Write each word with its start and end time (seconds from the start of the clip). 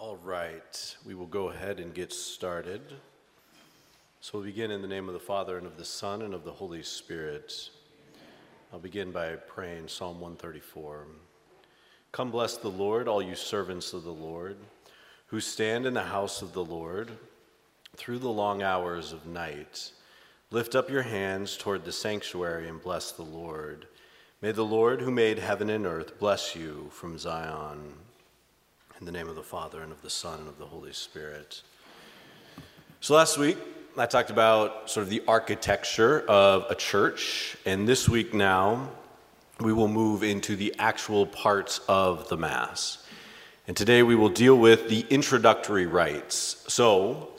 All 0.00 0.16
right, 0.24 0.96
we 1.04 1.14
will 1.14 1.26
go 1.26 1.50
ahead 1.50 1.78
and 1.78 1.92
get 1.92 2.10
started. 2.10 2.80
So 4.22 4.38
we'll 4.38 4.46
begin 4.46 4.70
in 4.70 4.80
the 4.80 4.88
name 4.88 5.08
of 5.08 5.12
the 5.12 5.20
Father, 5.20 5.58
and 5.58 5.66
of 5.66 5.76
the 5.76 5.84
Son, 5.84 6.22
and 6.22 6.32
of 6.32 6.42
the 6.42 6.50
Holy 6.50 6.82
Spirit. 6.82 7.68
I'll 8.72 8.78
begin 8.78 9.12
by 9.12 9.36
praying 9.36 9.88
Psalm 9.88 10.18
134. 10.18 11.06
Come 12.12 12.30
bless 12.30 12.56
the 12.56 12.70
Lord, 12.70 13.08
all 13.08 13.20
you 13.20 13.34
servants 13.34 13.92
of 13.92 14.04
the 14.04 14.10
Lord, 14.10 14.56
who 15.26 15.38
stand 15.38 15.84
in 15.84 15.92
the 15.92 16.04
house 16.04 16.40
of 16.40 16.54
the 16.54 16.64
Lord 16.64 17.10
through 17.94 18.20
the 18.20 18.30
long 18.30 18.62
hours 18.62 19.12
of 19.12 19.26
night. 19.26 19.92
Lift 20.50 20.74
up 20.74 20.88
your 20.88 21.02
hands 21.02 21.58
toward 21.58 21.84
the 21.84 21.92
sanctuary 21.92 22.70
and 22.70 22.80
bless 22.80 23.12
the 23.12 23.22
Lord. 23.22 23.86
May 24.40 24.52
the 24.52 24.64
Lord, 24.64 25.02
who 25.02 25.10
made 25.10 25.38
heaven 25.38 25.68
and 25.68 25.84
earth, 25.84 26.18
bless 26.18 26.56
you 26.56 26.88
from 26.90 27.18
Zion. 27.18 27.92
In 29.00 29.06
the 29.06 29.12
name 29.12 29.30
of 29.30 29.34
the 29.34 29.42
Father, 29.42 29.80
and 29.80 29.92
of 29.92 30.02
the 30.02 30.10
Son, 30.10 30.40
and 30.40 30.48
of 30.48 30.58
the 30.58 30.66
Holy 30.66 30.92
Spirit. 30.92 31.62
So 33.00 33.14
last 33.14 33.38
week, 33.38 33.56
I 33.96 34.04
talked 34.04 34.28
about 34.28 34.90
sort 34.90 35.04
of 35.04 35.08
the 35.08 35.22
architecture 35.26 36.20
of 36.28 36.66
a 36.68 36.74
church, 36.74 37.56
and 37.64 37.88
this 37.88 38.10
week 38.10 38.34
now, 38.34 38.90
we 39.58 39.72
will 39.72 39.88
move 39.88 40.22
into 40.22 40.54
the 40.54 40.74
actual 40.78 41.24
parts 41.24 41.80
of 41.88 42.28
the 42.28 42.36
Mass. 42.36 43.02
And 43.66 43.74
today 43.74 44.02
we 44.02 44.16
will 44.16 44.28
deal 44.28 44.58
with 44.58 44.90
the 44.90 45.06
introductory 45.08 45.86
rites. 45.86 46.62
So, 46.68 47.30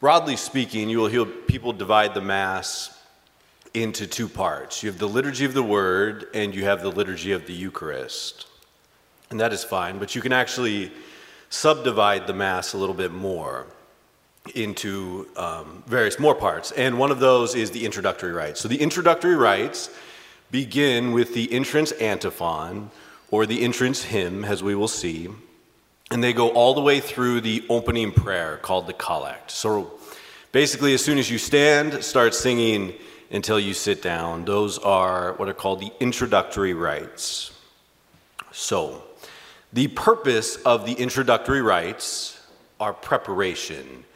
broadly 0.00 0.36
speaking, 0.36 0.88
you 0.88 1.00
will 1.00 1.08
hear 1.08 1.26
people 1.26 1.74
divide 1.74 2.14
the 2.14 2.22
Mass 2.22 2.98
into 3.74 4.06
two 4.06 4.26
parts. 4.26 4.82
You 4.82 4.88
have 4.88 4.98
the 4.98 5.06
liturgy 5.06 5.44
of 5.44 5.52
the 5.52 5.62
Word, 5.62 6.28
and 6.32 6.54
you 6.54 6.64
have 6.64 6.80
the 6.80 6.90
liturgy 6.90 7.32
of 7.32 7.46
the 7.46 7.52
Eucharist 7.52 8.46
and 9.30 9.40
that 9.40 9.52
is 9.52 9.64
fine, 9.64 9.98
but 9.98 10.14
you 10.14 10.20
can 10.20 10.32
actually 10.32 10.92
subdivide 11.50 12.26
the 12.26 12.32
Mass 12.32 12.72
a 12.72 12.78
little 12.78 12.94
bit 12.94 13.12
more 13.12 13.66
into 14.54 15.26
um, 15.36 15.82
various 15.86 16.18
more 16.18 16.34
parts. 16.34 16.70
And 16.72 16.98
one 16.98 17.10
of 17.10 17.18
those 17.18 17.54
is 17.54 17.70
the 17.70 17.84
introductory 17.84 18.32
rites. 18.32 18.60
So 18.60 18.68
the 18.68 18.80
introductory 18.80 19.34
rites 19.34 19.90
begin 20.50 21.12
with 21.12 21.34
the 21.34 21.52
entrance 21.52 21.92
antiphon 21.92 22.90
or 23.30 23.46
the 23.46 23.62
entrance 23.62 24.04
hymn, 24.04 24.44
as 24.44 24.62
we 24.62 24.74
will 24.74 24.88
see, 24.88 25.28
and 26.10 26.22
they 26.22 26.32
go 26.32 26.50
all 26.50 26.74
the 26.74 26.80
way 26.80 27.00
through 27.00 27.40
the 27.40 27.64
opening 27.68 28.12
prayer 28.12 28.58
called 28.58 28.86
the 28.86 28.92
collect. 28.92 29.50
So 29.50 29.98
basically, 30.52 30.94
as 30.94 31.04
soon 31.04 31.18
as 31.18 31.28
you 31.28 31.38
stand, 31.38 32.04
start 32.04 32.34
singing 32.34 32.94
until 33.32 33.58
you 33.58 33.74
sit 33.74 34.02
down. 34.02 34.44
Those 34.44 34.78
are 34.78 35.32
what 35.34 35.48
are 35.48 35.54
called 35.54 35.80
the 35.80 35.92
introductory 35.98 36.74
rites. 36.74 37.52
So, 38.52 39.02
the 39.76 39.88
purpose 39.88 40.56
of 40.62 40.86
the 40.86 40.94
introductory 40.94 41.60
rites 41.60 42.40
are 42.80 42.94
preparation. 42.94 44.06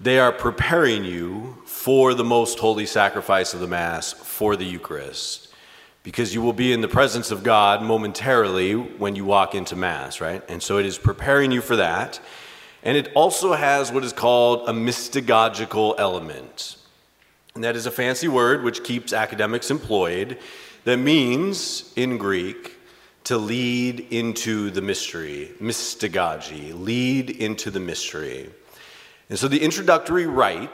They 0.00 0.20
are 0.20 0.30
preparing 0.30 1.04
you 1.04 1.58
for 1.66 2.14
the 2.14 2.22
most 2.22 2.60
holy 2.60 2.86
sacrifice 2.86 3.52
of 3.52 3.58
the 3.58 3.66
Mass, 3.66 4.12
for 4.12 4.54
the 4.54 4.64
Eucharist, 4.64 5.52
because 6.04 6.32
you 6.32 6.40
will 6.40 6.52
be 6.52 6.72
in 6.72 6.82
the 6.82 6.86
presence 6.86 7.32
of 7.32 7.42
God 7.42 7.82
momentarily 7.82 8.74
when 8.74 9.16
you 9.16 9.24
walk 9.24 9.56
into 9.56 9.74
Mass, 9.74 10.20
right? 10.20 10.40
And 10.48 10.62
so 10.62 10.78
it 10.78 10.86
is 10.86 10.98
preparing 10.98 11.50
you 11.50 11.62
for 11.62 11.74
that. 11.74 12.20
And 12.84 12.96
it 12.96 13.10
also 13.16 13.54
has 13.54 13.90
what 13.90 14.04
is 14.04 14.12
called 14.12 14.68
a 14.68 14.72
mystagogical 14.72 15.96
element. 15.98 16.76
And 17.56 17.64
that 17.64 17.74
is 17.74 17.86
a 17.86 17.90
fancy 17.90 18.28
word 18.28 18.62
which 18.62 18.84
keeps 18.84 19.12
academics 19.12 19.68
employed 19.68 20.38
that 20.84 20.98
means, 20.98 21.92
in 21.96 22.18
Greek, 22.18 22.77
to 23.24 23.36
lead 23.36 24.00
into 24.10 24.70
the 24.70 24.80
mystery, 24.80 25.50
mystagogy, 25.60 26.78
lead 26.78 27.30
into 27.30 27.70
the 27.70 27.80
mystery. 27.80 28.50
And 29.28 29.38
so 29.38 29.48
the 29.48 29.62
introductory 29.62 30.26
rite 30.26 30.70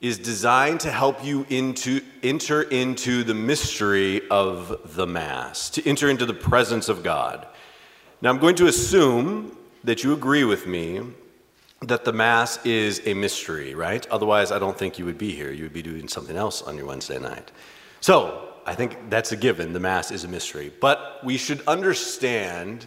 is 0.00 0.18
designed 0.18 0.80
to 0.80 0.90
help 0.90 1.24
you 1.24 1.46
into, 1.48 2.00
enter 2.22 2.62
into 2.62 3.22
the 3.22 3.34
mystery 3.34 4.20
of 4.30 4.94
the 4.96 5.06
Mass, 5.06 5.70
to 5.70 5.88
enter 5.88 6.08
into 6.08 6.26
the 6.26 6.34
presence 6.34 6.88
of 6.88 7.02
God. 7.02 7.46
Now, 8.20 8.30
I'm 8.30 8.38
going 8.38 8.56
to 8.56 8.66
assume 8.66 9.56
that 9.84 10.04
you 10.04 10.12
agree 10.12 10.44
with 10.44 10.66
me 10.66 11.02
that 11.82 12.04
the 12.04 12.12
Mass 12.12 12.64
is 12.64 13.00
a 13.06 13.14
mystery, 13.14 13.74
right? 13.74 14.06
Otherwise, 14.08 14.52
I 14.52 14.58
don't 14.58 14.78
think 14.78 14.98
you 14.98 15.04
would 15.04 15.18
be 15.18 15.34
here. 15.34 15.52
You 15.52 15.64
would 15.64 15.72
be 15.72 15.82
doing 15.82 16.08
something 16.08 16.36
else 16.36 16.62
on 16.62 16.76
your 16.76 16.86
Wednesday 16.86 17.18
night. 17.18 17.50
So, 18.00 18.51
I 18.66 18.74
think 18.74 19.10
that's 19.10 19.32
a 19.32 19.36
given. 19.36 19.72
The 19.72 19.80
Mass 19.80 20.10
is 20.10 20.24
a 20.24 20.28
mystery. 20.28 20.72
But 20.80 21.20
we 21.24 21.36
should 21.36 21.66
understand 21.66 22.86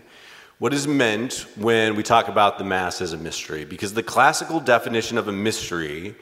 what 0.58 0.74
is 0.74 0.88
meant 0.88 1.46
when 1.58 1.96
we 1.96 2.03
talk 2.03 2.30
about 2.30 2.58
the 2.58 2.63
Mass 2.63 3.02
as 3.02 3.12
a 3.12 3.18
mystery, 3.18 3.66
because 3.66 3.94
the 3.94 4.03
classical 4.03 4.59
definition 4.59 5.18
of 5.18 5.28
a 5.28 5.31
mystery, 5.31 6.16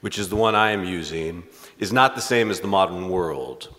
which 0.00 0.18
is 0.18 0.28
the 0.28 0.36
one 0.36 0.54
I 0.54 0.70
am 0.70 0.84
using, 0.84 1.42
is 1.78 1.92
not 1.92 2.14
the 2.14 2.20
same 2.20 2.50
as 2.50 2.60
the 2.60 2.68
modern 2.68 3.08
world. 3.08 3.74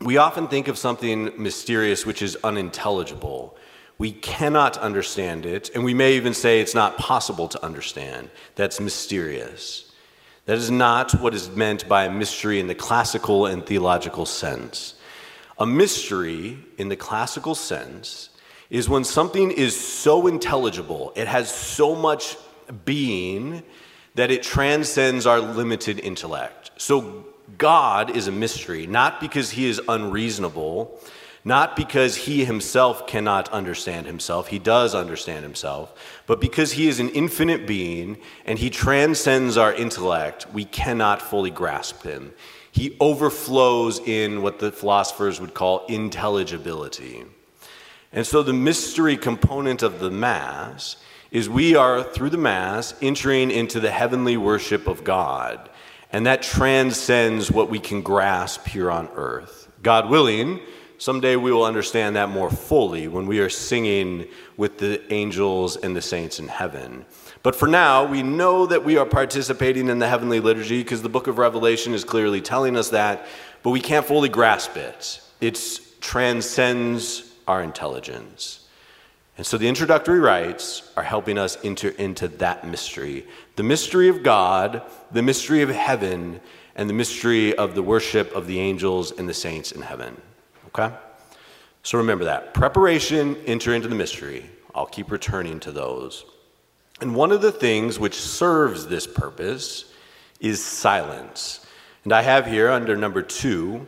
We 0.00 0.16
often 0.16 0.48
think 0.48 0.68
of 0.68 0.78
something 0.78 1.30
mysterious 1.40 2.06
which 2.06 2.22
is 2.22 2.36
unintelligible. 2.42 3.56
We 3.98 4.12
cannot 4.12 4.76
understand 4.78 5.46
it, 5.46 5.70
and 5.74 5.84
we 5.84 5.94
may 5.94 6.14
even 6.14 6.34
say 6.34 6.60
it's 6.60 6.74
not 6.74 6.96
possible 6.96 7.48
to 7.48 7.64
understand. 7.64 8.30
That's 8.54 8.80
mysterious. 8.80 9.83
That 10.46 10.58
is 10.58 10.70
not 10.70 11.12
what 11.20 11.34
is 11.34 11.48
meant 11.50 11.88
by 11.88 12.04
a 12.04 12.10
mystery 12.10 12.60
in 12.60 12.66
the 12.66 12.74
classical 12.74 13.46
and 13.46 13.64
theological 13.64 14.26
sense. 14.26 14.94
A 15.58 15.64
mystery, 15.64 16.58
in 16.76 16.88
the 16.88 16.96
classical 16.96 17.54
sense, 17.54 18.28
is 18.68 18.88
when 18.88 19.04
something 19.04 19.50
is 19.50 19.78
so 19.78 20.26
intelligible, 20.26 21.12
it 21.16 21.28
has 21.28 21.52
so 21.52 21.94
much 21.94 22.36
being 22.84 23.62
that 24.16 24.30
it 24.30 24.42
transcends 24.42 25.26
our 25.26 25.40
limited 25.40 25.98
intellect. 26.00 26.70
So, 26.76 27.26
God 27.58 28.16
is 28.16 28.26
a 28.26 28.32
mystery, 28.32 28.86
not 28.86 29.20
because 29.20 29.50
he 29.50 29.66
is 29.66 29.80
unreasonable, 29.88 30.98
not 31.44 31.76
because 31.76 32.16
he 32.16 32.44
himself 32.44 33.06
cannot 33.06 33.50
understand 33.50 34.06
himself, 34.06 34.48
he 34.48 34.58
does 34.58 34.94
understand 34.94 35.44
himself, 35.44 36.22
but 36.26 36.40
because 36.40 36.72
he 36.72 36.88
is 36.88 37.00
an 37.00 37.10
infinite 37.10 37.66
being 37.66 38.16
and 38.46 38.58
he 38.58 38.70
transcends 38.70 39.56
our 39.56 39.72
intellect, 39.72 40.46
we 40.52 40.64
cannot 40.64 41.20
fully 41.20 41.50
grasp 41.50 42.02
him. 42.02 42.32
He 42.72 42.96
overflows 42.98 44.00
in 44.00 44.42
what 44.42 44.58
the 44.58 44.72
philosophers 44.72 45.40
would 45.40 45.54
call 45.54 45.86
intelligibility. 45.86 47.24
And 48.12 48.26
so 48.26 48.42
the 48.42 48.52
mystery 48.52 49.16
component 49.16 49.82
of 49.82 50.00
the 50.00 50.10
Mass 50.10 50.96
is 51.30 51.48
we 51.48 51.74
are, 51.74 52.02
through 52.02 52.30
the 52.30 52.38
Mass, 52.38 52.94
entering 53.02 53.50
into 53.50 53.80
the 53.80 53.90
heavenly 53.90 54.36
worship 54.36 54.86
of 54.86 55.04
God. 55.04 55.68
And 56.12 56.26
that 56.26 56.42
transcends 56.42 57.50
what 57.50 57.68
we 57.68 57.80
can 57.80 58.02
grasp 58.02 58.66
here 58.66 58.90
on 58.90 59.08
earth. 59.16 59.68
God 59.82 60.08
willing, 60.08 60.60
Someday 60.98 61.36
we 61.36 61.52
will 61.52 61.64
understand 61.64 62.16
that 62.16 62.28
more 62.28 62.50
fully 62.50 63.08
when 63.08 63.26
we 63.26 63.40
are 63.40 63.48
singing 63.48 64.26
with 64.56 64.78
the 64.78 65.12
angels 65.12 65.76
and 65.76 65.94
the 65.94 66.02
saints 66.02 66.38
in 66.38 66.48
heaven. 66.48 67.04
But 67.42 67.56
for 67.56 67.68
now, 67.68 68.04
we 68.04 68.22
know 68.22 68.64
that 68.66 68.84
we 68.84 68.96
are 68.96 69.04
participating 69.04 69.88
in 69.88 69.98
the 69.98 70.08
heavenly 70.08 70.40
liturgy 70.40 70.82
because 70.82 71.02
the 71.02 71.08
book 71.08 71.26
of 71.26 71.38
Revelation 71.38 71.92
is 71.92 72.04
clearly 72.04 72.40
telling 72.40 72.76
us 72.76 72.90
that, 72.90 73.26
but 73.62 73.70
we 73.70 73.80
can't 73.80 74.06
fully 74.06 74.28
grasp 74.28 74.76
it. 74.76 75.20
It 75.40 75.60
transcends 76.00 77.32
our 77.46 77.62
intelligence. 77.62 78.66
And 79.36 79.44
so 79.44 79.58
the 79.58 79.68
introductory 79.68 80.20
rites 80.20 80.92
are 80.96 81.02
helping 81.02 81.38
us 81.38 81.58
enter 81.64 81.88
into 81.90 82.28
that 82.28 82.66
mystery 82.66 83.26
the 83.56 83.62
mystery 83.62 84.08
of 84.08 84.22
God, 84.22 84.82
the 85.12 85.22
mystery 85.22 85.62
of 85.62 85.68
heaven, 85.68 86.40
and 86.76 86.88
the 86.88 86.94
mystery 86.94 87.54
of 87.54 87.74
the 87.74 87.82
worship 87.82 88.32
of 88.34 88.46
the 88.46 88.58
angels 88.58 89.12
and 89.12 89.28
the 89.28 89.34
saints 89.34 89.70
in 89.70 89.82
heaven. 89.82 90.20
Okay? 90.76 90.94
So 91.82 91.98
remember 91.98 92.24
that. 92.24 92.54
Preparation, 92.54 93.36
enter 93.46 93.74
into 93.74 93.88
the 93.88 93.94
mystery. 93.94 94.50
I'll 94.74 94.86
keep 94.86 95.10
returning 95.10 95.60
to 95.60 95.72
those. 95.72 96.24
And 97.00 97.14
one 97.14 97.32
of 97.32 97.42
the 97.42 97.52
things 97.52 97.98
which 97.98 98.14
serves 98.14 98.86
this 98.86 99.06
purpose 99.06 99.92
is 100.40 100.64
silence. 100.64 101.64
And 102.04 102.12
I 102.12 102.22
have 102.22 102.46
here 102.46 102.70
under 102.70 102.96
number 102.96 103.22
two 103.22 103.86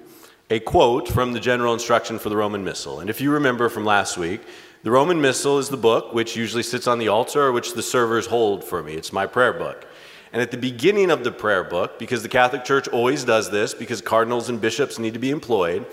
a 0.48 0.60
quote 0.60 1.08
from 1.08 1.32
the 1.32 1.40
general 1.40 1.74
instruction 1.74 2.18
for 2.18 2.28
the 2.28 2.36
Roman 2.36 2.62
Missal. 2.62 3.00
And 3.00 3.10
if 3.10 3.20
you 3.20 3.32
remember 3.32 3.68
from 3.68 3.84
last 3.84 4.16
week, 4.16 4.42
the 4.84 4.90
Roman 4.92 5.20
Missal 5.20 5.58
is 5.58 5.68
the 5.68 5.76
book 5.76 6.14
which 6.14 6.36
usually 6.36 6.62
sits 6.62 6.86
on 6.86 6.98
the 6.98 7.08
altar 7.08 7.42
or 7.42 7.52
which 7.52 7.74
the 7.74 7.82
servers 7.82 8.26
hold 8.26 8.62
for 8.62 8.82
me. 8.82 8.94
It's 8.94 9.12
my 9.12 9.26
prayer 9.26 9.52
book. 9.52 9.86
And 10.32 10.40
at 10.40 10.50
the 10.50 10.56
beginning 10.56 11.10
of 11.10 11.24
the 11.24 11.32
prayer 11.32 11.64
book, 11.64 11.98
because 11.98 12.22
the 12.22 12.28
Catholic 12.28 12.64
Church 12.64 12.86
always 12.88 13.24
does 13.24 13.50
this, 13.50 13.74
because 13.74 14.00
cardinals 14.00 14.48
and 14.48 14.60
bishops 14.60 14.98
need 14.98 15.14
to 15.14 15.18
be 15.18 15.30
employed, 15.30 15.86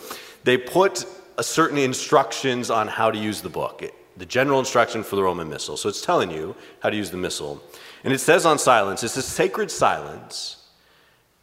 they 0.43 0.57
put 0.57 1.05
certain 1.41 1.77
instructions 1.77 2.69
on 2.69 2.87
how 2.87 3.11
to 3.11 3.17
use 3.17 3.41
the 3.41 3.49
book, 3.49 3.81
it, 3.81 3.93
the 4.17 4.25
general 4.25 4.59
instruction 4.59 5.03
for 5.03 5.15
the 5.15 5.23
Roman 5.23 5.49
Missal. 5.49 5.77
So 5.77 5.89
it's 5.89 6.01
telling 6.01 6.31
you 6.31 6.55
how 6.81 6.89
to 6.89 6.95
use 6.95 7.11
the 7.11 7.17
Missal. 7.17 7.61
And 8.03 8.13
it 8.13 8.19
says 8.19 8.45
on 8.45 8.59
silence, 8.59 9.03
it 9.03 9.09
says 9.09 9.25
sacred 9.25 9.71
silence 9.71 10.57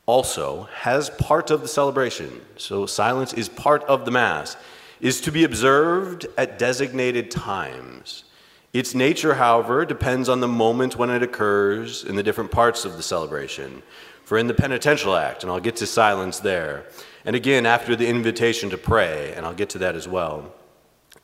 also 0.06 0.69
has 0.73 1.11
part 1.11 1.50
of 1.50 1.62
the 1.62 1.69
celebration. 1.69 2.41
So 2.56 2.87
silence 2.87 3.32
is 3.32 3.49
part 3.49 3.82
of 3.85 4.05
the 4.05 4.11
Mass, 4.11 4.56
is 5.00 5.20
to 5.23 5.32
be 5.32 5.44
observed 5.44 6.26
at 6.37 6.58
designated 6.58 7.31
times 7.31 8.25
Its 8.73 8.94
nature, 8.94 9.35
however, 9.35 9.85
depends 9.85 10.29
on 10.29 10.41
the 10.41 10.49
moment 10.49 10.96
when 10.96 11.11
it 11.11 11.23
occurs 11.23 12.05
in 12.05 12.14
the 12.14 12.23
different 12.23 12.50
parts 12.50 12.85
of 12.85 12.96
the 12.96 13.03
celebration. 13.03 13.82
For 14.25 14.38
in 14.38 14.46
the 14.46 14.55
penitential 14.55 15.17
act, 15.17 15.43
and 15.43 15.50
I'll 15.50 15.58
get 15.58 15.76
to 15.76 15.87
silence 15.87 16.38
there, 16.38 16.87
and 17.25 17.37
again 17.37 17.67
after 17.67 17.96
the 17.96 18.06
invitation 18.06 18.70
to 18.70 18.78
pray, 18.78 19.32
and 19.34 19.44
I'll 19.44 19.55
get 19.55 19.70
to 19.70 19.78
that 19.78 19.96
as 19.96 20.08
well, 20.08 20.55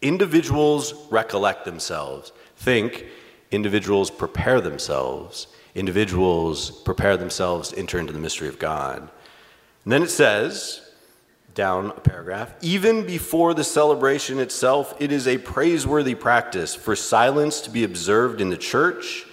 individuals 0.02 0.94
recollect 1.10 1.64
themselves. 1.64 2.32
Think, 2.56 3.06
individuals 3.50 4.10
prepare 4.10 4.60
themselves. 4.60 5.46
Individuals 5.74 6.70
prepare 6.70 7.16
themselves 7.16 7.70
to 7.70 7.78
enter 7.78 7.98
into 7.98 8.12
the 8.12 8.18
mystery 8.18 8.48
of 8.48 8.58
God. 8.58 9.08
And 9.84 9.92
then 9.92 10.02
it 10.02 10.10
says, 10.10 10.82
down 11.54 11.90
a 11.90 12.00
paragraph, 12.00 12.54
even 12.60 13.06
before 13.06 13.54
the 13.54 13.64
celebration 13.64 14.38
itself, 14.38 14.94
it 15.00 15.10
is 15.10 15.26
a 15.26 15.38
praiseworthy 15.38 16.14
practice 16.14 16.74
for 16.74 16.94
silence 16.94 17.60
to 17.62 17.70
be 17.70 17.84
observed 17.84 18.40
in 18.40 18.50
the 18.50 18.56
church, 18.56 19.26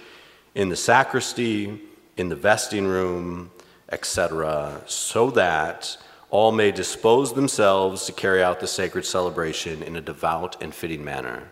in 0.54 0.70
the 0.70 0.76
sacristy, 0.76 1.80
in 2.16 2.28
the 2.30 2.36
vesting 2.36 2.86
room, 2.86 3.50
etc., 3.90 4.80
so 4.86 5.30
that 5.30 5.96
all 6.34 6.50
may 6.50 6.72
dispose 6.72 7.32
themselves 7.32 8.06
to 8.06 8.12
carry 8.12 8.42
out 8.42 8.58
the 8.58 8.66
sacred 8.66 9.06
celebration 9.06 9.84
in 9.84 9.94
a 9.94 10.00
devout 10.00 10.60
and 10.60 10.74
fitting 10.74 11.04
manner. 11.04 11.44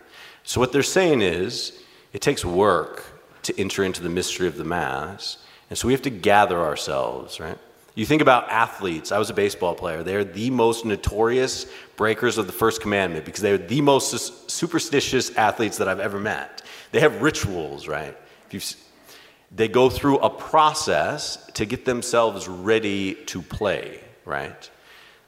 So, 0.43 0.59
what 0.59 0.73
they're 0.73 0.83
saying 0.83 1.21
is, 1.21 1.79
it 2.11 2.19
takes 2.19 2.43
work 2.43 3.05
to 3.43 3.57
enter 3.57 3.85
into 3.85 4.03
the 4.03 4.09
mystery 4.09 4.45
of 4.45 4.57
the 4.57 4.65
Mass, 4.65 5.37
and 5.69 5.79
so 5.79 5.87
we 5.87 5.93
have 5.93 6.01
to 6.01 6.09
gather 6.09 6.59
ourselves, 6.59 7.39
right? 7.39 7.57
You 7.95 8.05
think 8.05 8.21
about 8.21 8.49
athletes. 8.49 9.13
I 9.13 9.19
was 9.19 9.29
a 9.29 9.33
baseball 9.33 9.73
player. 9.73 10.03
They're 10.03 10.25
the 10.25 10.49
most 10.49 10.83
notorious 10.83 11.65
breakers 11.95 12.37
of 12.37 12.47
the 12.47 12.51
first 12.51 12.81
commandment 12.81 13.23
because 13.23 13.41
they're 13.41 13.57
the 13.57 13.79
most 13.79 14.51
superstitious 14.51 15.33
athletes 15.37 15.77
that 15.77 15.87
I've 15.87 16.01
ever 16.01 16.19
met. 16.19 16.61
They 16.91 16.99
have 16.99 17.21
rituals, 17.21 17.87
right? 17.87 18.17
they 19.55 19.69
go 19.69 19.89
through 19.89 20.17
a 20.19 20.29
process 20.29 21.49
to 21.53 21.65
get 21.65 21.85
themselves 21.85 22.49
ready 22.49 23.15
to 23.27 23.41
play, 23.41 24.02
right? 24.25 24.69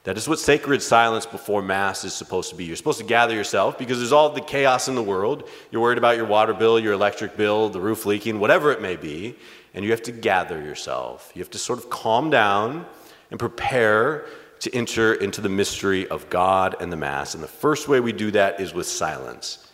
That 0.04 0.16
is 0.16 0.28
what 0.28 0.38
sacred 0.38 0.82
silence 0.82 1.26
before 1.26 1.62
Mass 1.62 2.04
is 2.04 2.14
supposed 2.14 2.50
to 2.50 2.56
be. 2.56 2.64
You're 2.64 2.76
supposed 2.76 2.98
to 2.98 3.04
gather 3.04 3.34
yourself 3.34 3.76
because 3.76 3.98
there's 3.98 4.12
all 4.12 4.30
the 4.30 4.40
chaos 4.40 4.86
in 4.86 4.94
the 4.94 5.02
world. 5.02 5.48
You're 5.70 5.82
worried 5.82 5.98
about 5.98 6.16
your 6.16 6.26
water 6.26 6.54
bill, 6.54 6.78
your 6.78 6.92
electric 6.92 7.36
bill, 7.36 7.68
the 7.68 7.80
roof 7.80 8.06
leaking, 8.06 8.38
whatever 8.38 8.70
it 8.70 8.80
may 8.80 8.94
be 8.96 9.36
and 9.76 9.84
you 9.84 9.90
have 9.90 10.02
to 10.02 10.12
gather 10.12 10.60
yourself. 10.60 11.30
You 11.34 11.40
have 11.42 11.50
to 11.50 11.58
sort 11.58 11.78
of 11.78 11.90
calm 11.90 12.30
down 12.30 12.86
and 13.30 13.38
prepare 13.38 14.24
to 14.60 14.74
enter 14.74 15.12
into 15.12 15.42
the 15.42 15.50
mystery 15.50 16.08
of 16.08 16.30
God 16.30 16.76
and 16.80 16.90
the 16.90 16.96
Mass. 16.96 17.34
And 17.34 17.44
the 17.44 17.48
first 17.48 17.86
way 17.86 18.00
we 18.00 18.12
do 18.12 18.30
that 18.30 18.58
is 18.58 18.72
with 18.72 18.86
silence, 18.86 19.70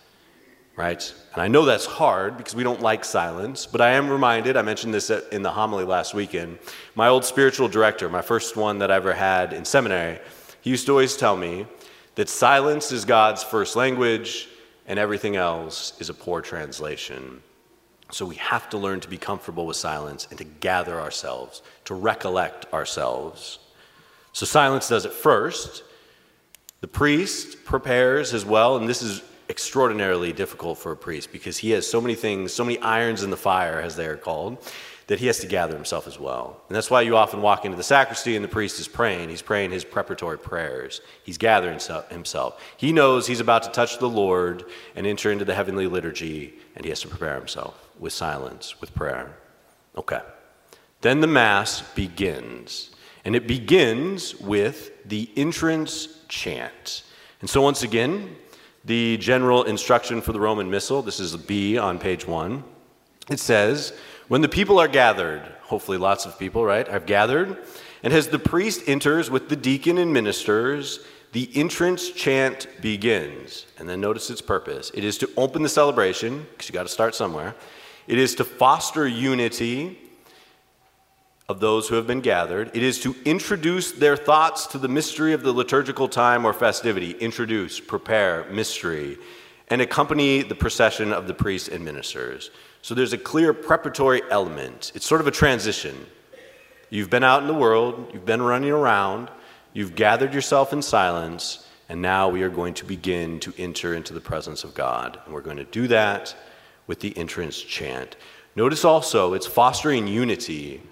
right? 0.74 1.14
And 1.32 1.40
I 1.40 1.48
know 1.48 1.64
that's 1.64 1.86
hard 1.86 2.36
because 2.36 2.54
we 2.54 2.62
don't 2.62 2.82
like 2.82 3.04
silence, 3.04 3.64
but 3.64 3.80
I 3.80 3.92
am 3.92 4.10
reminded, 4.10 4.56
I 4.56 4.62
mentioned 4.62 4.92
this 4.92 5.08
in 5.08 5.42
the 5.42 5.50
homily 5.50 5.84
last 5.84 6.12
weekend, 6.12 6.58
my 6.94 7.08
old 7.08 7.24
spiritual 7.24 7.68
director, 7.68 8.10
my 8.10 8.20
first 8.20 8.54
one 8.54 8.78
that 8.78 8.90
I 8.90 8.96
ever 8.96 9.14
had 9.14 9.54
in 9.54 9.64
seminary, 9.64 10.18
he 10.60 10.70
used 10.70 10.84
to 10.86 10.92
always 10.92 11.16
tell 11.16 11.36
me 11.36 11.66
that 12.16 12.28
silence 12.28 12.92
is 12.92 13.06
God's 13.06 13.42
first 13.42 13.76
language 13.76 14.48
and 14.86 14.98
everything 14.98 15.36
else 15.36 15.94
is 16.00 16.10
a 16.10 16.14
poor 16.14 16.42
translation. 16.42 17.42
So 18.10 18.26
we 18.26 18.34
have 18.36 18.68
to 18.70 18.78
learn 18.78 19.00
to 19.00 19.08
be 19.08 19.16
comfortable 19.16 19.64
with 19.64 19.78
silence 19.78 20.28
and 20.28 20.36
to 20.36 20.44
gather 20.44 21.00
ourselves, 21.00 21.62
to 21.86 21.94
recollect 21.94 22.70
ourselves. 22.74 23.58
So 24.34 24.44
silence 24.44 24.88
does 24.88 25.06
it 25.06 25.12
first. 25.12 25.82
The 26.82 26.88
priest 26.88 27.64
prepares 27.64 28.34
as 28.34 28.44
well, 28.44 28.76
and 28.76 28.86
this 28.86 29.00
is 29.00 29.22
extraordinarily 29.48 30.32
difficult 30.32 30.78
for 30.78 30.92
a 30.92 30.96
priest 30.96 31.32
because 31.32 31.58
he 31.58 31.70
has 31.70 31.86
so 31.86 32.00
many 32.00 32.14
things, 32.14 32.52
so 32.52 32.64
many 32.64 32.78
irons 32.78 33.22
in 33.22 33.30
the 33.30 33.36
fire, 33.36 33.80
as 33.80 33.96
they 33.96 34.06
are 34.06 34.16
called, 34.16 34.58
that 35.08 35.18
he 35.18 35.26
has 35.26 35.40
to 35.40 35.46
gather 35.46 35.74
himself 35.74 36.06
as 36.06 36.18
well. 36.18 36.62
And 36.68 36.76
that's 36.76 36.90
why 36.90 37.02
you 37.02 37.16
often 37.16 37.42
walk 37.42 37.64
into 37.64 37.76
the 37.76 37.82
sacristy 37.82 38.36
and 38.36 38.44
the 38.44 38.48
priest 38.48 38.80
is 38.80 38.88
praying. 38.88 39.28
He's 39.28 39.42
praying 39.42 39.70
his 39.70 39.84
preparatory 39.84 40.38
prayers. 40.38 41.00
He's 41.24 41.38
gathering 41.38 41.78
himself. 42.10 42.62
He 42.76 42.92
knows 42.92 43.26
he's 43.26 43.40
about 43.40 43.64
to 43.64 43.70
touch 43.70 43.98
the 43.98 44.08
Lord 44.08 44.64
and 44.94 45.06
enter 45.06 45.30
into 45.30 45.44
the 45.44 45.54
heavenly 45.54 45.86
liturgy, 45.86 46.54
and 46.76 46.84
he 46.84 46.88
has 46.90 47.00
to 47.00 47.08
prepare 47.08 47.34
himself 47.34 47.90
with 47.98 48.12
silence, 48.12 48.80
with 48.80 48.94
prayer. 48.94 49.36
Okay. 49.96 50.20
Then 51.02 51.20
the 51.20 51.26
Mass 51.26 51.82
begins. 51.94 52.90
And 53.24 53.36
it 53.36 53.46
begins 53.46 54.34
with 54.36 55.06
the 55.08 55.30
entrance 55.36 56.08
chant. 56.28 57.02
And 57.40 57.50
so, 57.50 57.60
once 57.60 57.82
again, 57.82 58.36
the 58.84 59.16
general 59.18 59.64
instruction 59.64 60.20
for 60.20 60.32
the 60.32 60.40
Roman 60.40 60.70
Missal, 60.70 61.02
this 61.02 61.20
is 61.20 61.36
B 61.36 61.78
on 61.78 61.98
page 61.98 62.26
one, 62.26 62.64
it 63.30 63.38
says, 63.38 63.92
When 64.28 64.40
the 64.40 64.48
people 64.48 64.78
are 64.78 64.88
gathered, 64.88 65.42
hopefully 65.62 65.98
lots 65.98 66.26
of 66.26 66.38
people, 66.38 66.64
right, 66.64 66.86
have 66.88 67.06
gathered, 67.06 67.58
and 68.02 68.12
as 68.12 68.28
the 68.28 68.38
priest 68.38 68.82
enters 68.88 69.30
with 69.30 69.48
the 69.48 69.56
deacon 69.56 69.98
and 69.98 70.12
ministers, 70.12 71.00
the 71.30 71.48
entrance 71.54 72.10
chant 72.10 72.66
begins. 72.80 73.66
And 73.78 73.88
then 73.88 74.00
notice 74.00 74.28
its 74.30 74.42
purpose 74.42 74.90
it 74.94 75.04
is 75.04 75.18
to 75.18 75.30
open 75.36 75.62
the 75.62 75.68
celebration, 75.68 76.46
because 76.50 76.68
you 76.68 76.72
got 76.72 76.82
to 76.82 76.88
start 76.88 77.14
somewhere. 77.14 77.54
It 78.08 78.18
is 78.18 78.34
to 78.36 78.44
foster 78.44 79.06
unity 79.06 80.01
of 81.48 81.60
those 81.60 81.88
who 81.88 81.96
have 81.96 82.06
been 82.06 82.20
gathered. 82.20 82.70
It 82.74 82.82
is 82.82 83.00
to 83.00 83.14
introduce 83.24 83.92
their 83.92 84.16
thoughts 84.16 84.66
to 84.68 84.78
the 84.78 84.88
mystery 84.88 85.32
of 85.32 85.42
the 85.42 85.52
liturgical 85.52 86.08
time 86.08 86.44
or 86.44 86.52
festivity. 86.52 87.12
Introduce, 87.12 87.80
prepare, 87.80 88.46
mystery, 88.50 89.18
and 89.68 89.80
accompany 89.80 90.42
the 90.42 90.54
procession 90.54 91.12
of 91.12 91.26
the 91.26 91.34
priests 91.34 91.68
and 91.68 91.84
ministers. 91.84 92.50
So 92.82 92.94
there's 92.94 93.12
a 93.12 93.18
clear 93.18 93.52
preparatory 93.52 94.22
element. 94.30 94.92
It's 94.94 95.06
sort 95.06 95.20
of 95.20 95.26
a 95.26 95.30
transition. 95.30 96.06
You've 96.90 97.10
been 97.10 97.24
out 97.24 97.42
in 97.42 97.48
the 97.48 97.54
world, 97.54 98.10
you've 98.12 98.26
been 98.26 98.42
running 98.42 98.70
around, 98.70 99.30
you've 99.72 99.94
gathered 99.94 100.34
yourself 100.34 100.72
in 100.72 100.82
silence, 100.82 101.66
and 101.88 102.02
now 102.02 102.28
we 102.28 102.42
are 102.42 102.50
going 102.50 102.74
to 102.74 102.84
begin 102.84 103.40
to 103.40 103.52
enter 103.56 103.94
into 103.94 104.12
the 104.12 104.20
presence 104.20 104.64
of 104.64 104.74
God. 104.74 105.18
And 105.24 105.32
we're 105.32 105.40
going 105.40 105.56
to 105.56 105.64
do 105.64 105.88
that 105.88 106.34
with 106.86 107.00
the 107.00 107.16
entrance 107.16 107.60
chant. 107.60 108.16
Notice 108.56 108.84
also, 108.84 109.32
it's 109.34 109.46
fostering 109.46 110.06
unity. 110.06 110.82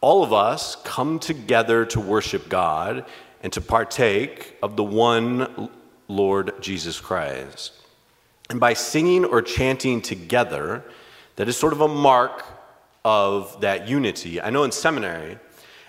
All 0.00 0.22
of 0.22 0.32
us 0.32 0.76
come 0.76 1.18
together 1.18 1.84
to 1.86 2.00
worship 2.00 2.48
God 2.48 3.04
and 3.42 3.52
to 3.52 3.60
partake 3.60 4.56
of 4.62 4.76
the 4.76 4.84
one 4.84 5.70
Lord 6.08 6.54
Jesus 6.60 7.00
Christ. 7.00 7.72
And 8.48 8.58
by 8.58 8.72
singing 8.72 9.24
or 9.24 9.42
chanting 9.42 10.00
together, 10.00 10.84
that 11.36 11.48
is 11.48 11.56
sort 11.56 11.72
of 11.72 11.80
a 11.80 11.88
mark 11.88 12.44
of 13.04 13.60
that 13.60 13.88
unity. 13.88 14.40
I 14.40 14.50
know 14.50 14.64
in 14.64 14.72
seminary, 14.72 15.38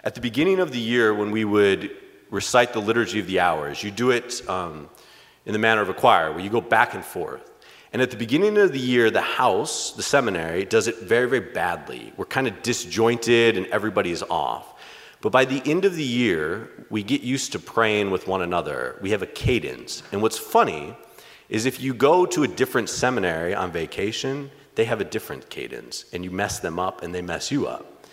at 0.03 0.15
the 0.15 0.21
beginning 0.21 0.59
of 0.59 0.71
the 0.71 0.79
year 0.79 1.13
when 1.13 1.31
we 1.31 1.45
would 1.45 1.91
recite 2.29 2.73
the 2.73 2.79
Liturgy 2.79 3.19
of 3.19 3.27
the 3.27 3.39
Hours, 3.39 3.83
you 3.83 3.91
do 3.91 4.11
it 4.11 4.47
um, 4.49 4.89
in 5.45 5.53
the 5.53 5.59
manner 5.59 5.81
of 5.81 5.89
a 5.89 5.93
choir, 5.93 6.31
where 6.31 6.41
you 6.41 6.49
go 6.49 6.61
back 6.61 6.93
and 6.93 7.03
forth. 7.03 7.50
And 7.93 8.01
at 8.01 8.09
the 8.09 8.17
beginning 8.17 8.57
of 8.57 8.71
the 8.71 8.79
year, 8.79 9.11
the 9.11 9.21
house, 9.21 9.91
the 9.91 10.03
seminary, 10.03 10.63
does 10.63 10.87
it 10.87 10.99
very, 10.99 11.27
very 11.27 11.51
badly. 11.51 12.13
We're 12.15 12.25
kind 12.25 12.47
of 12.47 12.61
disjointed 12.61 13.57
and 13.57 13.67
everybody 13.67 14.11
is 14.11 14.23
off. 14.23 14.79
But 15.19 15.31
by 15.31 15.45
the 15.45 15.61
end 15.69 15.85
of 15.85 15.95
the 15.95 16.03
year, 16.03 16.69
we 16.89 17.03
get 17.03 17.21
used 17.21 17.51
to 17.51 17.59
praying 17.59 18.09
with 18.09 18.27
one 18.27 18.41
another. 18.41 18.97
We 19.01 19.11
have 19.11 19.21
a 19.21 19.27
cadence. 19.27 20.03
And 20.11 20.21
what's 20.21 20.37
funny 20.37 20.95
is 21.49 21.65
if 21.65 21.81
you 21.81 21.93
go 21.93 22.25
to 22.25 22.43
a 22.43 22.47
different 22.47 22.89
seminary 22.89 23.53
on 23.53 23.71
vacation, 23.71 24.49
they 24.75 24.85
have 24.85 25.01
a 25.01 25.05
different 25.05 25.49
cadence, 25.49 26.05
and 26.13 26.23
you 26.23 26.31
mess 26.31 26.59
them 26.59 26.79
up 26.79 27.03
and 27.03 27.13
they 27.13 27.21
mess 27.21 27.51
you 27.51 27.67
up. 27.67 28.07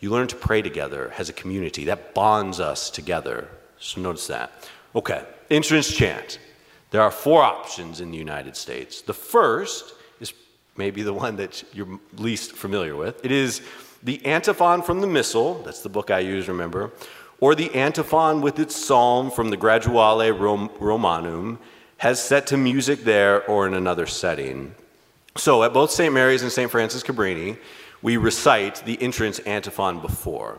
You 0.00 0.10
learn 0.10 0.26
to 0.28 0.36
pray 0.36 0.62
together 0.62 1.12
as 1.16 1.28
a 1.28 1.32
community. 1.32 1.84
That 1.84 2.14
bonds 2.14 2.58
us 2.58 2.90
together. 2.90 3.48
So 3.78 4.00
notice 4.00 4.26
that. 4.26 4.50
Okay, 4.96 5.24
entrance 5.50 5.94
chant. 5.94 6.38
There 6.92 7.00
are 7.00 7.10
four 7.10 7.42
options 7.42 8.02
in 8.02 8.10
the 8.10 8.18
United 8.18 8.54
States. 8.54 9.00
The 9.00 9.14
first 9.14 9.94
is 10.20 10.34
maybe 10.76 11.02
the 11.02 11.14
one 11.14 11.36
that 11.36 11.64
you're 11.72 11.98
least 12.18 12.52
familiar 12.52 12.94
with. 12.94 13.24
It 13.24 13.32
is 13.32 13.62
the 14.02 14.24
antiphon 14.26 14.82
from 14.82 15.00
the 15.00 15.06
Missal, 15.06 15.62
that's 15.62 15.80
the 15.80 15.88
book 15.88 16.10
I 16.10 16.18
use, 16.18 16.48
remember, 16.48 16.90
or 17.40 17.54
the 17.54 17.74
antiphon 17.74 18.42
with 18.42 18.58
its 18.58 18.76
psalm 18.76 19.30
from 19.30 19.48
the 19.48 19.56
Graduale 19.56 20.32
Romanum, 20.32 21.58
has 21.96 22.22
set 22.22 22.46
to 22.48 22.58
music 22.58 23.04
there 23.04 23.42
or 23.46 23.66
in 23.66 23.72
another 23.72 24.06
setting. 24.06 24.74
So 25.36 25.62
at 25.62 25.72
both 25.72 25.90
St. 25.90 26.12
Mary's 26.12 26.42
and 26.42 26.52
St. 26.52 26.70
Francis 26.70 27.02
Cabrini, 27.02 27.56
we 28.02 28.18
recite 28.18 28.84
the 28.84 29.00
entrance 29.00 29.38
antiphon 29.40 30.00
before. 30.00 30.58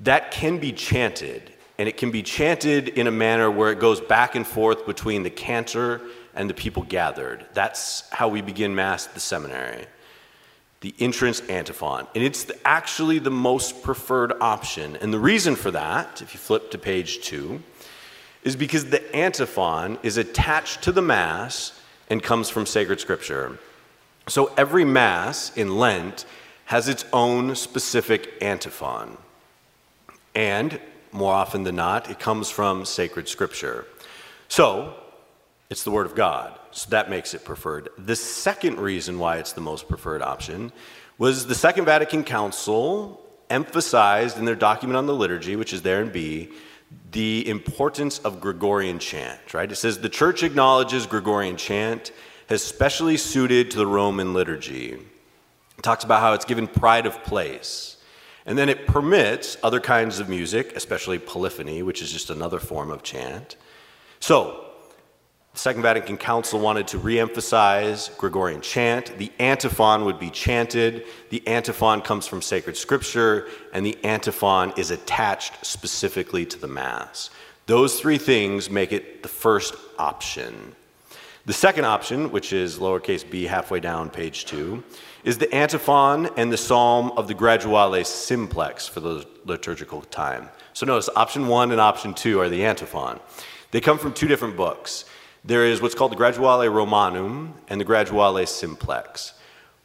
That 0.00 0.30
can 0.30 0.58
be 0.58 0.72
chanted 0.72 1.54
and 1.78 1.88
it 1.88 1.96
can 1.96 2.10
be 2.10 2.22
chanted 2.22 2.88
in 2.88 3.06
a 3.06 3.10
manner 3.10 3.50
where 3.50 3.70
it 3.70 3.80
goes 3.80 4.00
back 4.00 4.34
and 4.34 4.46
forth 4.46 4.86
between 4.86 5.22
the 5.22 5.30
cantor 5.30 6.00
and 6.34 6.48
the 6.48 6.54
people 6.54 6.82
gathered. 6.82 7.46
That's 7.54 8.08
how 8.10 8.28
we 8.28 8.40
begin 8.40 8.74
Mass 8.74 9.06
at 9.06 9.14
the 9.14 9.20
seminary. 9.20 9.86
The 10.80 10.94
entrance 10.98 11.40
antiphon. 11.48 12.06
And 12.14 12.22
it's 12.22 12.50
actually 12.64 13.18
the 13.18 13.30
most 13.30 13.82
preferred 13.82 14.34
option. 14.40 14.96
And 14.96 15.12
the 15.12 15.18
reason 15.18 15.56
for 15.56 15.70
that, 15.70 16.22
if 16.22 16.34
you 16.34 16.38
flip 16.38 16.70
to 16.70 16.78
page 16.78 17.22
two, 17.22 17.62
is 18.42 18.56
because 18.56 18.86
the 18.86 19.16
antiphon 19.16 19.98
is 20.02 20.18
attached 20.18 20.82
to 20.82 20.92
the 20.92 21.02
Mass 21.02 21.78
and 22.08 22.22
comes 22.22 22.48
from 22.48 22.66
sacred 22.66 23.00
scripture. 23.00 23.58
So 24.28 24.52
every 24.56 24.84
Mass 24.84 25.56
in 25.56 25.76
Lent 25.78 26.24
has 26.66 26.88
its 26.88 27.04
own 27.12 27.56
specific 27.56 28.34
antiphon. 28.40 29.16
And 30.34 30.80
more 31.12 31.32
often 31.32 31.62
than 31.62 31.76
not, 31.76 32.10
it 32.10 32.18
comes 32.18 32.50
from 32.50 32.84
sacred 32.84 33.28
scripture. 33.28 33.86
So 34.48 34.94
it's 35.70 35.84
the 35.84 35.90
Word 35.90 36.06
of 36.06 36.14
God. 36.14 36.58
So 36.70 36.90
that 36.90 37.10
makes 37.10 37.34
it 37.34 37.44
preferred. 37.44 37.88
The 37.98 38.16
second 38.16 38.78
reason 38.78 39.18
why 39.18 39.38
it's 39.38 39.52
the 39.52 39.60
most 39.60 39.88
preferred 39.88 40.22
option 40.22 40.72
was 41.18 41.46
the 41.46 41.54
Second 41.54 41.86
Vatican 41.86 42.22
Council 42.22 43.22
emphasized 43.48 44.38
in 44.38 44.44
their 44.44 44.56
document 44.56 44.96
on 44.96 45.06
the 45.06 45.14
liturgy, 45.14 45.56
which 45.56 45.72
is 45.72 45.82
there 45.82 46.02
in 46.02 46.10
B, 46.10 46.50
the 47.12 47.48
importance 47.48 48.18
of 48.20 48.40
Gregorian 48.40 48.98
chant, 48.98 49.54
right? 49.54 49.70
It 49.70 49.76
says 49.76 49.98
the 49.98 50.08
church 50.08 50.42
acknowledges 50.42 51.06
Gregorian 51.06 51.56
chant 51.56 52.12
as 52.48 52.62
specially 52.62 53.16
suited 53.16 53.70
to 53.72 53.78
the 53.78 53.86
Roman 53.86 54.34
liturgy. 54.34 54.92
It 55.78 55.82
talks 55.82 56.04
about 56.04 56.20
how 56.20 56.34
it's 56.34 56.44
given 56.44 56.66
pride 56.66 57.06
of 57.06 57.22
place. 57.24 57.95
And 58.46 58.56
then 58.56 58.68
it 58.68 58.86
permits 58.86 59.56
other 59.62 59.80
kinds 59.80 60.20
of 60.20 60.28
music, 60.28 60.74
especially 60.76 61.18
polyphony, 61.18 61.82
which 61.82 62.00
is 62.00 62.12
just 62.12 62.30
another 62.30 62.60
form 62.60 62.90
of 62.90 63.02
chant. 63.02 63.56
So, 64.20 64.62
the 65.52 65.58
Second 65.58 65.82
Vatican 65.82 66.16
Council 66.16 66.60
wanted 66.60 66.86
to 66.88 66.98
reemphasize 66.98 68.16
Gregorian 68.18 68.60
chant. 68.60 69.16
The 69.18 69.32
antiphon 69.40 70.04
would 70.04 70.20
be 70.20 70.30
chanted. 70.30 71.06
The 71.30 71.46
antiphon 71.48 72.02
comes 72.02 72.26
from 72.26 72.42
sacred 72.42 72.76
scripture, 72.76 73.48
and 73.72 73.84
the 73.84 73.96
antiphon 74.04 74.74
is 74.76 74.90
attached 74.90 75.64
specifically 75.64 76.46
to 76.46 76.58
the 76.58 76.68
Mass. 76.68 77.30
Those 77.66 77.98
three 77.98 78.18
things 78.18 78.70
make 78.70 78.92
it 78.92 79.22
the 79.22 79.28
first 79.28 79.74
option. 79.98 80.76
The 81.46 81.52
second 81.52 81.84
option, 81.84 82.32
which 82.32 82.52
is 82.52 82.80
lowercase 82.80 83.30
b 83.30 83.44
halfway 83.44 83.78
down 83.78 84.10
page 84.10 84.46
two, 84.46 84.82
is 85.22 85.38
the 85.38 85.54
antiphon 85.54 86.28
and 86.36 86.52
the 86.52 86.56
psalm 86.56 87.12
of 87.16 87.28
the 87.28 87.34
graduale 87.34 88.04
simplex 88.04 88.88
for 88.88 88.98
the 88.98 89.24
liturgical 89.44 90.02
time. 90.02 90.48
So 90.72 90.86
notice 90.86 91.08
option 91.14 91.46
one 91.46 91.70
and 91.70 91.80
option 91.80 92.14
two 92.14 92.40
are 92.40 92.48
the 92.48 92.64
antiphon. 92.64 93.20
They 93.70 93.80
come 93.80 93.96
from 93.96 94.12
two 94.12 94.26
different 94.26 94.56
books. 94.56 95.04
There 95.44 95.64
is 95.64 95.80
what's 95.80 95.94
called 95.94 96.10
the 96.10 96.16
Graduale 96.16 96.68
Romanum 96.68 97.54
and 97.68 97.80
the 97.80 97.84
Graduale 97.84 98.44
Simplex. 98.44 99.34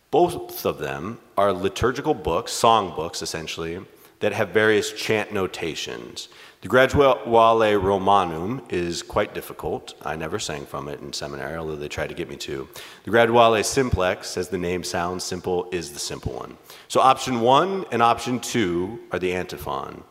Both 0.10 0.66
of 0.66 0.80
them 0.80 1.20
are 1.38 1.54
liturgical 1.54 2.16
books, 2.16 2.52
song 2.52 2.96
books 2.96 3.22
essentially, 3.22 3.86
that 4.20 4.34
have 4.34 4.50
various 4.50 4.92
chant 4.92 5.32
notations. 5.32 6.28
The 6.62 6.68
Graduale 6.68 7.82
Romanum 7.82 8.62
is 8.70 9.02
quite 9.02 9.34
difficult. 9.34 9.96
I 10.04 10.16
never 10.16 10.38
sang 10.38 10.68
from 10.68 10.90
it 10.90 11.00
in 11.00 11.12
seminary, 11.12 11.56
although 11.58 11.76
they 11.76 11.88
tried 11.88 12.10
to 12.10 12.14
get 12.14 12.30
me 12.30 12.36
to. 12.38 12.70
The 13.04 13.10
Graduale 13.10 13.64
Simplex, 13.64 14.38
as 14.38 14.50
the 14.50 14.60
name 14.60 14.84
sounds, 14.84 15.24
simple 15.24 15.68
is 15.72 15.92
the 15.92 15.98
simple 15.98 16.34
one. 16.34 16.56
So 16.88 17.02
option 17.02 17.42
one 17.42 17.86
and 17.92 18.04
option 18.04 18.40
two 18.40 19.00
are 19.12 19.18
the 19.18 19.34
antiphon. 19.34 20.04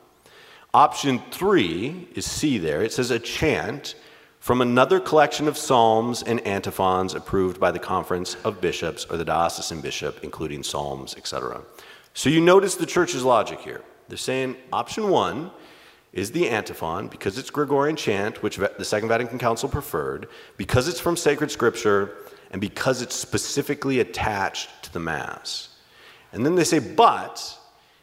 Option 0.75 1.23
three 1.31 2.09
is 2.17 2.27
C 2.27 2.59
there. 2.59 2.83
It 2.83 2.93
says 2.93 3.13
a 3.13 3.21
chant 3.21 3.95
from 4.41 4.61
another 4.61 4.99
collection 4.99 5.47
of 5.47 5.57
psalms 5.57 6.25
and 6.25 6.45
antiphons 6.45 7.15
approved 7.15 7.61
by 7.61 7.71
the 7.71 7.79
Conference 7.79 8.35
of 8.43 8.61
Bishops 8.61 9.07
or 9.09 9.17
the 9.17 9.25
diocesan 9.25 9.81
bishop, 9.81 10.25
including 10.25 10.65
psalms, 10.65 11.15
etc. 11.17 11.63
So 12.13 12.29
you 12.29 12.41
notice 12.41 12.75
the 12.75 12.87
church's 12.87 13.23
logic 13.23 13.61
here. 13.61 13.83
They're 14.09 14.19
saying 14.19 14.57
option 14.73 15.11
one 15.11 15.53
is 16.13 16.33
the 16.33 16.49
antiphon 16.49 17.09
because 17.09 17.39
it's 17.39 17.51
Gregorian 17.51 17.97
chant, 17.97 18.43
which 18.43 18.57
the 18.57 18.85
Second 18.85 19.09
Vatican 19.09 19.39
Council 19.39 19.69
preferred, 19.69 20.29
because 20.57 20.89
it's 20.89 21.01
from 21.01 21.17
sacred 21.17 21.51
scripture, 21.51 22.17
and 22.51 22.61
because 22.61 23.01
it's 23.01 23.15
specifically 23.15 24.01
attached 24.01 24.83
to 24.83 24.93
the 24.93 24.99
Mass. 24.99 25.69
And 26.33 26.45
then 26.45 26.57
they 26.57 26.65
say, 26.65 26.79
but 26.79 27.59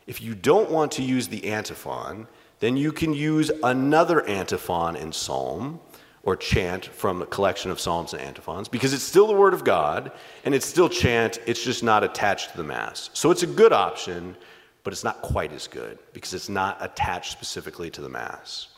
if 0.06 0.22
you 0.22 0.36
don't 0.36 0.72
want 0.72 0.94
to 0.94 1.04
use 1.04 1.28
the 1.28 1.46
antiphon, 1.50 2.28
then 2.60 2.78
you 2.78 2.92
can 2.92 3.14
use 3.14 3.52
another 3.64 4.26
antiphon 4.28 4.96
in 4.96 5.12
Psalm 5.12 5.80
or 6.24 6.36
chant 6.36 6.86
from 6.86 7.22
a 7.22 7.26
collection 7.26 7.72
of 7.72 7.80
psalms 7.80 8.14
and 8.14 8.22
antiphons 8.22 8.68
because 8.68 8.94
it's 8.94 9.04
still 9.04 9.28
the 9.28 9.34
Word 9.34 9.54
of 9.54 9.64
God 9.64 10.12
and 10.44 10.54
it's 10.54 10.66
still 10.66 10.90
chant, 10.90 11.40
it's 11.46 11.64
just 11.64 11.84
not 11.84 12.04
attached 12.04 12.52
to 12.52 12.58
the 12.58 12.64
Mass. 12.64 13.10
So 13.14 13.32
it's 13.32 13.44
a 13.44 13.48
good 13.48 13.72
option, 13.72 14.36
but 14.88 14.94
it's 14.94 15.04
not 15.04 15.22
quite 15.22 15.52
as 15.52 15.68
good 15.68 16.00
because 16.14 16.34
it's 16.34 16.48
not 16.48 16.78
attached 16.80 17.34
specifically 17.34 17.90
to 17.90 18.00
the 18.00 18.08
Mass. 18.08 18.70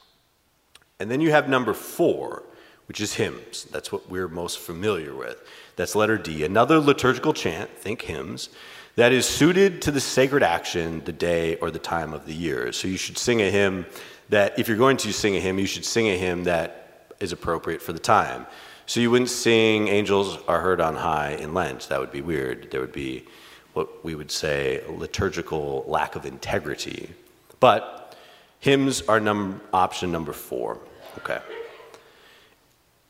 And 1.00 1.12
then 1.12 1.22
you 1.22 1.30
have 1.30 1.48
number 1.48 1.72
four, 1.72 2.42
which 2.88 3.00
is 3.00 3.14
hymns. 3.14 3.66
That's 3.66 3.92
what 3.92 4.10
we're 4.10 4.28
most 4.28 4.58
familiar 4.58 5.14
with. 5.14 5.40
That's 5.76 5.94
letter 5.94 6.18
D. 6.18 6.44
Another 6.44 6.80
liturgical 6.80 7.32
chant, 7.32 7.70
think 7.78 8.02
hymns, 8.02 8.50
that 8.96 9.12
is 9.12 9.28
suited 9.28 9.84
to 9.84 9.92
the 9.92 10.02
sacred 10.02 10.42
action, 10.42 11.04
the 11.06 11.12
day, 11.12 11.58
or 11.58 11.70
the 11.70 11.78
time 11.78 12.16
of 12.16 12.26
the 12.26 12.34
year. 12.34 12.72
So 12.72 12.88
you 12.88 12.98
should 12.98 13.20
sing 13.20 13.44
a 13.44 13.52
hymn 13.52 13.86
that, 14.30 14.58
if 14.58 14.68
you're 14.68 14.78
going 14.78 14.98
to 14.98 15.14
sing 15.14 15.36
a 15.36 15.40
hymn, 15.40 15.60
you 15.60 15.68
should 15.68 15.86
sing 15.86 16.08
a 16.08 16.18
hymn 16.18 16.46
that 16.46 17.14
is 17.20 17.34
appropriate 17.34 17.84
for 17.84 17.94
the 17.94 18.00
time. 18.00 18.48
So 18.88 19.00
you 19.00 19.12
wouldn't 19.12 19.30
sing 19.30 19.90
Angels 19.90 20.40
Are 20.48 20.60
Heard 20.60 20.82
on 20.82 20.96
High 20.96 21.34
in 21.34 21.54
Lent. 21.54 21.88
That 21.90 22.00
would 22.00 22.12
be 22.12 22.22
weird. 22.22 22.72
There 22.72 22.82
would 22.82 22.94
be 22.94 23.28
what 23.74 24.04
we 24.04 24.16
would 24.16 24.32
say 24.32 24.84
liturgical 24.88 25.84
lack 25.88 26.16
of 26.16 26.26
integrity. 26.26 27.12
But 27.60 28.16
hymns 28.60 29.02
are 29.04 29.20
num- 29.20 29.62
option 29.74 30.12
number 30.12 30.34
four. 30.34 30.80
Okay. 31.18 31.40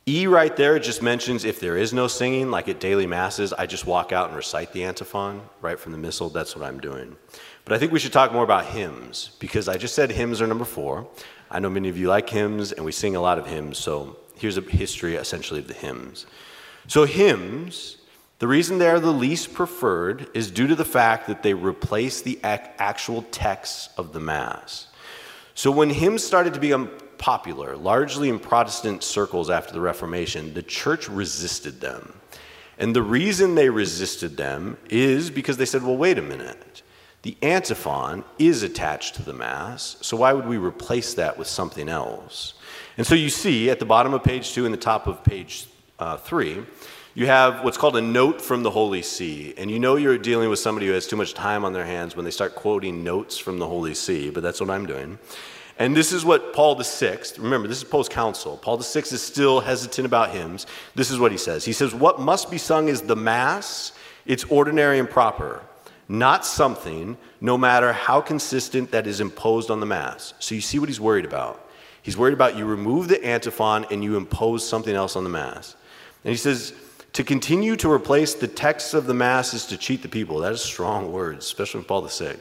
E 0.06 0.26
right 0.26 0.56
there 0.56 0.78
just 0.78 1.02
mentions 1.02 1.44
if 1.44 1.60
there 1.60 1.76
is 1.76 1.92
no 1.92 2.08
singing, 2.08 2.50
like 2.50 2.68
at 2.68 2.80
daily 2.80 3.06
masses, 3.06 3.52
I 3.52 3.66
just 3.66 3.86
walk 3.86 4.12
out 4.12 4.28
and 4.28 4.36
recite 4.36 4.72
the 4.72 4.84
antiphon 4.84 5.42
right 5.60 5.78
from 5.78 5.92
the 5.92 5.98
missal. 5.98 6.30
That's 6.30 6.56
what 6.56 6.66
I'm 6.66 6.80
doing. 6.80 7.16
But 7.64 7.74
I 7.74 7.78
think 7.78 7.92
we 7.92 7.98
should 7.98 8.12
talk 8.12 8.32
more 8.32 8.42
about 8.42 8.66
hymns 8.66 9.36
because 9.38 9.68
I 9.68 9.76
just 9.76 9.94
said 9.94 10.10
hymns 10.10 10.40
are 10.40 10.46
number 10.46 10.64
four. 10.64 11.06
I 11.50 11.60
know 11.60 11.70
many 11.70 11.88
of 11.88 11.96
you 11.96 12.08
like 12.08 12.28
hymns, 12.28 12.72
and 12.72 12.84
we 12.84 12.92
sing 12.92 13.16
a 13.16 13.20
lot 13.20 13.38
of 13.38 13.46
hymns, 13.46 13.78
so 13.78 14.16
here's 14.36 14.56
a 14.56 14.62
history 14.62 15.16
essentially 15.16 15.60
of 15.60 15.68
the 15.68 15.74
hymns. 15.74 16.26
So, 16.86 17.04
hymns, 17.04 17.98
the 18.40 18.48
reason 18.48 18.78
they 18.78 18.88
are 18.88 18.98
the 18.98 19.12
least 19.12 19.52
preferred 19.52 20.28
is 20.34 20.50
due 20.50 20.66
to 20.66 20.74
the 20.74 20.84
fact 20.84 21.26
that 21.28 21.42
they 21.42 21.54
replace 21.54 22.22
the 22.22 22.40
actual 22.42 23.22
texts 23.30 23.90
of 23.98 24.14
the 24.14 24.20
Mass. 24.20 24.88
So, 25.54 25.70
when 25.70 25.90
hymns 25.90 26.24
started 26.24 26.54
to 26.54 26.60
become 26.60 26.90
popular, 27.18 27.76
largely 27.76 28.30
in 28.30 28.38
Protestant 28.38 29.04
circles 29.04 29.50
after 29.50 29.74
the 29.74 29.80
Reformation, 29.80 30.54
the 30.54 30.62
church 30.62 31.06
resisted 31.06 31.82
them. 31.82 32.14
And 32.78 32.96
the 32.96 33.02
reason 33.02 33.54
they 33.54 33.68
resisted 33.68 34.38
them 34.38 34.78
is 34.88 35.28
because 35.28 35.58
they 35.58 35.66
said, 35.66 35.82
well, 35.82 35.98
wait 35.98 36.16
a 36.16 36.22
minute. 36.22 36.82
The 37.20 37.36
antiphon 37.42 38.24
is 38.38 38.62
attached 38.62 39.16
to 39.16 39.22
the 39.22 39.34
Mass, 39.34 39.98
so 40.00 40.16
why 40.16 40.32
would 40.32 40.46
we 40.46 40.56
replace 40.56 41.12
that 41.12 41.36
with 41.36 41.46
something 41.46 41.90
else? 41.90 42.54
And 42.96 43.06
so 43.06 43.14
you 43.14 43.28
see 43.28 43.68
at 43.68 43.80
the 43.80 43.84
bottom 43.84 44.14
of 44.14 44.24
page 44.24 44.54
two 44.54 44.64
and 44.64 44.72
the 44.72 44.78
top 44.78 45.06
of 45.06 45.22
page 45.22 45.66
uh, 45.98 46.16
three, 46.16 46.64
you 47.14 47.26
have 47.26 47.64
what's 47.64 47.76
called 47.76 47.96
a 47.96 48.00
note 48.00 48.40
from 48.40 48.62
the 48.62 48.70
Holy 48.70 49.02
See. 49.02 49.54
And 49.56 49.70
you 49.70 49.78
know 49.78 49.96
you're 49.96 50.18
dealing 50.18 50.48
with 50.48 50.58
somebody 50.58 50.86
who 50.86 50.92
has 50.92 51.06
too 51.06 51.16
much 51.16 51.34
time 51.34 51.64
on 51.64 51.72
their 51.72 51.84
hands 51.84 52.16
when 52.16 52.24
they 52.24 52.30
start 52.30 52.54
quoting 52.54 53.02
notes 53.02 53.38
from 53.38 53.58
the 53.58 53.66
Holy 53.66 53.94
See, 53.94 54.30
but 54.30 54.42
that's 54.42 54.60
what 54.60 54.70
I'm 54.70 54.86
doing. 54.86 55.18
And 55.78 55.96
this 55.96 56.12
is 56.12 56.24
what 56.24 56.52
Paul 56.52 56.74
VI, 56.74 57.18
remember, 57.38 57.66
this 57.66 57.78
is 57.78 57.84
post 57.84 58.10
council. 58.10 58.58
Paul 58.58 58.76
VI 58.76 59.00
is 59.00 59.22
still 59.22 59.60
hesitant 59.60 60.06
about 60.06 60.30
hymns. 60.30 60.66
This 60.94 61.10
is 61.10 61.18
what 61.18 61.32
he 61.32 61.38
says. 61.38 61.64
He 61.64 61.72
says, 61.72 61.94
What 61.94 62.20
must 62.20 62.50
be 62.50 62.58
sung 62.58 62.88
is 62.88 63.02
the 63.02 63.16
Mass, 63.16 63.92
it's 64.26 64.44
ordinary 64.44 64.98
and 64.98 65.08
proper 65.08 65.62
not 66.10 66.44
something, 66.44 67.16
no 67.40 67.56
matter 67.56 67.92
how 67.92 68.20
consistent, 68.20 68.90
that 68.90 69.06
is 69.06 69.20
imposed 69.20 69.70
on 69.70 69.78
the 69.78 69.86
Mass. 69.86 70.34
So 70.40 70.56
you 70.56 70.60
see 70.60 70.80
what 70.80 70.88
he's 70.88 71.00
worried 71.00 71.24
about. 71.24 71.70
He's 72.02 72.16
worried 72.16 72.34
about 72.34 72.56
you 72.56 72.64
remove 72.64 73.06
the 73.06 73.24
antiphon 73.24 73.86
and 73.92 74.02
you 74.02 74.16
impose 74.16 74.68
something 74.68 74.94
else 74.94 75.14
on 75.14 75.22
the 75.22 75.30
Mass. 75.30 75.76
And 76.24 76.32
he 76.32 76.36
says, 76.36 76.74
to 77.12 77.24
continue 77.24 77.76
to 77.76 77.90
replace 77.90 78.34
the 78.34 78.48
texts 78.48 78.94
of 78.94 79.06
the 79.06 79.14
Mass 79.14 79.54
is 79.54 79.66
to 79.66 79.76
cheat 79.76 80.02
the 80.02 80.08
people. 80.08 80.38
That 80.38 80.52
is 80.52 80.60
strong 80.60 81.12
words, 81.12 81.44
especially 81.44 81.80
from 81.80 81.86
Paul 81.86 82.02
VI. 82.06 82.36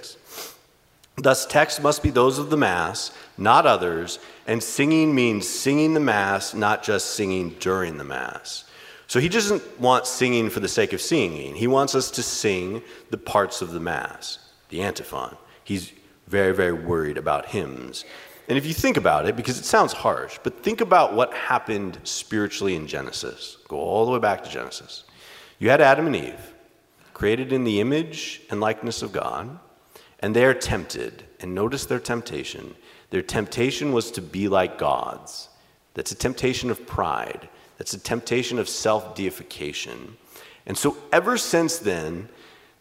Thus, 1.18 1.46
texts 1.46 1.82
must 1.82 2.02
be 2.02 2.12
those 2.12 2.38
of 2.38 2.50
the 2.50 2.58
Mass, 2.58 3.12
not 3.38 3.66
others, 3.66 4.20
and 4.48 4.62
singing 4.64 5.14
means 5.14 5.48
singing 5.48 5.94
the 5.94 6.00
Mass, 6.00 6.54
not 6.54 6.84
just 6.84 7.12
singing 7.12 7.56
during 7.60 7.98
the 7.98 8.04
Mass. 8.04 8.66
So 9.08 9.20
he 9.20 9.28
doesn't 9.28 9.80
want 9.80 10.06
singing 10.06 10.50
for 10.50 10.60
the 10.60 10.68
sake 10.68 10.94
of 10.94 11.02
singing. 11.02 11.56
He 11.56 11.68
wants 11.68 11.96
us 11.96 12.12
to 12.12 12.24
sing 12.24 12.84
the 13.10 13.18
parts 13.18 13.62
of 13.62 13.72
the 13.72 13.80
Mass, 13.80 14.38
the 14.70 14.84
antiphon. 14.84 15.36
He's 15.64 15.92
very, 16.28 16.54
very 16.54 16.74
worried 16.74 17.18
about 17.18 17.48
hymns. 17.48 18.06
And 18.50 18.58
if 18.58 18.66
you 18.66 18.74
think 18.74 18.98
about 18.98 19.28
it, 19.28 19.36
because 19.36 19.60
it 19.60 19.66
sounds 19.66 19.94
harsh, 19.94 20.40
but 20.42 20.64
think 20.64 20.82
about 20.82 21.14
what 21.14 21.32
happened 21.36 22.00
spiritually 22.04 22.76
in 22.76 22.88
Genesis. 22.88 23.58
Go 23.68 23.78
all 23.78 24.08
the 24.08 24.12
way 24.12 24.18
back 24.18 24.44
to 24.44 24.50
Genesis. 24.50 25.04
You 25.60 25.70
had 25.70 25.82
Adam 25.82 26.08
and 26.08 26.16
Eve, 26.16 26.54
created 27.14 27.54
in 27.54 27.64
the 27.64 27.80
image 27.80 28.42
and 28.50 28.60
likeness 28.60 29.04
of 29.04 29.12
God, 29.12 29.60
and 30.20 30.36
they 30.36 30.46
are 30.46 30.56
tempted. 30.56 31.26
And 31.40 31.54
notice 31.54 31.86
their 31.86 32.00
temptation. 32.00 32.76
Their 33.12 33.22
temptation 33.22 33.94
was 33.94 34.10
to 34.12 34.22
be 34.22 34.48
like 34.48 34.80
gods. 34.80 35.50
That's 35.94 36.12
a 36.12 36.16
temptation 36.16 36.72
of 36.72 36.88
pride. 36.88 37.48
That's 37.78 37.94
a 37.94 38.00
temptation 38.00 38.58
of 38.58 38.68
self 38.68 39.16
deification. 39.16 40.18
And 40.66 40.78
so, 40.78 40.98
ever 41.14 41.38
since 41.38 41.78
then, 41.78 42.30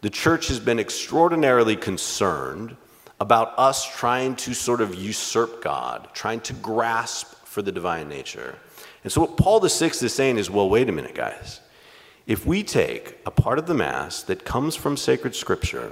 the 0.01 0.09
church 0.09 0.47
has 0.47 0.59
been 0.59 0.79
extraordinarily 0.79 1.75
concerned 1.75 2.75
about 3.19 3.53
us 3.57 3.85
trying 3.97 4.35
to 4.37 4.53
sort 4.53 4.81
of 4.81 4.95
usurp 4.95 5.61
God, 5.61 6.09
trying 6.13 6.39
to 6.41 6.53
grasp 6.53 7.33
for 7.45 7.61
the 7.61 7.71
divine 7.71 8.07
nature. 8.07 8.57
And 9.03 9.11
so, 9.11 9.21
what 9.21 9.37
Paul 9.37 9.59
VI 9.59 9.87
is 9.87 10.13
saying 10.13 10.37
is 10.37 10.49
well, 10.49 10.69
wait 10.69 10.89
a 10.89 10.91
minute, 10.91 11.15
guys. 11.15 11.61
If 12.27 12.45
we 12.45 12.63
take 12.63 13.17
a 13.25 13.31
part 13.31 13.57
of 13.57 13.65
the 13.65 13.73
Mass 13.73 14.21
that 14.23 14.45
comes 14.45 14.75
from 14.75 14.95
sacred 14.95 15.35
scripture 15.35 15.91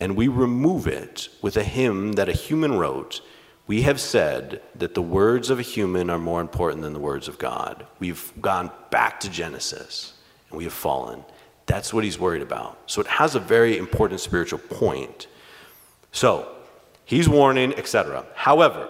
and 0.00 0.16
we 0.16 0.26
remove 0.26 0.86
it 0.86 1.28
with 1.42 1.56
a 1.56 1.62
hymn 1.62 2.12
that 2.12 2.30
a 2.30 2.32
human 2.32 2.78
wrote, 2.78 3.20
we 3.66 3.82
have 3.82 4.00
said 4.00 4.62
that 4.74 4.94
the 4.94 5.02
words 5.02 5.50
of 5.50 5.58
a 5.58 5.62
human 5.62 6.08
are 6.08 6.18
more 6.18 6.40
important 6.40 6.82
than 6.82 6.94
the 6.94 6.98
words 6.98 7.28
of 7.28 7.38
God. 7.38 7.86
We've 7.98 8.32
gone 8.40 8.70
back 8.90 9.20
to 9.20 9.30
Genesis 9.30 10.14
and 10.48 10.56
we 10.58 10.64
have 10.64 10.72
fallen. 10.72 11.24
That's 11.66 11.94
what 11.94 12.02
he's 12.02 12.18
worried 12.18 12.42
about. 12.42 12.78
So 12.86 13.00
it 13.00 13.06
has 13.06 13.34
a 13.34 13.38
very 13.38 13.78
important 13.78 14.20
spiritual 14.20 14.58
point. 14.58 15.28
So 16.12 16.50
he's 17.04 17.28
warning, 17.28 17.74
etc. 17.74 18.24
However, 18.34 18.88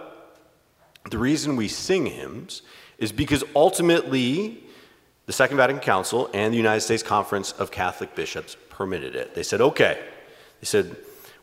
the 1.11 1.19
reason 1.19 1.57
we 1.57 1.69
sing 1.69 2.07
hymns 2.07 2.63
is 2.99 3.13
because 3.13 3.43
ultimately 3.55 4.63
the 5.27 5.33
Second 5.33 5.57
Vatican 5.57 5.81
Council 5.81 6.29
and 6.35 6.53
the 6.53 6.59
United 6.59 6.81
States 6.81 7.03
Conference 7.03 7.53
of 7.53 7.71
Catholic 7.71 8.15
Bishops 8.15 8.57
permitted 8.69 9.15
it. 9.15 9.35
They 9.35 9.43
said, 9.43 9.61
okay. 9.61 10.03
They 10.61 10.67
said, 10.67 10.97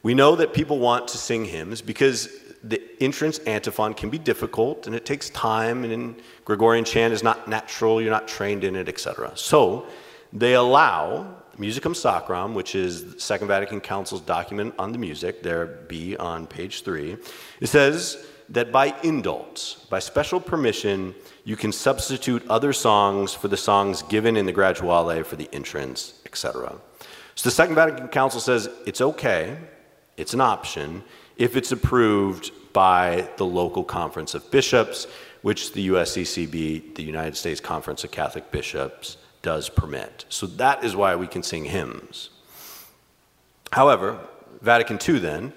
we 0.04 0.14
know 0.14 0.36
that 0.36 0.54
people 0.54 0.80
want 0.80 1.08
to 1.10 1.18
sing 1.18 1.46
hymns 1.46 1.82
because 1.82 2.30
the 2.64 2.82
entrance 3.00 3.40
antiphon 3.40 3.94
can 3.94 4.10
be 4.10 4.18
difficult 4.18 4.88
and 4.88 4.96
it 4.96 5.06
takes 5.06 5.30
time 5.30 5.84
and 5.84 6.16
Gregorian 6.46 6.86
chant 6.86 7.14
is 7.14 7.24
not 7.24 7.48
natural, 7.48 8.02
you're 8.02 8.12
not 8.12 8.28
trained 8.28 8.64
in 8.64 8.76
it, 8.76 8.90
etc. 8.90 9.32
So 9.36 9.88
they 10.34 10.54
allow 10.54 11.36
Musicam 11.60 11.96
Sacram, 11.96 12.54
which 12.54 12.76
is 12.76 13.14
the 13.14 13.20
Second 13.20 13.48
Vatican 13.48 13.82
Council's 13.82 14.22
document 14.22 14.76
on 14.78 14.92
the 14.92 14.98
music, 14.98 15.42
there 15.42 15.66
B 15.66 16.16
on 16.16 16.46
page 16.46 16.84
three. 16.84 17.18
It 17.60 17.68
says 17.68 18.26
that 18.50 18.72
by 18.72 18.92
indults, 18.92 19.90
by 19.90 20.00
special 20.00 20.40
permission, 20.40 21.16
you 21.44 21.56
can 21.56 21.72
substitute 21.72 22.46
other 22.48 22.74
songs 22.74 23.34
for 23.34 23.48
the 23.48 23.58
songs 23.58 24.04
given 24.04 24.38
in 24.38 24.46
the 24.46 24.52
graduale 24.54 25.24
for 25.24 25.36
the 25.36 25.50
entrance, 25.52 26.22
etc. 26.26 26.76
So 27.36 27.50
the 27.50 27.56
Second 27.56 27.76
Vatican 27.76 28.08
Council 28.10 28.40
says 28.40 28.70
it's 28.86 29.02
okay, 29.02 29.58
it's 30.16 30.34
an 30.34 30.42
option, 30.42 31.04
if 31.38 31.56
it's 31.56 31.72
approved 31.72 32.52
by 32.74 33.28
the 33.38 33.46
local 33.46 33.84
conference 33.84 34.36
of 34.36 34.50
bishops, 34.52 35.08
which 35.42 35.74
the 35.74 35.90
USCCB, 35.90 36.96
the 36.96 37.04
United 37.04 37.36
States 37.36 37.60
Conference 37.60 38.04
of 38.04 38.12
Catholic 38.12 38.52
Bishops, 38.52 39.18
does 39.48 39.70
permit. 39.70 40.26
So 40.28 40.46
that 40.46 40.84
is 40.84 40.94
why 40.94 41.16
we 41.16 41.26
can 41.26 41.42
sing 41.42 41.64
hymns. 41.64 42.32
However, 43.72 44.20
Vatican 44.60 45.00
II 45.08 45.20
then, 45.20 45.54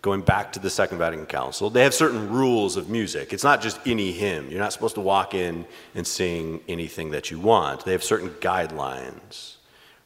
going 0.00 0.22
back 0.22 0.50
to 0.54 0.58
the 0.58 0.70
Second 0.70 0.96
Vatican 0.96 1.26
Council, 1.26 1.68
they 1.68 1.82
have 1.82 1.92
certain 1.92 2.30
rules 2.30 2.78
of 2.78 2.88
music. 2.88 3.34
It's 3.34 3.44
not 3.44 3.60
just 3.60 3.78
any 3.84 4.12
hymn. 4.12 4.50
You're 4.50 4.60
not 4.60 4.72
supposed 4.72 4.94
to 4.94 5.02
walk 5.02 5.34
in 5.34 5.66
and 5.94 6.06
sing 6.06 6.62
anything 6.68 7.10
that 7.10 7.30
you 7.30 7.38
want. 7.38 7.84
They 7.84 7.92
have 7.92 8.02
certain 8.02 8.30
guidelines, 8.40 9.56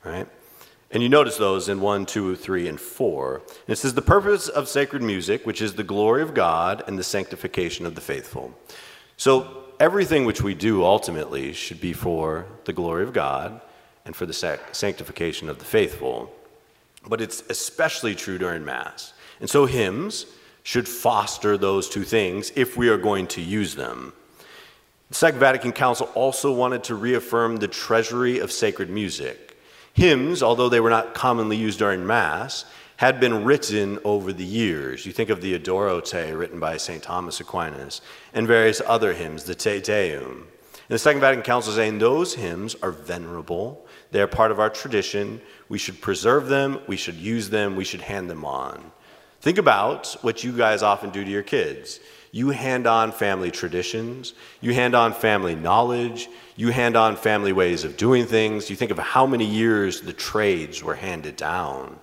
right? 0.05 0.27
And 0.91 1.01
you 1.01 1.09
notice 1.09 1.37
those 1.37 1.69
in 1.69 1.81
1, 1.81 2.07
2, 2.07 2.35
3, 2.35 2.67
and 2.67 2.81
4. 2.81 3.35
And 3.37 3.45
it 3.69 3.77
says, 3.77 3.95
The 3.95 4.03
purpose 4.03 4.49
of 4.49 4.67
sacred 4.67 5.01
music, 5.01 5.47
which 5.47 5.63
is 5.63 5.75
the 5.75 5.85
glory 5.85 6.23
of 6.23 6.35
God 6.35 6.83
and 6.89 6.99
the 6.99 7.05
sanctification 7.05 7.87
of 7.87 7.95
the 7.95 8.01
faithful. 8.01 8.53
So 9.17 9.68
everything 9.81 10.25
which 10.25 10.43
we 10.43 10.55
do 10.55 10.85
ultimately 10.85 11.53
should 11.53 11.81
be 11.81 11.93
for 11.93 12.47
the 12.65 12.73
glory 12.73 13.05
of 13.05 13.13
God 13.13 13.61
and 14.05 14.15
for 14.15 14.27
the 14.27 14.33
sanctification 14.73 15.49
of 15.49 15.59
the 15.59 15.65
faithful. 15.65 16.33
But 17.07 17.21
it's 17.21 17.43
especially 17.49 18.15
true 18.15 18.39
during 18.39 18.65
Mass. 18.65 19.13
And 19.41 19.49
so 19.49 19.67
hymns 19.67 20.27
should 20.63 20.89
foster 20.89 21.57
those 21.57 21.89
two 21.89 22.05
things 22.05 22.53
if 22.57 22.77
we 22.77 22.89
are 22.89 22.99
going 22.99 23.27
to 23.29 23.41
use 23.41 23.75
them. 23.75 24.13
The 25.09 25.15
Second 25.15 25.41
Vatican 25.41 25.73
Council 25.73 26.11
also 26.15 26.53
wanted 26.53 26.85
to 26.85 26.95
reaffirm 26.95 27.57
the 27.57 27.69
treasury 27.69 28.41
of 28.41 28.53
sacred 28.53 28.91
music. 28.91 29.57
Hymns, 29.95 30.43
although 30.43 30.69
they 30.69 30.81
were 30.81 30.91
not 30.91 31.15
commonly 31.15 31.57
used 31.57 31.79
during 31.79 32.07
Mass, 32.07 32.67
had 32.99 33.21
been 33.21 33.45
written 33.45 33.97
over 34.05 34.33
the 34.33 34.45
years. 34.45 35.07
You 35.07 35.13
think 35.13 35.31
of 35.31 35.41
the 35.41 35.57
Adoro 35.57 36.05
Te, 36.05 36.33
written 36.33 36.59
by 36.59 36.77
St. 36.77 37.01
Thomas 37.01 37.39
Aquinas, 37.39 38.01
and 38.35 38.45
various 38.45 38.83
other 38.85 39.13
hymns, 39.13 39.45
the 39.45 39.55
Te 39.55 39.81
Deum. 39.81 40.49
And 40.73 40.89
the 40.89 40.99
Second 40.99 41.21
Vatican 41.21 41.45
Council 41.45 41.71
is 41.71 41.77
saying 41.77 41.99
those 41.99 42.35
hymns 42.35 42.75
are 42.83 42.91
venerable. 42.91 43.87
They 44.11 44.21
are 44.21 44.27
part 44.27 44.51
of 44.51 44.59
our 44.59 44.69
tradition. 44.69 45.41
We 45.69 45.79
should 45.79 46.01
preserve 46.01 46.49
them, 46.49 46.81
we 46.89 46.97
should 46.97 47.15
use 47.15 47.51
them, 47.51 47.77
we 47.77 47.85
should 47.85 48.01
hand 48.01 48.29
them 48.29 48.45
on. 48.45 48.91
Think 49.43 49.59
about 49.59 50.17
what 50.23 50.43
you 50.43 50.51
guys 50.51 50.83
often 50.83 51.11
do 51.11 51.25
to 51.25 51.31
your 51.31 51.45
kids. 51.45 52.01
You 52.33 52.51
hand 52.51 52.89
on 52.89 53.13
family 53.13 53.53
traditions, 53.53 54.35
you 54.61 54.75
hand 54.75 54.97
on 54.97 55.13
family 55.13 55.55
knowledge, 55.55 56.29
you 56.57 56.71
hand 56.71 56.97
on 56.97 57.15
family 57.15 57.53
ways 57.53 57.85
of 57.85 57.97
doing 57.97 58.27
things. 58.27 58.69
You 58.69 58.75
think 58.75 58.91
of 58.91 58.99
how 58.99 59.25
many 59.25 59.45
years 59.45 60.01
the 60.01 60.13
trades 60.13 60.83
were 60.83 60.97
handed 60.97 61.37
down. 61.37 62.01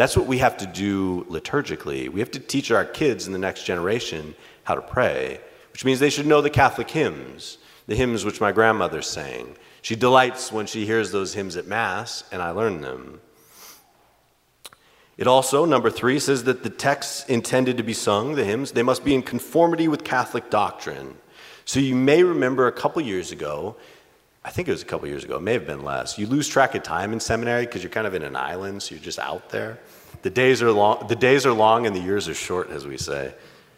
That's 0.00 0.16
what 0.16 0.26
we 0.26 0.38
have 0.38 0.56
to 0.56 0.66
do 0.66 1.24
liturgically. 1.24 2.08
We 2.08 2.20
have 2.20 2.30
to 2.30 2.38
teach 2.38 2.70
our 2.70 2.86
kids 2.86 3.26
in 3.26 3.34
the 3.34 3.38
next 3.38 3.64
generation 3.64 4.34
how 4.64 4.74
to 4.74 4.80
pray, 4.80 5.40
which 5.74 5.84
means 5.84 6.00
they 6.00 6.08
should 6.08 6.26
know 6.26 6.40
the 6.40 6.48
Catholic 6.48 6.88
hymns, 6.88 7.58
the 7.86 7.94
hymns 7.94 8.24
which 8.24 8.40
my 8.40 8.50
grandmother 8.50 9.02
sang. 9.02 9.56
She 9.82 9.96
delights 9.96 10.50
when 10.50 10.64
she 10.64 10.86
hears 10.86 11.12
those 11.12 11.34
hymns 11.34 11.54
at 11.54 11.66
Mass, 11.66 12.24
and 12.32 12.40
I 12.40 12.48
learn 12.48 12.80
them. 12.80 13.20
It 15.18 15.26
also, 15.26 15.66
number 15.66 15.90
three, 15.90 16.18
says 16.18 16.44
that 16.44 16.62
the 16.62 16.70
texts 16.70 17.26
intended 17.28 17.76
to 17.76 17.82
be 17.82 17.92
sung, 17.92 18.36
the 18.36 18.44
hymns, 18.46 18.72
they 18.72 18.82
must 18.82 19.04
be 19.04 19.14
in 19.14 19.20
conformity 19.20 19.86
with 19.86 20.02
Catholic 20.02 20.48
doctrine. 20.48 21.18
So 21.66 21.78
you 21.78 21.94
may 21.94 22.24
remember 22.24 22.68
a 22.68 22.72
couple 22.72 23.02
years 23.02 23.32
ago, 23.32 23.76
I 24.44 24.50
think 24.50 24.68
it 24.68 24.70
was 24.70 24.82
a 24.82 24.86
couple 24.86 25.06
years 25.06 25.24
ago, 25.24 25.36
it 25.36 25.42
may 25.42 25.52
have 25.52 25.66
been 25.66 25.84
less. 25.84 26.18
You 26.18 26.26
lose 26.26 26.48
track 26.48 26.74
of 26.74 26.82
time 26.82 27.12
in 27.12 27.20
seminary 27.20 27.66
because 27.66 27.82
you're 27.82 27.90
kind 27.90 28.06
of 28.06 28.14
in 28.14 28.22
an 28.22 28.36
island, 28.36 28.82
so 28.82 28.94
you're 28.94 29.04
just 29.04 29.18
out 29.18 29.50
there. 29.50 29.78
The 30.22 30.30
days 30.30 30.62
are 30.62 30.72
long, 30.72 31.06
the 31.08 31.16
days 31.16 31.44
are 31.44 31.52
long 31.52 31.86
and 31.86 31.94
the 31.94 32.00
years 32.00 32.28
are 32.28 32.34
short, 32.34 32.70
as 32.70 32.86
we 32.86 32.96
say. 32.96 33.34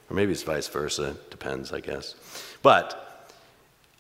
Or 0.09 0.15
maybe 0.15 0.33
it's 0.33 0.43
vice 0.43 0.69
versa, 0.69 1.17
depends, 1.31 1.73
I 1.73 1.81
guess. 1.81 2.15
But 2.63 3.29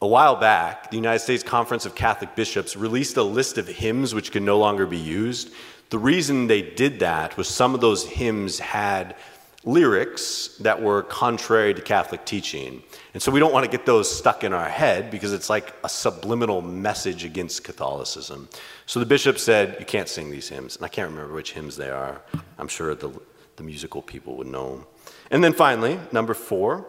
a 0.01 0.07
while 0.07 0.37
back, 0.37 0.91
the 0.91 0.97
United 0.97 1.21
States 1.21 1.43
Conference 1.43 1.87
of 1.87 1.95
Catholic 1.95 2.35
Bishops 2.37 2.77
released 2.77 3.17
a 3.17 3.23
list 3.23 3.59
of 3.59 3.67
hymns 3.67 4.15
which 4.15 4.33
can 4.33 4.45
no 4.45 4.59
longer 4.59 4.87
be 4.87 4.99
used. 4.99 5.53
The 5.91 5.99
reason 5.99 6.47
they 6.47 6.63
did 6.63 7.01
that 7.01 7.37
was 7.37 7.49
some 7.49 7.75
of 7.75 7.81
those 7.81 8.07
hymns 8.07 8.59
had 8.59 9.17
lyrics 9.65 10.57
that 10.59 10.81
were 10.81 11.03
contrary 11.05 11.73
to 11.73 11.81
Catholic 11.81 12.25
teaching. 12.25 12.83
And 13.15 13.23
so 13.23 13.31
we 13.31 13.39
don't 13.39 13.53
want 13.53 13.65
to 13.65 13.71
get 13.71 13.87
those 13.87 14.13
stuck 14.13 14.43
in 14.43 14.53
our 14.53 14.69
head 14.69 15.11
because 15.11 15.33
it's 15.33 15.49
like 15.49 15.73
a 15.85 15.89
subliminal 15.89 16.63
message 16.63 17.25
against 17.25 17.63
Catholicism. 17.63 18.49
So 18.87 18.99
the 18.99 19.07
bishop 19.07 19.39
said, 19.39 19.77
You 19.79 19.87
can't 19.87 20.09
sing 20.09 20.31
these 20.31 20.49
hymns. 20.49 20.77
And 20.77 20.85
I 20.85 20.89
can't 20.89 21.11
remember 21.11 21.35
which 21.35 21.53
hymns 21.53 21.77
they 21.77 21.91
are. 21.91 22.23
I'm 22.59 22.69
sure 22.69 22.95
the, 22.95 23.11
the 23.57 23.63
musical 23.63 24.03
people 24.03 24.37
would 24.37 24.49
know. 24.49 24.87
And 25.31 25.43
then 25.43 25.53
finally, 25.53 25.99
number 26.11 26.35
four, 26.35 26.87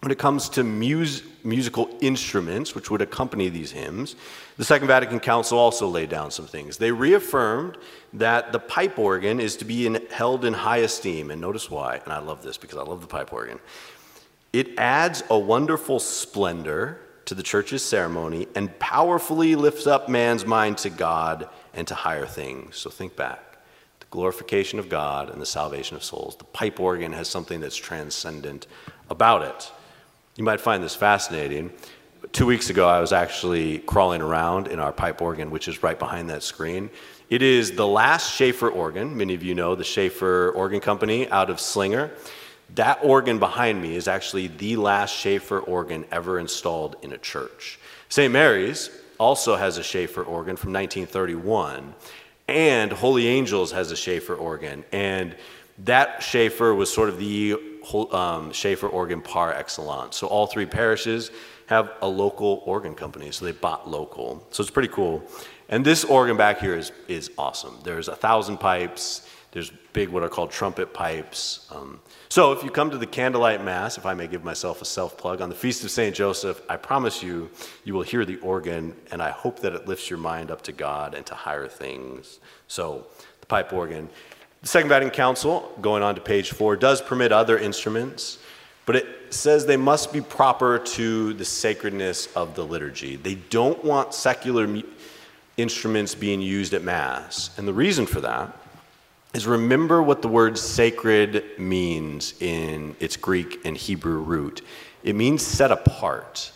when 0.00 0.10
it 0.10 0.18
comes 0.18 0.48
to 0.50 0.64
mus- 0.64 1.22
musical 1.44 1.90
instruments 2.00 2.74
which 2.74 2.90
would 2.90 3.02
accompany 3.02 3.48
these 3.48 3.70
hymns, 3.70 4.16
the 4.56 4.64
Second 4.64 4.88
Vatican 4.88 5.20
Council 5.20 5.58
also 5.58 5.88
laid 5.88 6.08
down 6.08 6.30
some 6.30 6.46
things. 6.46 6.78
They 6.78 6.92
reaffirmed 6.92 7.76
that 8.14 8.52
the 8.52 8.58
pipe 8.58 8.98
organ 8.98 9.40
is 9.40 9.56
to 9.56 9.64
be 9.64 9.86
in, 9.86 10.06
held 10.10 10.44
in 10.44 10.52
high 10.52 10.78
esteem, 10.78 11.30
and 11.30 11.40
notice 11.40 11.70
why, 11.70 12.00
and 12.04 12.12
I 12.12 12.18
love 12.18 12.42
this 12.42 12.56
because 12.56 12.78
I 12.78 12.82
love 12.82 13.00
the 13.00 13.06
pipe 13.06 13.32
organ. 13.32 13.58
It 14.52 14.78
adds 14.78 15.22
a 15.30 15.38
wonderful 15.38 16.00
splendor 16.00 17.00
to 17.26 17.34
the 17.34 17.42
church's 17.42 17.84
ceremony 17.84 18.48
and 18.56 18.76
powerfully 18.80 19.54
lifts 19.54 19.86
up 19.86 20.08
man's 20.08 20.44
mind 20.44 20.78
to 20.78 20.90
God 20.90 21.48
and 21.74 21.86
to 21.86 21.94
higher 21.94 22.26
things. 22.26 22.76
So 22.76 22.90
think 22.90 23.14
back 23.14 23.58
the 24.00 24.06
glorification 24.10 24.78
of 24.78 24.88
God 24.88 25.30
and 25.30 25.40
the 25.40 25.46
salvation 25.46 25.96
of 25.96 26.02
souls. 26.02 26.34
The 26.34 26.44
pipe 26.44 26.80
organ 26.80 27.12
has 27.12 27.28
something 27.28 27.60
that's 27.60 27.76
transcendent 27.76 28.66
about 29.08 29.42
it. 29.42 29.70
You 30.40 30.44
might 30.44 30.62
find 30.62 30.82
this 30.82 30.94
fascinating. 30.94 31.70
Two 32.32 32.46
weeks 32.46 32.70
ago, 32.70 32.88
I 32.88 32.98
was 32.98 33.12
actually 33.12 33.80
crawling 33.80 34.22
around 34.22 34.68
in 34.68 34.80
our 34.80 34.90
pipe 34.90 35.20
organ, 35.20 35.50
which 35.50 35.68
is 35.68 35.82
right 35.82 35.98
behind 35.98 36.30
that 36.30 36.42
screen. 36.42 36.88
It 37.28 37.42
is 37.42 37.72
the 37.72 37.86
last 37.86 38.34
Schaefer 38.34 38.70
organ. 38.70 39.14
Many 39.14 39.34
of 39.34 39.42
you 39.42 39.54
know 39.54 39.74
the 39.74 39.84
Schaefer 39.84 40.50
Organ 40.52 40.80
Company 40.80 41.28
out 41.28 41.50
of 41.50 41.60
Slinger. 41.60 42.10
That 42.74 43.00
organ 43.02 43.38
behind 43.38 43.82
me 43.82 43.96
is 43.96 44.08
actually 44.08 44.46
the 44.46 44.76
last 44.76 45.14
Schaefer 45.14 45.60
organ 45.60 46.06
ever 46.10 46.38
installed 46.38 46.96
in 47.02 47.12
a 47.12 47.18
church. 47.18 47.78
St. 48.08 48.32
Mary's 48.32 48.88
also 49.18 49.56
has 49.56 49.76
a 49.76 49.82
Schaefer 49.82 50.22
organ 50.22 50.56
from 50.56 50.72
1931, 50.72 51.94
and 52.48 52.90
Holy 52.90 53.26
Angels 53.26 53.72
has 53.72 53.90
a 53.90 53.96
Schaefer 53.96 54.36
organ. 54.36 54.86
And 54.90 55.36
that 55.84 56.22
Schaefer 56.22 56.74
was 56.74 56.90
sort 56.90 57.10
of 57.10 57.18
the 57.18 57.60
um, 58.12 58.52
Schaefer 58.52 58.88
organ 58.88 59.20
par 59.20 59.52
excellence. 59.52 60.16
So 60.16 60.26
all 60.26 60.46
three 60.46 60.66
parishes 60.66 61.30
have 61.66 61.92
a 62.02 62.08
local 62.08 62.62
organ 62.66 62.94
company, 62.94 63.30
so 63.30 63.44
they 63.44 63.52
bought 63.52 63.88
local. 63.88 64.44
So 64.50 64.62
it's 64.62 64.70
pretty 64.70 64.88
cool. 64.88 65.22
And 65.68 65.84
this 65.84 66.04
organ 66.04 66.36
back 66.36 66.58
here 66.58 66.74
is, 66.74 66.90
is 67.06 67.30
awesome. 67.38 67.78
There's 67.84 68.08
a 68.08 68.16
thousand 68.16 68.58
pipes, 68.58 69.28
there's 69.52 69.70
big, 69.92 70.08
what 70.08 70.22
are 70.22 70.28
called 70.28 70.50
trumpet 70.50 70.92
pipes. 70.92 71.68
Um, 71.72 72.00
so 72.28 72.52
if 72.52 72.62
you 72.62 72.70
come 72.70 72.90
to 72.90 72.98
the 72.98 73.06
candlelight 73.06 73.64
mass, 73.64 73.98
if 73.98 74.06
I 74.06 74.14
may 74.14 74.26
give 74.26 74.44
myself 74.44 74.82
a 74.82 74.84
self 74.84 75.16
plug, 75.16 75.40
on 75.40 75.48
the 75.48 75.54
Feast 75.54 75.82
of 75.84 75.90
St. 75.90 76.14
Joseph, 76.14 76.60
I 76.68 76.76
promise 76.76 77.22
you, 77.22 77.50
you 77.84 77.94
will 77.94 78.02
hear 78.02 78.24
the 78.24 78.36
organ, 78.38 78.94
and 79.10 79.20
I 79.22 79.30
hope 79.30 79.60
that 79.60 79.74
it 79.74 79.88
lifts 79.88 80.10
your 80.10 80.18
mind 80.18 80.50
up 80.50 80.62
to 80.62 80.72
God 80.72 81.14
and 81.14 81.26
to 81.26 81.34
higher 81.34 81.68
things. 81.68 82.40
So 82.68 83.06
the 83.40 83.46
pipe 83.46 83.72
organ. 83.72 84.08
The 84.62 84.68
Second 84.68 84.88
Vatican 84.88 85.14
Council, 85.14 85.72
going 85.80 86.02
on 86.02 86.14
to 86.14 86.20
page 86.20 86.50
four, 86.50 86.76
does 86.76 87.00
permit 87.00 87.32
other 87.32 87.58
instruments 87.58 88.38
but 88.90 88.96
it 88.96 89.32
says 89.32 89.66
they 89.66 89.76
must 89.76 90.12
be 90.12 90.20
proper 90.20 90.76
to 90.80 91.32
the 91.34 91.44
sacredness 91.44 92.26
of 92.34 92.56
the 92.56 92.64
liturgy. 92.64 93.14
They 93.14 93.36
don't 93.36 93.84
want 93.84 94.14
secular 94.14 94.68
instruments 95.56 96.16
being 96.16 96.40
used 96.40 96.74
at 96.74 96.82
Mass. 96.82 97.56
And 97.56 97.68
the 97.68 97.72
reason 97.72 98.04
for 98.04 98.20
that 98.22 98.56
is 99.32 99.46
remember 99.46 100.02
what 100.02 100.22
the 100.22 100.28
word 100.28 100.58
sacred 100.58 101.56
means 101.56 102.34
in 102.40 102.96
its 102.98 103.16
Greek 103.16 103.60
and 103.64 103.76
Hebrew 103.76 104.18
root. 104.18 104.62
It 105.04 105.14
means 105.14 105.46
set 105.46 105.70
apart. 105.70 106.50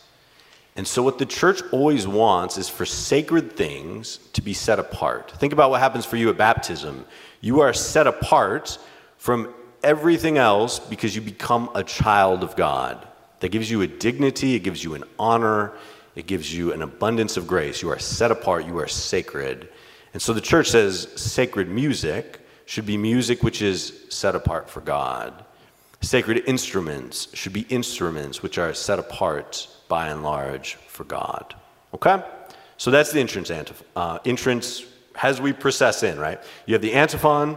And 0.77 0.87
so, 0.87 1.03
what 1.03 1.19
the 1.19 1.27
church 1.27 1.63
always 1.71 2.07
wants 2.07 2.59
is 2.59 2.69
for 2.69 2.85
sacred 2.85 3.53
things 3.53 4.19
to 4.33 4.43
be 4.43 4.55
set 4.55 4.81
apart. 4.81 5.31
Think 5.33 5.53
about 5.53 5.71
what 5.71 5.81
happens 5.81 6.05
for 6.05 6.17
you 6.17 6.31
at 6.31 6.37
baptism. 6.37 7.05
You 7.41 7.61
are 7.61 7.73
set 7.73 8.09
apart 8.09 8.79
from 9.17 9.55
everything 9.85 10.37
else 10.37 10.81
because 10.81 11.15
you 11.15 11.23
become 11.23 11.71
a 11.75 11.85
child 11.85 12.43
of 12.43 12.57
God. 12.57 13.07
That 13.41 13.51
gives 13.51 13.71
you 13.71 13.83
a 13.83 13.87
dignity, 13.87 14.55
it 14.55 14.61
gives 14.61 14.83
you 14.83 14.95
an 14.95 15.05
honor, 15.19 15.73
it 16.17 16.27
gives 16.27 16.53
you 16.53 16.73
an 16.73 16.83
abundance 16.83 17.37
of 17.37 17.47
grace. 17.47 17.81
You 17.81 17.91
are 17.91 17.99
set 17.99 18.33
apart, 18.33 18.67
you 18.67 18.79
are 18.79 18.89
sacred. 18.89 19.69
And 20.13 20.21
so 20.23 20.33
the 20.33 20.41
church 20.41 20.71
says 20.71 21.09
sacred 21.15 21.69
music 21.69 22.41
should 22.67 22.87
be 22.87 22.97
music 22.97 23.43
which 23.43 23.63
is 23.63 24.07
set 24.09 24.35
apart 24.35 24.69
for 24.69 24.81
God. 24.81 25.45
Sacred 26.01 26.45
instruments 26.47 27.29
should 27.35 27.53
be 27.53 27.67
instruments 27.69 28.43
which 28.43 28.59
are 28.59 28.75
set 28.75 28.99
apart 28.99 29.69
by 29.89 30.09
and 30.09 30.23
large 30.23 30.75
for 30.89 31.05
God. 31.05 31.55
Okay? 31.95 32.23
So 32.77 32.91
that's 32.91 33.13
the 33.13 33.21
entrance, 33.21 33.51
uh, 33.97 34.19
entrance 34.25 34.85
as 35.23 35.41
we 35.41 35.53
process 35.53 36.03
in, 36.03 36.19
right? 36.19 36.41
You 36.67 36.75
have 36.75 36.83
the 36.83 36.95
antiphon, 36.95 37.57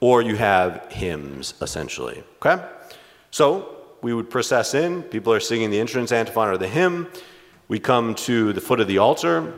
or 0.00 0.22
you 0.22 0.36
have 0.36 0.86
hymns, 0.90 1.54
essentially. 1.60 2.22
Okay? 2.44 2.62
So 3.30 3.76
we 4.02 4.12
would 4.12 4.30
process 4.30 4.74
in. 4.74 5.02
People 5.02 5.32
are 5.32 5.40
singing 5.40 5.70
the 5.70 5.80
entrance 5.80 6.12
antiphon 6.12 6.48
or 6.48 6.58
the 6.58 6.68
hymn. 6.68 7.08
We 7.68 7.78
come 7.78 8.14
to 8.16 8.52
the 8.52 8.60
foot 8.60 8.80
of 8.80 8.86
the 8.86 8.98
altar. 8.98 9.54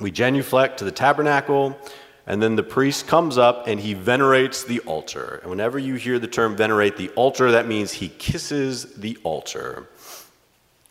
We 0.00 0.10
genuflect 0.10 0.78
to 0.78 0.84
the 0.84 0.90
tabernacle. 0.90 1.78
And 2.26 2.42
then 2.42 2.56
the 2.56 2.62
priest 2.62 3.06
comes 3.06 3.38
up 3.38 3.66
and 3.66 3.80
he 3.80 3.94
venerates 3.94 4.64
the 4.64 4.80
altar. 4.80 5.38
And 5.42 5.50
whenever 5.50 5.78
you 5.78 5.94
hear 5.94 6.18
the 6.18 6.26
term 6.26 6.56
venerate 6.56 6.96
the 6.96 7.08
altar, 7.10 7.52
that 7.52 7.66
means 7.66 7.92
he 7.92 8.08
kisses 8.08 8.94
the 8.94 9.16
altar. 9.22 9.88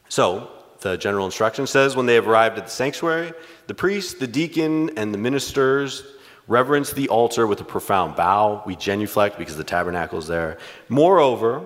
So, 0.10 0.52
the 0.82 0.96
general 0.98 1.26
instruction 1.26 1.66
says 1.68 1.96
when 1.96 2.06
they 2.06 2.16
have 2.16 2.28
arrived 2.28 2.58
at 2.58 2.66
the 2.66 2.72
sanctuary, 2.72 3.34
the 3.66 3.74
priest, 3.74 4.20
the 4.20 4.28
deacon, 4.28 4.98
and 4.98 5.14
the 5.14 5.18
ministers 5.18 6.04
reverence 6.48 6.94
the 6.94 7.10
altar 7.10 7.46
with 7.48 7.60
a 7.62 7.66
profound 7.66 8.16
bow. 8.16 8.64
We 8.66 8.76
genuflect 8.76 9.38
because 9.38 9.58
the 9.58 9.64
tabernacle 9.64 10.20
is 10.20 10.28
there. 10.28 10.58
Moreover, 10.88 11.64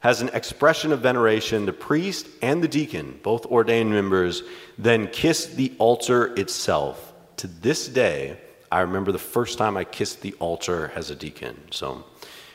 has 0.00 0.20
an 0.20 0.28
expression 0.32 0.92
of 0.92 1.00
veneration, 1.00 1.66
the 1.66 1.72
priest 1.72 2.28
and 2.42 2.62
the 2.62 2.68
deacon, 2.68 3.18
both 3.22 3.46
ordained 3.46 3.90
members, 3.90 4.42
then 4.76 5.08
kiss 5.08 5.46
the 5.46 5.72
altar 5.78 6.34
itself. 6.36 7.12
To 7.38 7.46
this 7.46 7.88
day, 7.88 8.38
I 8.70 8.80
remember 8.80 9.12
the 9.12 9.18
first 9.18 9.58
time 9.58 9.76
I 9.76 9.84
kissed 9.84 10.20
the 10.20 10.34
altar 10.34 10.92
as 10.94 11.10
a 11.10 11.16
deacon. 11.16 11.56
So, 11.70 12.04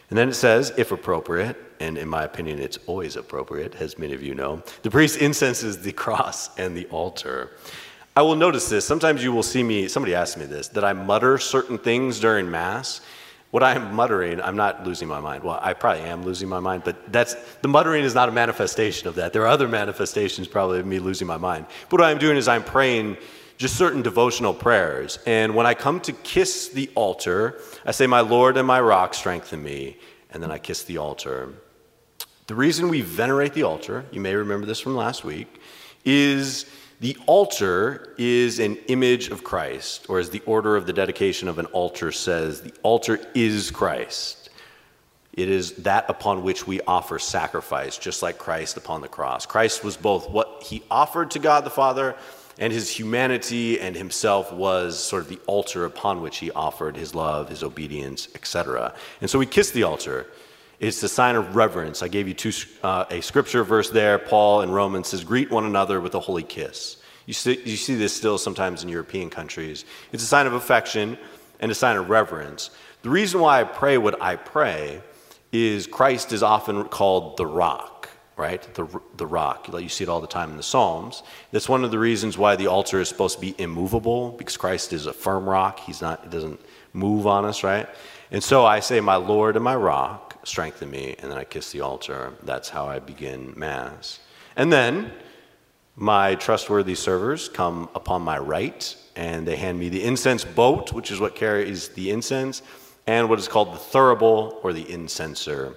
and 0.10 0.18
then 0.18 0.30
it 0.30 0.36
says, 0.36 0.74
if 0.78 0.92
appropriate, 0.92 1.58
and 1.84 1.98
in 1.98 2.08
my 2.08 2.24
opinion, 2.24 2.60
it's 2.60 2.80
always 2.88 3.18
appropriate, 3.18 3.76
as 3.76 4.00
many 4.00 4.14
of 4.14 4.24
you 4.24 4.34
know, 4.34 4.64
the 4.84 4.90
priest 4.90 5.18
incenses 5.18 5.80
the 5.80 5.92
cross 6.04 6.58
and 6.58 6.76
the 6.78 6.86
altar. 6.86 7.52
I 8.16 8.22
will 8.22 8.36
notice 8.36 8.70
this. 8.70 8.86
Sometimes 8.86 9.24
you 9.24 9.34
will 9.34 9.44
see 9.44 9.64
me, 9.64 9.88
somebody 9.88 10.16
asked 10.16 10.38
me 10.38 10.46
this, 10.46 10.70
that 10.70 10.86
I 10.86 10.94
mutter 10.94 11.38
certain 11.38 11.78
things 11.78 12.20
during 12.20 12.50
Mass. 12.50 13.02
What 13.52 13.64
I 13.64 13.76
am 13.76 13.94
muttering, 13.94 14.42
I'm 14.42 14.56
not 14.56 14.86
losing 14.86 15.08
my 15.08 15.20
mind. 15.20 15.44
Well, 15.44 15.60
I 15.62 15.74
probably 15.74 16.04
am 16.04 16.24
losing 16.24 16.48
my 16.50 16.60
mind, 16.60 16.84
but 16.86 17.12
that's 17.12 17.36
the 17.62 17.68
muttering 17.68 18.04
is 18.04 18.16
not 18.16 18.30
a 18.30 18.32
manifestation 18.32 19.08
of 19.08 19.16
that. 19.16 19.34
There 19.34 19.44
are 19.44 19.48
other 19.48 19.68
manifestations 19.68 20.48
probably 20.48 20.80
of 20.80 20.86
me 20.88 21.00
losing 21.00 21.28
my 21.28 21.38
mind. 21.38 21.68
But 21.90 22.00
what 22.00 22.08
I'm 22.08 22.18
doing 22.18 22.38
is 22.38 22.48
I'm 22.48 22.64
praying 22.64 23.18
just 23.58 23.76
certain 23.76 24.02
devotional 24.02 24.54
prayers. 24.54 25.20
And 25.28 25.54
when 25.54 25.66
I 25.66 25.74
come 25.74 26.00
to 26.02 26.14
kiss 26.14 26.70
the 26.70 26.90
altar, 26.96 27.60
I 27.86 27.92
say, 27.92 28.08
My 28.08 28.22
Lord 28.22 28.58
and 28.58 28.66
my 28.66 28.82
rock, 28.82 29.14
strengthen 29.14 29.62
me. 29.62 29.98
And 30.32 30.42
then 30.42 30.50
I 30.50 30.58
kiss 30.58 30.84
the 30.84 30.98
altar. 30.98 31.54
The 32.48 32.56
reason 32.56 32.90
we 32.90 33.02
venerate 33.02 33.54
the 33.54 33.64
altar, 33.64 34.06
you 34.12 34.20
may 34.20 34.36
remember 34.36 34.66
this 34.66 34.80
from 34.80 34.96
last 34.96 35.24
week, 35.24 35.62
is 36.04 36.66
the 37.00 37.18
altar 37.26 38.14
is 38.18 38.60
an 38.60 38.76
image 38.88 39.30
of 39.30 39.44
Christ, 39.44 40.08
or 40.10 40.20
as 40.20 40.30
the 40.30 40.42
order 40.46 40.76
of 40.76 40.86
the 40.86 40.94
dedication 40.94 41.48
of 41.48 41.58
an 41.58 41.68
altar 41.68 42.12
says, 42.12 42.62
the 42.62 42.74
altar 42.84 43.20
is 43.34 43.72
Christ. 43.72 44.50
It 45.32 45.50
is 45.50 45.72
that 45.78 46.10
upon 46.10 46.44
which 46.44 46.68
we 46.68 46.82
offer 46.82 47.18
sacrifice, 47.18 47.98
just 47.98 48.22
like 48.22 48.38
Christ 48.38 48.76
upon 48.76 49.02
the 49.02 49.08
cross. 49.08 49.46
Christ 49.46 49.84
was 49.84 49.96
both 49.96 50.30
what 50.30 50.64
he 50.64 50.84
offered 50.92 51.32
to 51.32 51.40
God 51.40 51.64
the 51.64 51.70
Father, 51.70 52.16
and 52.60 52.72
his 52.74 52.90
humanity 52.90 53.80
and 53.80 53.96
himself 53.96 54.52
was 54.52 55.02
sort 55.02 55.24
of 55.24 55.30
the 55.30 55.40
altar 55.48 55.86
upon 55.86 56.22
which 56.22 56.38
he 56.38 56.52
offered 56.52 56.98
his 56.98 57.16
love, 57.16 57.48
his 57.48 57.64
obedience, 57.64 58.28
etc. 58.36 58.94
And 59.22 59.30
so 59.30 59.40
we 59.40 59.46
kiss 59.46 59.72
the 59.72 59.84
altar. 59.84 60.28
It's 60.84 61.02
a 61.02 61.08
sign 61.08 61.38
of 61.38 61.56
reverence. 61.56 62.04
I 62.04 62.10
gave 62.10 62.28
you 62.28 62.34
two, 62.34 62.52
uh, 62.84 63.06
a 63.10 63.22
scripture 63.22 63.64
verse 63.64 63.90
there. 63.90 64.20
Paul 64.20 64.64
in 64.64 64.70
Romans 64.70 65.08
says, 65.08 65.24
Greet 65.24 65.50
one 65.50 65.64
another 65.64 66.02
with 66.02 66.14
a 66.14 66.20
holy 66.20 66.44
kiss. 66.44 66.98
You 67.26 67.34
see, 67.34 67.58
you 67.64 67.78
see 67.78 67.96
this 67.96 68.14
still 68.14 68.38
sometimes 68.38 68.84
in 68.84 68.90
European 68.90 69.30
countries. 69.30 69.86
It's 70.12 70.24
a 70.24 70.28
sign 70.28 70.46
of 70.46 70.52
affection 70.52 71.18
and 71.62 71.72
a 71.72 71.76
sign 71.76 71.96
of 71.96 72.10
reverence. 72.10 72.70
The 73.02 73.10
reason 73.10 73.40
why 73.40 73.62
I 73.62 73.64
pray 73.64 73.98
what 73.98 74.22
I 74.22 74.36
pray 74.36 75.02
is 75.54 75.88
Christ 75.88 76.34
is 76.34 76.44
often 76.44 76.84
called 76.90 77.38
the 77.38 77.46
rock, 77.46 78.10
right? 78.36 78.62
The, 78.74 78.86
the 79.16 79.26
rock. 79.26 79.70
You 79.72 79.88
see 79.88 80.04
it 80.04 80.10
all 80.10 80.20
the 80.20 80.28
time 80.28 80.52
in 80.52 80.58
the 80.58 80.64
Psalms. 80.64 81.24
That's 81.52 81.70
one 81.70 81.86
of 81.86 81.92
the 81.92 82.00
reasons 82.00 82.38
why 82.38 82.58
the 82.58 82.68
altar 82.68 83.00
is 83.00 83.08
supposed 83.08 83.36
to 83.36 83.42
be 83.42 83.56
immovable, 83.58 84.32
because 84.32 84.58
Christ 84.58 84.92
is 84.92 85.06
a 85.06 85.14
firm 85.14 85.48
rock. 85.48 85.80
He's 85.80 86.02
not, 86.02 86.26
he 86.26 86.30
doesn't 86.30 86.60
move 86.92 87.26
on 87.26 87.46
us, 87.46 87.64
right? 87.64 87.88
And 88.32 88.44
so 88.44 88.66
I 88.66 88.82
say, 88.82 89.00
My 89.00 89.16
Lord 89.16 89.56
and 89.56 89.64
my 89.64 89.76
rock, 89.76 90.33
strengthen 90.44 90.90
me, 90.92 91.16
and 91.20 91.32
then 91.32 91.38
I 91.38 91.44
kiss 91.44 91.72
the 91.72 91.82
altar. 91.82 92.34
That's 92.44 92.70
how 92.70 92.88
I 92.88 93.00
begin 93.00 93.54
Mass. 93.56 94.20
And 94.56 94.72
then 94.72 95.12
my 95.96 96.36
trustworthy 96.36 96.96
servers 96.96 97.50
come 97.50 97.90
upon 97.96 98.22
my 98.22 98.38
right, 98.38 98.96
and 99.16 99.48
they 99.48 99.56
hand 99.56 99.80
me 99.80 99.90
the 99.90 100.04
incense 100.04 100.44
boat, 100.44 100.92
which 100.92 101.12
is 101.12 101.20
what 101.20 101.36
carries 101.36 101.90
the 101.90 102.10
incense, 102.10 102.62
and 103.06 103.30
what 103.30 103.40
is 103.40 103.48
called 103.48 103.74
the 103.74 103.78
thurible 103.78 104.58
or 104.64 104.74
the 104.74 104.86
incenser. 104.86 105.76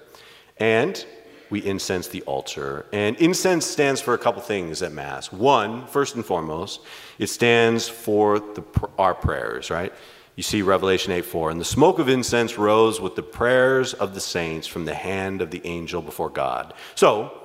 And 0.57 1.05
we 1.49 1.63
incense 1.63 2.07
the 2.07 2.21
altar. 2.23 2.85
And 2.91 3.15
incense 3.17 3.65
stands 3.65 4.01
for 4.01 4.13
a 4.13 4.17
couple 4.17 4.41
things 4.41 4.81
at 4.81 4.91
Mass. 4.91 5.31
One, 5.31 5.87
first 5.87 6.15
and 6.15 6.25
foremost, 6.25 6.81
it 7.19 7.27
stands 7.27 7.87
for 7.87 8.39
the, 8.39 8.63
our 8.97 9.13
prayers, 9.13 9.69
right? 9.69 9.93
You 10.37 10.43
see 10.43 10.61
Revelation 10.61 11.11
8 11.11 11.25
4. 11.25 11.49
And 11.49 11.59
the 11.59 11.65
smoke 11.65 11.97
of 11.97 12.07
incense 12.07 12.59
rose 12.59 13.01
with 13.01 13.15
the 13.15 13.23
prayers 13.23 13.95
of 13.95 14.13
the 14.13 14.21
saints 14.21 14.67
from 14.67 14.85
the 14.85 14.93
hand 14.93 15.41
of 15.41 15.49
the 15.49 15.65
angel 15.65 15.99
before 16.01 16.29
God. 16.29 16.75
So, 16.93 17.41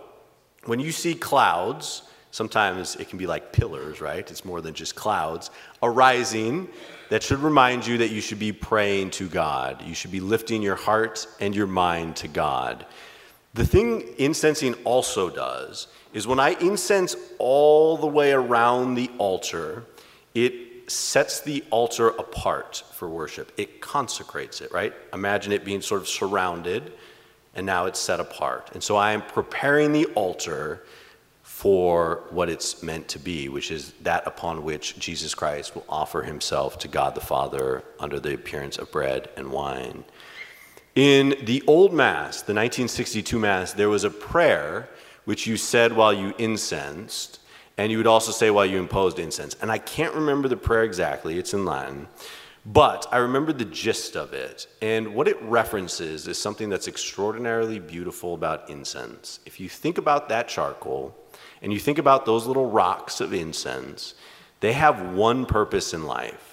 when 0.67 0.79
you 0.79 0.93
see 0.93 1.15
clouds, 1.15 2.03
sometimes 2.33 2.97
it 2.97 3.09
can 3.09 3.19
be 3.19 3.27
like 3.27 3.51
pillars, 3.51 4.03
right? 4.03 4.31
It's 4.31 4.45
more 4.45 4.61
than 4.61 4.75
just 4.75 4.95
clouds 4.95 5.51
arising. 5.83 6.69
That 7.09 7.23
should 7.23 7.39
remind 7.39 7.87
you 7.87 7.97
that 7.99 8.11
you 8.11 8.21
should 8.21 8.39
be 8.39 8.53
praying 8.53 9.13
to 9.13 9.27
God. 9.27 9.83
You 9.83 9.95
should 9.95 10.13
be 10.13 10.21
lifting 10.21 10.61
your 10.61 10.77
heart 10.77 11.27
and 11.41 11.57
your 11.57 11.67
mind 11.67 12.17
to 12.17 12.29
God. 12.29 12.85
The 13.55 13.65
thing 13.65 14.03
incensing 14.19 14.75
also 14.85 15.31
does 15.31 15.87
is 16.13 16.27
when 16.27 16.41
I 16.41 16.51
incense 16.61 17.17
all 17.39 17.97
the 17.97 18.07
way 18.07 18.33
around 18.33 18.97
the 18.97 19.11
altar, 19.17 19.85
it 20.35 20.72
sets 20.93 21.41
the 21.41 21.65
altar 21.71 22.09
apart 22.09 22.83
for 22.93 23.09
worship. 23.09 23.53
It 23.57 23.81
consecrates 23.81 24.61
it, 24.61 24.73
right? 24.73 24.93
Imagine 25.13 25.53
it 25.53 25.65
being 25.65 25.81
sort 25.81 26.01
of 26.01 26.09
surrounded, 26.09 26.93
and 27.55 27.67
now 27.67 27.87
it's 27.87 28.01
set 28.01 28.21
apart. 28.21 28.71
And 28.75 28.83
so 28.83 28.97
I 28.97 29.13
am 29.13 29.23
preparing 29.23 29.93
the 29.93 30.07
altar 30.15 30.85
for 31.43 32.25
what 32.31 32.49
it's 32.49 32.83
meant 32.83 33.07
to 33.09 33.19
be, 33.19 33.49
which 33.49 33.71
is 33.71 33.93
that 34.03 34.27
upon 34.27 34.65
which 34.65 34.99
Jesus 34.99 35.35
Christ 35.35 35.75
will 35.75 35.85
offer 35.89 36.23
himself 36.23 36.79
to 36.81 36.89
God 36.89 37.15
the 37.15 37.21
Father 37.21 37.85
under 38.01 38.19
the 38.19 38.35
appearance 38.35 38.79
of 38.79 38.91
bread 38.91 39.29
and 39.37 39.53
wine. 39.53 40.05
In 40.95 41.37
the 41.45 41.63
old 41.67 41.93
Mass, 41.93 42.43
the 42.43 42.53
1962 42.53 43.39
Mass, 43.39 43.73
there 43.73 43.89
was 43.89 44.05
a 44.05 44.11
prayer 44.11 44.89
which 45.25 45.47
you 45.47 45.57
said 45.57 45.93
while 45.93 46.13
you 46.13 46.35
incensed, 46.37 47.39
and 47.79 47.91
you 47.91 47.99
would 47.99 48.07
also 48.07 48.33
say 48.33 48.51
while 48.51 48.67
you 48.67 48.79
imposed 48.79 49.19
incense. 49.19 49.57
And 49.61 49.71
I 49.71 49.79
can't 49.79 50.15
remember 50.15 50.49
the 50.49 50.57
prayer 50.57 50.85
exactly, 50.85 51.39
it's 51.39 51.55
in 51.55 51.65
Latin, 51.65 52.09
but 52.65 53.07
I 53.11 53.19
remember 53.19 53.53
the 53.53 53.65
gist 53.65 54.17
of 54.17 54.33
it. 54.33 54.67
And 54.81 55.15
what 55.15 55.29
it 55.29 55.41
references 55.43 56.29
is 56.29 56.39
something 56.39 56.69
that's 56.69 56.89
extraordinarily 56.89 57.79
beautiful 57.79 58.35
about 58.35 58.71
incense. 58.71 59.41
If 59.47 59.59
you 59.59 59.69
think 59.69 59.99
about 59.99 60.29
that 60.29 60.49
charcoal, 60.49 61.17
and 61.61 61.73
you 61.73 61.79
think 61.79 61.99
about 61.99 62.27
those 62.27 62.47
little 62.47 62.71
rocks 62.71 63.21
of 63.21 63.33
incense, 63.33 64.15
they 64.61 64.73
have 64.73 65.15
one 65.15 65.47
purpose 65.47 65.95
in 65.95 66.07
life 66.07 66.53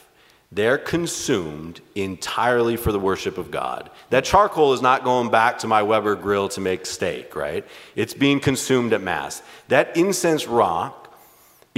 they're 0.52 0.80
consumed 0.80 1.80
entirely 1.94 2.76
for 2.76 2.92
the 2.92 3.00
worship 3.00 3.38
of 3.38 3.52
God. 3.52 3.92
That 4.10 4.26
charcoal 4.26 4.74
is 4.74 4.82
not 4.82 5.04
going 5.04 5.30
back 5.30 5.60
to 5.60 5.68
my 5.68 5.84
Weber 5.84 6.16
grill 6.16 6.50
to 6.50 6.62
make 6.62 6.88
steak, 6.88 7.36
right? 7.36 7.66
It's 7.96 8.16
being 8.16 8.40
consumed 8.40 8.94
at 8.94 9.02
Mass. 9.02 9.44
That 9.68 9.96
incense 9.96 10.48
rock 10.48 11.09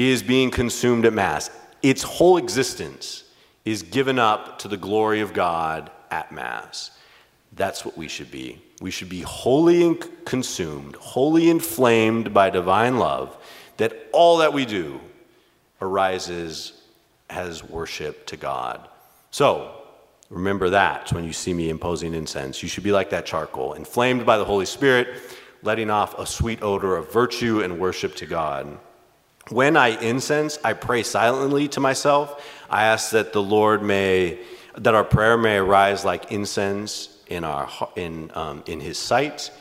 is 0.10 0.24
being 0.24 0.52
consumed 0.52 1.06
at 1.06 1.14
Mass. 1.14 1.50
Its 1.82 2.04
whole 2.04 2.38
existence 2.38 3.26
is 3.66 3.84
given 3.84 4.18
up 4.18 4.60
to 4.60 4.68
the 4.68 4.78
glory 4.78 5.22
of 5.22 5.34
God 5.34 5.92
at 6.10 6.32
Mass. 6.32 6.92
That's 7.54 7.84
what 7.84 7.98
we 7.98 8.08
should 8.08 8.32
be. 8.32 8.62
We 8.82 8.92
should 8.92 9.10
be 9.10 9.22
wholly 9.22 10.00
consumed, 10.26 10.96
wholly 10.96 11.50
inflamed 11.50 12.34
by 12.34 12.50
divine 12.50 12.98
love, 12.98 13.38
that 13.78 14.08
all 14.14 14.38
that 14.38 14.54
we 14.54 14.66
do 14.66 15.00
arises 15.82 16.74
as 17.30 17.64
worship 17.64 18.26
to 18.28 18.38
God. 18.38 18.88
So, 19.32 19.72
remember 20.30 20.70
that 20.70 21.12
when 21.12 21.24
you 21.24 21.34
see 21.34 21.54
me 21.54 21.70
imposing 21.70 22.14
incense. 22.14 22.64
You 22.64 22.70
should 22.70 22.84
be 22.84 22.92
like 22.92 23.10
that 23.10 23.26
charcoal, 23.26 23.74
inflamed 23.74 24.26
by 24.26 24.38
the 24.38 24.46
Holy 24.46 24.66
Spirit, 24.66 25.22
letting 25.64 25.90
off 25.90 26.18
a 26.18 26.26
sweet 26.26 26.62
odor 26.62 26.96
of 26.96 27.12
virtue 27.12 27.62
and 27.62 27.80
worship 27.80 28.16
to 28.16 28.26
God. 28.26 28.78
When 29.50 29.76
I 29.76 29.90
incense, 30.00 30.60
I 30.64 30.74
pray 30.74 31.04
silently 31.04 31.68
to 31.70 31.80
myself. 31.80 32.46
I 32.70 32.86
ask 32.86 33.12
that 33.12 33.34
the 33.34 33.42
Lord 33.42 33.82
may, 33.82 34.40
that 34.78 34.96
our 34.96 35.04
prayer 35.04 35.38
may 35.38 35.58
arise 35.58 36.06
like 36.06 36.32
incense 36.32 37.18
in, 37.28 37.44
our, 37.44 37.70
in, 37.96 38.32
um, 38.34 38.64
in 38.68 38.80
His 38.80 38.98
sight. 38.98 39.52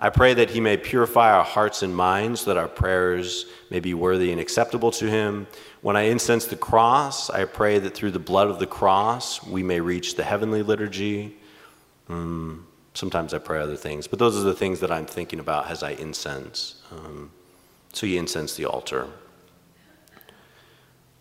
I 0.00 0.10
pray 0.10 0.34
that 0.34 0.50
He 0.50 0.60
may 0.60 0.76
purify 0.76 1.32
our 1.32 1.44
hearts 1.44 1.82
and 1.82 1.94
minds, 1.94 2.44
that 2.46 2.56
our 2.56 2.68
prayers 2.68 3.46
may 3.70 3.80
be 3.80 3.94
worthy 3.94 4.32
and 4.32 4.40
acceptable 4.40 4.90
to 4.92 5.08
Him. 5.08 5.46
When 5.80 5.96
I 5.96 6.02
incense 6.02 6.46
the 6.46 6.56
cross, 6.56 7.30
I 7.30 7.44
pray 7.44 7.78
that 7.78 7.94
through 7.94 8.10
the 8.10 8.18
blood 8.18 8.48
of 8.48 8.58
the 8.58 8.66
cross 8.66 9.42
we 9.46 9.62
may 9.62 9.80
reach 9.80 10.16
the 10.16 10.24
heavenly 10.24 10.62
liturgy. 10.62 11.36
Mm, 12.10 12.62
sometimes 12.94 13.32
I 13.32 13.38
pray 13.38 13.60
other 13.60 13.76
things, 13.76 14.06
but 14.06 14.18
those 14.18 14.36
are 14.36 14.42
the 14.42 14.54
things 14.54 14.80
that 14.80 14.90
I'm 14.90 15.06
thinking 15.06 15.38
about 15.38 15.70
as 15.70 15.82
I 15.82 15.90
incense. 15.92 16.82
Um, 16.90 17.30
so 17.92 18.06
you 18.06 18.18
incense 18.18 18.54
the 18.54 18.64
altar. 18.64 19.08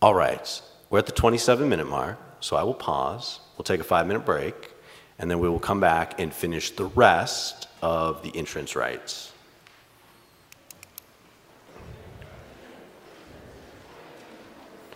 All 0.02 0.14
right, 0.14 0.62
we're 0.90 1.00
at 1.00 1.06
the 1.06 1.14
27 1.14 1.70
minute 1.70 1.88
mark, 1.88 2.20
so 2.42 2.58
I 2.58 2.64
will 2.64 2.74
pause. 2.74 3.40
We'll 3.58 3.64
take 3.64 3.80
a 3.80 3.86
five 3.86 4.08
minute 4.08 4.26
break, 4.26 4.72
and 5.18 5.32
then 5.32 5.40
we 5.40 5.48
will 5.48 5.60
come 5.60 5.80
back 5.80 6.20
and 6.20 6.34
finish 6.34 6.72
the 6.72 6.86
rest 6.86 7.68
of 7.82 8.22
the 8.22 8.36
entrance 8.36 8.76
rites. 8.76 9.32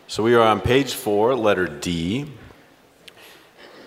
So 0.07 0.21
we 0.21 0.35
are 0.35 0.41
on 0.41 0.59
page 0.59 0.95
four, 0.95 1.33
letter 1.33 1.67
D. 1.67 2.25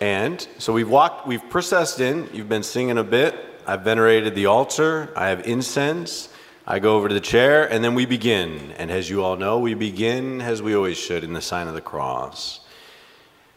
And 0.01 0.47
so 0.59 0.73
we've 0.73 0.89
walked, 0.89 1.27
we've 1.27 1.49
processed 1.51 2.01
in, 2.01 2.29
you've 2.33 2.49
been 2.49 2.63
singing 2.63 2.97
a 2.97 3.05
bit. 3.05 3.35
I've 3.67 3.83
venerated 3.83 4.35
the 4.35 4.47
altar, 4.47 5.13
I 5.15 5.29
have 5.29 5.47
incense. 5.47 6.32
I 6.65 6.79
go 6.79 6.97
over 6.97 7.09
to 7.09 7.15
the 7.15 7.21
chair, 7.21 7.71
and 7.71 7.83
then 7.83 7.97
we 7.97 8.07
begin. 8.07 8.73
And 8.79 8.91
as 8.91 9.11
you 9.11 9.25
all 9.25 9.37
know, 9.37 9.59
we 9.59 9.75
begin 9.75 10.41
as 10.41 10.63
we 10.63 10.77
always 10.77 10.97
should 10.97 11.25
in 11.25 11.33
the 11.33 11.41
sign 11.41 11.67
of 11.67 11.75
the 11.75 11.81
cross. 11.81 12.61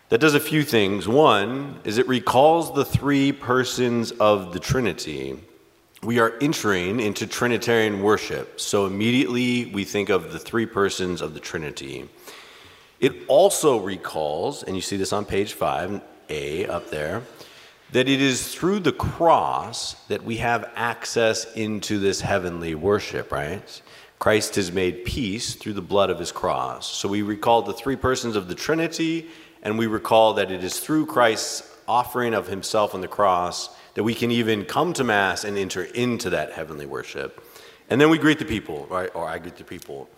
That 0.10 0.20
does 0.20 0.34
a 0.34 0.40
few 0.40 0.64
things. 0.64 1.08
One 1.08 1.80
is 1.84 2.00
it 2.00 2.08
recalls 2.08 2.74
the 2.74 2.86
three 2.86 3.32
persons 3.32 4.12
of 4.12 4.54
the 4.54 4.60
Trinity. 4.60 5.40
We 6.02 6.20
are 6.20 6.34
entering 6.42 7.00
into 7.00 7.28
Trinitarian 7.28 8.02
worship, 8.02 8.60
so 8.60 8.88
immediately 8.88 9.66
we 9.68 9.84
think 9.84 10.10
of 10.10 10.32
the 10.32 10.40
three 10.40 10.66
persons 10.66 11.22
of 11.22 11.36
the 11.36 11.40
Trinity. 11.40 12.10
It 13.00 13.14
also 13.28 13.78
recalls, 13.78 14.64
and 14.64 14.76
you 14.76 14.82
see 14.82 14.98
this 14.98 15.14
on 15.14 15.26
page 15.26 15.56
5A 15.56 16.70
up 16.70 16.90
there, 16.90 17.22
that 17.92 18.10
it 18.10 18.22
is 18.22 18.54
through 18.54 18.80
the 18.80 18.92
cross 18.92 19.96
that 20.08 20.24
we 20.24 20.38
have 20.38 20.70
access 20.76 21.52
into 21.54 22.00
this 22.00 22.22
heavenly 22.22 22.76
worship, 22.76 23.32
right? 23.32 23.82
Christ 24.20 24.56
has 24.56 24.72
made 24.72 25.06
peace 25.06 25.56
through 25.56 25.74
the 25.74 25.82
blood 25.82 26.10
of 26.10 26.20
his 26.20 26.32
cross. 26.32 26.92
So 26.92 27.08
we 27.08 27.22
recall 27.22 27.62
the 27.62 27.74
three 27.74 27.96
persons 27.96 28.36
of 28.36 28.48
the 28.48 28.56
Trinity, 28.56 29.30
and 29.62 29.78
we 29.78 29.88
recall 29.88 30.34
that 30.34 30.52
it 30.52 30.64
is 30.64 30.80
through 30.80 31.06
Christ's 31.06 31.72
offering 31.88 32.34
of 32.34 32.48
himself 32.48 32.96
on 32.96 33.02
the 33.02 33.08
cross 33.08 33.76
that 33.94 34.04
we 34.04 34.14
can 34.14 34.32
even 34.32 34.66
come 34.66 34.94
to 34.94 35.04
Mass 35.04 35.44
and 35.44 35.58
enter 35.58 35.84
into 35.84 36.30
that 36.32 36.54
heavenly 36.54 36.86
worship. 36.86 37.44
And 37.90 38.02
then 38.02 38.10
we 38.10 38.18
greet 38.18 38.40
the 38.40 38.46
people, 38.46 38.88
right? 38.90 39.10
Or 39.14 39.28
I 39.28 39.38
greet 39.38 39.58
the 39.58 39.64
people. 39.64 40.10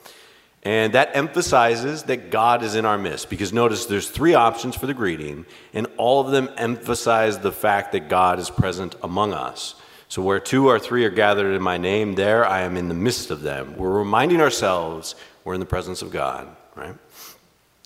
And 0.68 0.96
that 0.96 1.12
emphasizes 1.16 2.04
that 2.04 2.30
God 2.30 2.62
is 2.62 2.76
in 2.76 2.84
our 2.84 2.98
midst 2.98 3.30
because 3.30 3.54
notice 3.54 3.86
there's 3.86 4.10
three 4.10 4.34
options 4.34 4.76
for 4.76 4.86
the 4.86 4.94
greeting, 4.94 5.46
and 5.74 5.88
all 5.96 6.20
of 6.20 6.32
them 6.32 6.50
emphasize 6.58 7.40
the 7.40 7.54
fact 7.54 7.94
that 7.94 8.10
God 8.10 8.38
is 8.38 8.50
present 8.50 8.94
among 9.02 9.32
us. 9.32 9.76
So, 10.10 10.22
where 10.22 10.42
two 10.42 10.68
or 10.68 10.78
three 10.78 11.06
are 11.06 11.10
gathered 11.10 11.54
in 11.54 11.62
my 11.62 11.78
name, 11.78 12.16
there 12.16 12.46
I 12.46 12.64
am 12.64 12.76
in 12.76 12.90
the 12.90 12.94
midst 12.94 13.32
of 13.32 13.44
them. 13.44 13.78
We're 13.78 13.98
reminding 13.98 14.42
ourselves 14.42 15.16
we're 15.46 15.54
in 15.54 15.62
the 15.62 15.66
presence 15.66 16.02
of 16.02 16.12
God, 16.12 16.54
right? 16.76 16.96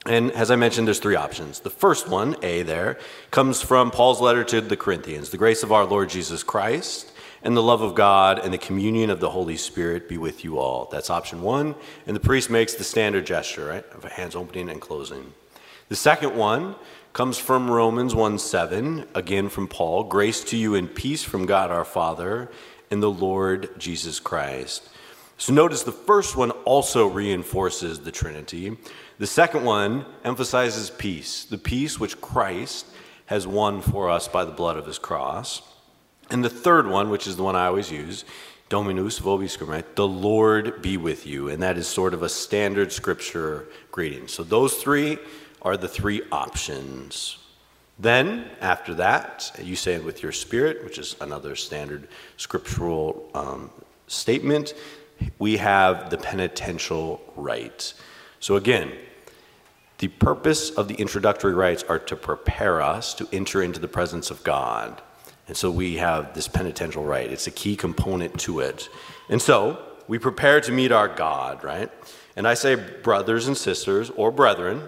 And 0.08 0.32
as 0.32 0.50
I 0.50 0.56
mentioned, 0.56 0.88
there's 0.88 0.98
three 0.98 1.16
options. 1.16 1.60
The 1.60 1.70
first 1.70 2.08
one, 2.08 2.36
A 2.42 2.64
there, 2.64 2.98
comes 3.30 3.62
from 3.62 3.92
Paul's 3.92 4.20
letter 4.20 4.44
to 4.46 4.60
the 4.60 4.76
Corinthians 4.76 5.30
The 5.30 5.38
grace 5.38 5.62
of 5.62 5.72
our 5.72 5.86
Lord 5.86 6.10
Jesus 6.10 6.42
Christ 6.42 7.11
and 7.44 7.56
the 7.58 7.64
love 7.64 7.82
of 7.82 7.96
God 7.96 8.40
and 8.40 8.54
the 8.54 8.58
communion 8.58 9.10
of 9.10 9.20
the 9.20 9.30
Holy 9.30 9.58
Spirit 9.58 10.08
be 10.08 10.18
with 10.18 10.44
you 10.44 10.60
all. 10.60 10.88
That's 10.92 11.10
option 11.10 11.42
one. 11.42 11.76
And 12.06 12.16
the 12.16 12.20
priest 12.20 12.50
makes 12.50 12.74
the 12.74 12.84
standard 12.84 13.26
gesture, 13.26 13.68
right, 13.68 13.86
of 13.94 14.04
hands 14.04 14.36
opening 14.36 14.70
and 14.70 14.80
closing. 14.80 15.34
The 15.90 15.96
second 15.96 16.36
one 16.36 16.76
comes 17.14 17.38
from 17.38 17.70
Romans 17.70 18.16
1 18.16 18.38
7, 18.38 19.08
again 19.16 19.50
from 19.50 19.68
Paul. 19.68 20.04
Grace 20.06 20.44
to 20.46 20.58
you 20.58 20.76
and 20.76 20.94
peace 20.94 21.24
from 21.24 21.46
God 21.46 21.72
our 21.72 21.86
Father 21.86 22.50
and 22.90 23.02
the 23.02 23.12
Lord 23.12 23.70
Jesus 23.78 24.20
Christ. 24.20 24.88
So 25.38 25.54
notice 25.54 25.82
the 25.82 25.92
first 25.92 26.38
one 26.38 26.52
also 26.52 27.08
reinforces 27.08 28.00
the 28.00 28.12
Trinity. 28.12 28.78
The 29.18 29.28
second 29.28 29.66
one 29.66 30.06
emphasizes 30.24 30.92
peace, 30.92 31.46
the 31.46 31.58
peace 31.58 32.00
which 32.00 32.22
Christ 32.22 32.86
has 33.26 33.48
won 33.48 33.82
for 33.82 34.10
us 34.10 34.28
by 34.28 34.46
the 34.46 34.52
blood 34.52 34.78
of 34.78 34.86
his 34.86 35.00
cross. 35.00 35.62
And 36.32 36.44
the 36.44 36.50
third 36.50 36.88
one, 36.88 37.10
which 37.10 37.28
is 37.28 37.36
the 37.36 37.44
one 37.44 37.56
I 37.56 37.68
always 37.68 37.92
use, 37.92 38.26
Dominus 38.70 39.20
vobiscum? 39.20 39.84
The 39.96 40.08
Lord 40.08 40.82
be 40.82 40.96
with 40.96 41.28
you. 41.28 41.50
And 41.50 41.62
that 41.62 41.78
is 41.78 41.88
sort 41.88 42.14
of 42.14 42.24
a 42.24 42.30
standard 42.30 42.94
scripture 42.94 43.68
greeting. 43.92 44.30
So 44.30 44.42
those 44.42 44.76
three 44.76 45.20
are 45.62 45.76
the 45.76 45.90
three 45.90 46.22
options. 46.32 47.38
Then, 48.00 48.50
after 48.62 48.96
that, 48.96 49.52
you 49.62 49.76
say 49.76 49.94
it 49.94 50.04
with 50.04 50.24
your 50.24 50.32
spirit, 50.32 50.84
which 50.84 50.98
is 50.98 51.18
another 51.22 51.56
standard 51.56 52.08
scriptural 52.38 53.30
um, 53.36 53.70
statement. 54.08 54.74
We 55.38 55.58
have 55.58 56.10
the 56.10 56.18
penitential 56.18 57.22
rite. 57.36 57.94
So, 58.40 58.56
again, 58.56 58.94
the 60.00 60.08
purpose 60.08 60.72
of 60.72 60.88
the 60.88 60.96
introductory 60.96 61.54
rites 61.54 61.84
are 61.84 62.00
to 62.00 62.16
prepare 62.16 62.82
us 62.82 63.14
to 63.16 63.28
enter 63.32 63.62
into 63.62 63.80
the 63.80 63.88
presence 63.88 64.32
of 64.32 64.44
God. 64.44 65.00
And 65.48 65.58
so 65.58 65.70
we 65.70 65.98
have 65.98 66.34
this 66.34 66.48
penitential 66.48 67.04
rite. 67.04 67.32
It's 67.32 67.48
a 67.48 67.52
key 67.52 67.76
component 67.76 68.40
to 68.42 68.60
it. 68.60 68.90
And 69.30 69.42
so 69.42 69.80
we 70.08 70.20
prepare 70.20 70.62
to 70.62 70.72
meet 70.72 70.92
our 70.92 71.08
God, 71.08 71.64
right? 71.64 71.92
And 72.36 72.48
I 72.48 72.54
say, 72.54 72.76
brothers 72.76 73.48
and 73.48 73.58
sisters, 73.58 74.10
or 74.12 74.32
brethren, 74.32 74.84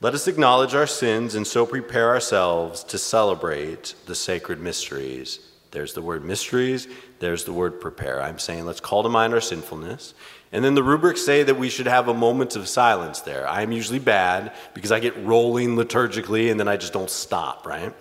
let 0.00 0.14
us 0.14 0.28
acknowledge 0.28 0.74
our 0.74 0.86
sins 0.86 1.34
and 1.34 1.46
so 1.46 1.64
prepare 1.64 2.10
ourselves 2.10 2.84
to 2.84 2.98
celebrate 2.98 3.94
the 4.06 4.14
sacred 4.14 4.60
mysteries. 4.60 5.40
There's 5.70 5.94
the 5.94 6.02
word 6.02 6.24
mysteries, 6.24 6.86
there's 7.18 7.44
the 7.44 7.52
word 7.52 7.80
prepare. 7.80 8.22
I'm 8.22 8.38
saying 8.38 8.64
let's 8.64 8.80
call 8.80 9.02
to 9.02 9.08
mind 9.08 9.34
our 9.34 9.40
sinfulness. 9.40 10.14
And 10.52 10.64
then 10.64 10.76
the 10.76 10.84
rubrics 10.84 11.24
say 11.24 11.42
that 11.42 11.58
we 11.58 11.68
should 11.68 11.88
have 11.88 12.06
a 12.06 12.14
moment 12.14 12.54
of 12.54 12.68
silence 12.68 13.22
there. 13.22 13.48
I'm 13.48 13.72
usually 13.72 13.98
bad 13.98 14.52
because 14.72 14.92
I 14.92 15.00
get 15.00 15.16
rolling 15.24 15.74
liturgically 15.74 16.50
and 16.50 16.60
then 16.60 16.68
I 16.68 16.76
just 16.76 16.92
don't 16.92 17.10
stop, 17.10 17.66
right? 17.66 17.92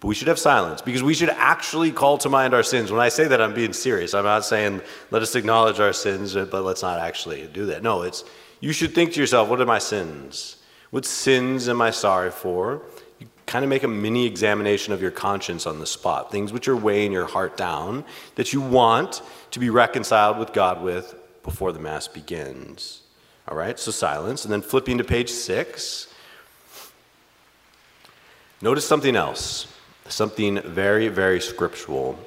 But 0.00 0.08
we 0.08 0.14
should 0.14 0.28
have 0.28 0.38
silence 0.38 0.80
because 0.80 1.02
we 1.02 1.12
should 1.12 1.28
actually 1.28 1.92
call 1.92 2.16
to 2.18 2.30
mind 2.30 2.54
our 2.54 2.62
sins. 2.62 2.90
When 2.90 3.00
I 3.00 3.10
say 3.10 3.28
that, 3.28 3.40
I'm 3.40 3.52
being 3.52 3.74
serious. 3.74 4.14
I'm 4.14 4.24
not 4.24 4.46
saying 4.46 4.80
let 5.10 5.20
us 5.20 5.34
acknowledge 5.34 5.78
our 5.78 5.92
sins, 5.92 6.34
uh, 6.34 6.46
but 6.46 6.64
let's 6.64 6.82
not 6.82 6.98
actually 6.98 7.46
do 7.48 7.66
that. 7.66 7.82
No, 7.82 8.02
it's 8.02 8.24
you 8.60 8.72
should 8.72 8.94
think 8.94 9.12
to 9.12 9.20
yourself, 9.20 9.48
what 9.48 9.60
are 9.60 9.66
my 9.66 9.78
sins? 9.78 10.56
What 10.90 11.04
sins 11.04 11.68
am 11.68 11.80
I 11.80 11.90
sorry 11.90 12.30
for? 12.30 12.82
You 13.18 13.28
kind 13.46 13.64
of 13.64 13.68
make 13.68 13.82
a 13.82 13.88
mini 13.88 14.26
examination 14.26 14.92
of 14.92 15.02
your 15.02 15.10
conscience 15.10 15.66
on 15.66 15.80
the 15.80 15.86
spot, 15.86 16.32
things 16.32 16.52
which 16.52 16.66
are 16.66 16.76
weighing 16.76 17.12
your 17.12 17.26
heart 17.26 17.56
down 17.56 18.04
that 18.34 18.52
you 18.52 18.60
want 18.60 19.22
to 19.50 19.58
be 19.58 19.70
reconciled 19.70 20.38
with 20.38 20.52
God 20.52 20.82
with 20.82 21.14
before 21.42 21.72
the 21.72 21.78
Mass 21.78 22.08
begins. 22.08 23.02
All 23.48 23.56
right, 23.56 23.78
so 23.78 23.90
silence. 23.90 24.44
And 24.44 24.52
then 24.52 24.62
flipping 24.62 24.98
to 24.98 25.04
page 25.04 25.30
six, 25.30 26.12
notice 28.60 28.86
something 28.86 29.16
else, 29.16 29.66
something 30.10 30.60
very, 30.62 31.08
very 31.08 31.40
scriptural. 31.40 32.18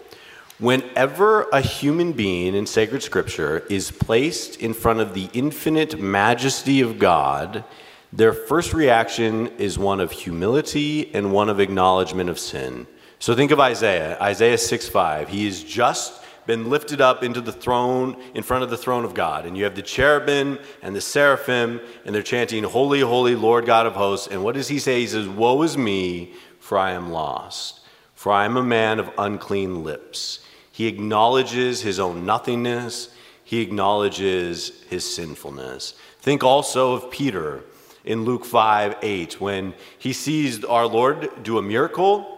Whenever 0.59 1.43
a 1.49 1.61
human 1.61 2.13
being 2.13 2.55
in 2.55 2.65
sacred 2.65 3.03
scripture 3.03 3.65
is 3.69 3.91
placed 3.91 4.57
in 4.57 4.73
front 4.73 4.99
of 4.99 5.13
the 5.13 5.29
infinite 5.33 5.99
majesty 5.99 6.81
of 6.81 6.99
God, 6.99 7.63
their 8.11 8.33
first 8.33 8.73
reaction 8.73 9.47
is 9.57 9.79
one 9.79 9.99
of 9.99 10.11
humility 10.11 11.13
and 11.15 11.31
one 11.31 11.49
of 11.49 11.59
acknowledgement 11.59 12.29
of 12.29 12.37
sin. 12.37 12.85
So 13.19 13.35
think 13.35 13.51
of 13.51 13.59
Isaiah, 13.59 14.17
Isaiah 14.21 14.57
6 14.57 14.89
5. 14.89 15.29
He 15.29 15.45
has 15.45 15.63
just 15.63 16.23
been 16.45 16.69
lifted 16.69 17.01
up 17.01 17.23
into 17.23 17.41
the 17.41 17.51
throne, 17.51 18.21
in 18.33 18.43
front 18.43 18.63
of 18.63 18.69
the 18.69 18.77
throne 18.77 19.05
of 19.05 19.13
God. 19.13 19.45
And 19.45 19.57
you 19.57 19.63
have 19.63 19.75
the 19.75 19.81
cherubim 19.81 20.59
and 20.81 20.95
the 20.95 21.01
seraphim, 21.01 21.79
and 22.05 22.13
they're 22.13 22.21
chanting, 22.21 22.63
Holy, 22.63 22.99
holy, 22.99 23.35
Lord 23.35 23.65
God 23.65 23.85
of 23.85 23.93
hosts. 23.93 24.27
And 24.27 24.43
what 24.43 24.55
does 24.55 24.67
he 24.67 24.79
say? 24.79 24.99
He 24.99 25.07
says, 25.07 25.27
Woe 25.27 25.61
is 25.63 25.77
me, 25.77 26.33
for 26.63 26.77
I 26.77 26.91
am 26.91 27.11
lost, 27.11 27.81
for 28.15 28.31
I 28.31 28.45
am 28.45 28.55
a 28.55 28.63
man 28.63 28.97
of 28.97 29.11
unclean 29.17 29.83
lips. 29.83 30.39
He 30.71 30.87
acknowledges 30.87 31.81
his 31.81 31.99
own 31.99 32.25
nothingness, 32.25 33.13
he 33.43 33.59
acknowledges 33.59 34.81
his 34.89 35.03
sinfulness. 35.03 35.93
Think 36.21 36.41
also 36.41 36.93
of 36.93 37.11
Peter 37.11 37.65
in 38.05 38.23
Luke 38.23 38.45
5 38.45 38.95
8, 39.01 39.41
when 39.41 39.73
he 39.99 40.13
sees 40.13 40.63
our 40.63 40.87
Lord 40.87 41.43
do 41.43 41.57
a 41.57 41.61
miracle 41.61 42.29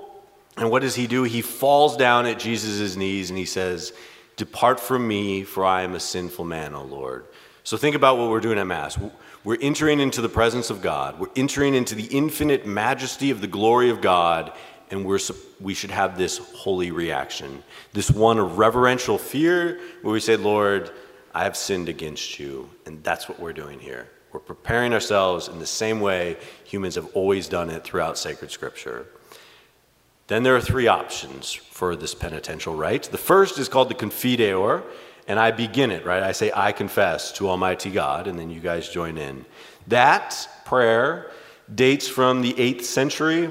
and 0.58 0.72
what 0.72 0.82
does 0.82 0.96
he 0.96 1.06
do? 1.06 1.22
He 1.22 1.44
falls 1.44 1.96
down 1.96 2.26
at 2.26 2.40
Jesus' 2.40 2.96
knees 2.96 3.30
and 3.30 3.38
he 3.38 3.46
says, 3.46 3.94
Depart 4.38 4.80
from 4.80 5.08
me, 5.08 5.44
for 5.44 5.64
I 5.64 5.84
am 5.84 5.94
a 5.94 6.00
sinful 6.00 6.46
man, 6.46 6.74
O 6.74 6.84
Lord. 6.84 7.26
So 7.64 7.78
think 7.78 7.96
about 7.96 8.18
what 8.18 8.32
we're 8.32 8.40
doing 8.40 8.58
at 8.58 8.66
Mass. 8.66 8.98
We're 9.46 9.62
entering 9.62 10.00
into 10.00 10.22
the 10.22 10.30
presence 10.30 10.72
of 10.72 10.82
God, 10.82 11.20
we're 11.20 11.30
entering 11.36 11.76
into 11.76 11.94
the 11.94 12.08
infinite 12.08 12.66
majesty 12.66 13.30
of 13.30 13.42
the 13.42 13.48
glory 13.48 13.92
of 13.92 14.02
God, 14.02 14.52
and 14.90 15.06
we're, 15.06 15.20
we 15.62 15.76
should 15.76 15.92
have 15.92 16.18
this 16.18 16.40
holy 16.56 16.90
reaction. 16.90 17.64
This 17.94 18.10
one 18.10 18.40
of 18.40 18.58
reverential 18.58 19.20
fear 19.20 19.80
where 20.02 20.14
we 20.14 20.20
say, 20.20 20.36
Lord, 20.36 20.92
I 21.36 21.44
have 21.44 21.56
sinned 21.56 21.90
against 21.90 22.40
you. 22.40 22.70
And 22.86 23.04
that's 23.04 23.28
what 23.28 23.40
we're 23.40 23.54
doing 23.54 23.80
here. 23.80 24.10
We're 24.32 24.40
preparing 24.40 24.94
ourselves 24.94 25.48
in 25.48 25.60
the 25.60 25.66
same 25.66 26.00
way 26.00 26.38
humans 26.64 26.96
have 26.96 27.08
always 27.14 27.48
done 27.48 27.70
it 27.70 27.84
throughout 27.84 28.18
sacred 28.18 28.52
scripture. 28.52 29.06
Then 30.28 30.44
there 30.44 30.56
are 30.56 30.62
three 30.62 30.88
options 30.88 31.54
for 31.54 31.96
this 31.96 32.16
penitential 32.16 32.74
rite. 32.74 33.04
The 33.04 33.18
first 33.18 33.60
is 33.60 33.70
called 33.70 33.90
the 33.90 33.96
Confiteor, 33.96 34.84
and 35.28 35.40
I 35.40 35.52
begin 35.52 35.92
it, 35.92 36.06
right? 36.06 36.24
I 36.24 36.32
say, 36.32 36.52
I 36.56 36.72
confess 36.72 37.32
to 37.34 37.50
Almighty 37.50 37.92
God, 37.92 38.28
and 38.28 38.38
then 38.38 38.50
you 38.50 38.60
guys 38.60 38.90
join 38.90 39.18
in. 39.18 39.46
That 39.88 40.48
prayer 40.66 41.32
dates 41.74 42.08
from 42.08 42.42
the 42.42 42.54
8th 42.54 42.84
century. 42.84 43.50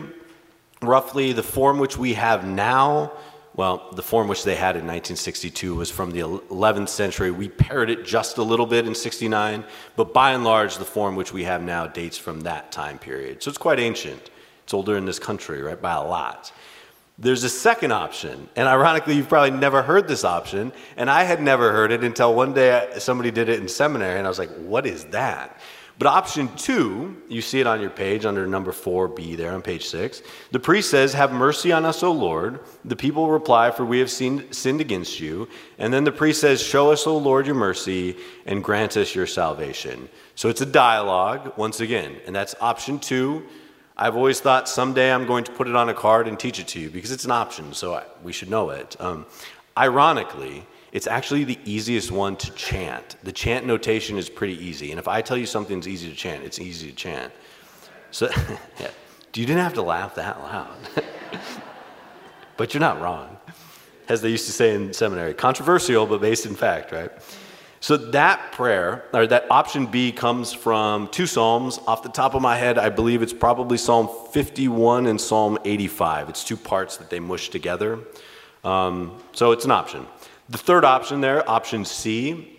Roughly, 0.82 1.32
the 1.32 1.42
form 1.42 1.78
which 1.78 1.96
we 1.96 2.14
have 2.14 2.46
now, 2.46 3.12
well, 3.54 3.88
the 3.92 4.02
form 4.02 4.28
which 4.28 4.44
they 4.44 4.54
had 4.54 4.76
in 4.76 4.86
1962 4.86 5.74
was 5.74 5.90
from 5.90 6.10
the 6.10 6.20
11th 6.20 6.88
century. 6.88 7.30
We 7.30 7.48
pared 7.48 7.88
it 7.90 8.04
just 8.04 8.38
a 8.38 8.42
little 8.42 8.66
bit 8.66 8.86
in 8.86 8.94
69, 8.94 9.64
but 9.96 10.12
by 10.12 10.32
and 10.32 10.44
large, 10.44 10.76
the 10.76 10.84
form 10.84 11.16
which 11.16 11.32
we 11.32 11.44
have 11.44 11.62
now 11.62 11.86
dates 11.86 12.18
from 12.18 12.40
that 12.42 12.70
time 12.70 12.98
period. 12.98 13.42
So 13.42 13.48
it's 13.48 13.58
quite 13.58 13.80
ancient. 13.80 14.30
It's 14.64 14.74
older 14.74 14.96
in 14.96 15.04
this 15.04 15.18
country, 15.18 15.62
right, 15.62 15.80
by 15.80 15.94
a 15.94 16.02
lot. 16.02 16.52
There's 17.16 17.44
a 17.44 17.48
second 17.48 17.92
option, 17.92 18.48
and 18.56 18.66
ironically, 18.66 19.14
you've 19.14 19.28
probably 19.28 19.52
never 19.52 19.82
heard 19.82 20.08
this 20.08 20.24
option, 20.24 20.72
and 20.96 21.08
I 21.08 21.22
had 21.22 21.40
never 21.40 21.70
heard 21.70 21.92
it 21.92 22.02
until 22.02 22.34
one 22.34 22.54
day 22.54 22.88
somebody 22.98 23.30
did 23.30 23.48
it 23.48 23.60
in 23.60 23.68
seminary, 23.68 24.18
and 24.18 24.26
I 24.26 24.28
was 24.28 24.40
like, 24.40 24.50
what 24.56 24.84
is 24.84 25.04
that? 25.06 25.60
But 25.96 26.08
option 26.08 26.48
two, 26.56 27.22
you 27.28 27.40
see 27.40 27.60
it 27.60 27.68
on 27.68 27.80
your 27.80 27.90
page 27.90 28.24
under 28.24 28.48
number 28.48 28.72
4b 28.72 29.36
there 29.36 29.52
on 29.52 29.62
page 29.62 29.86
6. 29.86 30.22
The 30.50 30.58
priest 30.58 30.90
says, 30.90 31.12
Have 31.12 31.32
mercy 31.32 31.70
on 31.70 31.84
us, 31.84 32.02
O 32.02 32.10
Lord. 32.10 32.60
The 32.84 32.96
people 32.96 33.30
reply, 33.30 33.70
For 33.70 33.84
we 33.84 34.00
have 34.00 34.10
sinned, 34.10 34.52
sinned 34.52 34.80
against 34.80 35.20
you. 35.20 35.48
And 35.78 35.94
then 35.94 36.02
the 36.02 36.10
priest 36.10 36.40
says, 36.40 36.60
Show 36.60 36.90
us, 36.90 37.06
O 37.06 37.16
Lord, 37.16 37.46
your 37.46 37.54
mercy 37.54 38.16
and 38.44 38.64
grant 38.64 38.96
us 38.96 39.14
your 39.14 39.28
salvation. 39.28 40.08
So 40.34 40.48
it's 40.48 40.62
a 40.62 40.66
dialogue, 40.66 41.56
once 41.56 41.78
again, 41.78 42.16
and 42.26 42.34
that's 42.34 42.56
option 42.60 42.98
two. 42.98 43.46
I've 43.96 44.16
always 44.16 44.40
thought 44.40 44.68
someday 44.68 45.12
I'm 45.12 45.24
going 45.24 45.44
to 45.44 45.52
put 45.52 45.68
it 45.68 45.76
on 45.76 45.88
a 45.88 45.94
card 45.94 46.26
and 46.26 46.38
teach 46.38 46.58
it 46.58 46.66
to 46.68 46.80
you 46.80 46.90
because 46.90 47.12
it's 47.12 47.24
an 47.24 47.30
option, 47.30 47.72
so 47.72 47.94
I, 47.94 48.04
we 48.24 48.32
should 48.32 48.50
know 48.50 48.70
it. 48.70 48.96
Um, 49.00 49.24
ironically, 49.78 50.66
it's 50.90 51.06
actually 51.06 51.44
the 51.44 51.58
easiest 51.64 52.10
one 52.10 52.36
to 52.36 52.50
chant. 52.52 53.16
The 53.22 53.30
chant 53.32 53.66
notation 53.66 54.18
is 54.18 54.28
pretty 54.28 54.62
easy, 54.64 54.90
and 54.90 54.98
if 54.98 55.06
I 55.06 55.22
tell 55.22 55.36
you 55.36 55.46
something's 55.46 55.86
easy 55.86 56.10
to 56.10 56.16
chant, 56.16 56.42
it's 56.42 56.58
easy 56.58 56.90
to 56.90 56.94
chant. 56.94 57.32
So, 58.10 58.28
yeah, 58.80 58.90
you 59.34 59.46
didn't 59.46 59.62
have 59.62 59.74
to 59.74 59.82
laugh 59.82 60.16
that 60.16 60.40
loud. 60.40 60.76
but 62.56 62.74
you're 62.74 62.80
not 62.80 63.00
wrong, 63.00 63.36
as 64.08 64.22
they 64.22 64.30
used 64.30 64.46
to 64.46 64.52
say 64.52 64.74
in 64.74 64.92
seminary. 64.92 65.34
Controversial, 65.34 66.04
but 66.04 66.20
based 66.20 66.46
in 66.46 66.56
fact, 66.56 66.90
right? 66.90 67.12
So 67.84 67.98
that 67.98 68.52
prayer, 68.52 69.04
or 69.12 69.26
that 69.26 69.44
option 69.50 69.84
B, 69.84 70.10
comes 70.10 70.54
from 70.54 71.06
two 71.08 71.26
Psalms. 71.26 71.78
Off 71.86 72.02
the 72.02 72.08
top 72.08 72.34
of 72.34 72.40
my 72.40 72.56
head, 72.56 72.78
I 72.78 72.88
believe 72.88 73.20
it's 73.20 73.34
probably 73.34 73.76
Psalm 73.76 74.08
51 74.32 75.04
and 75.04 75.20
Psalm 75.20 75.58
85. 75.66 76.30
It's 76.30 76.44
two 76.44 76.56
parts 76.56 76.96
that 76.96 77.10
they 77.10 77.20
mush 77.20 77.50
together. 77.50 77.98
Um, 78.64 79.20
so 79.32 79.52
it's 79.52 79.66
an 79.66 79.70
option. 79.70 80.06
The 80.48 80.56
third 80.56 80.86
option 80.86 81.20
there, 81.20 81.46
option 81.46 81.84
C, 81.84 82.58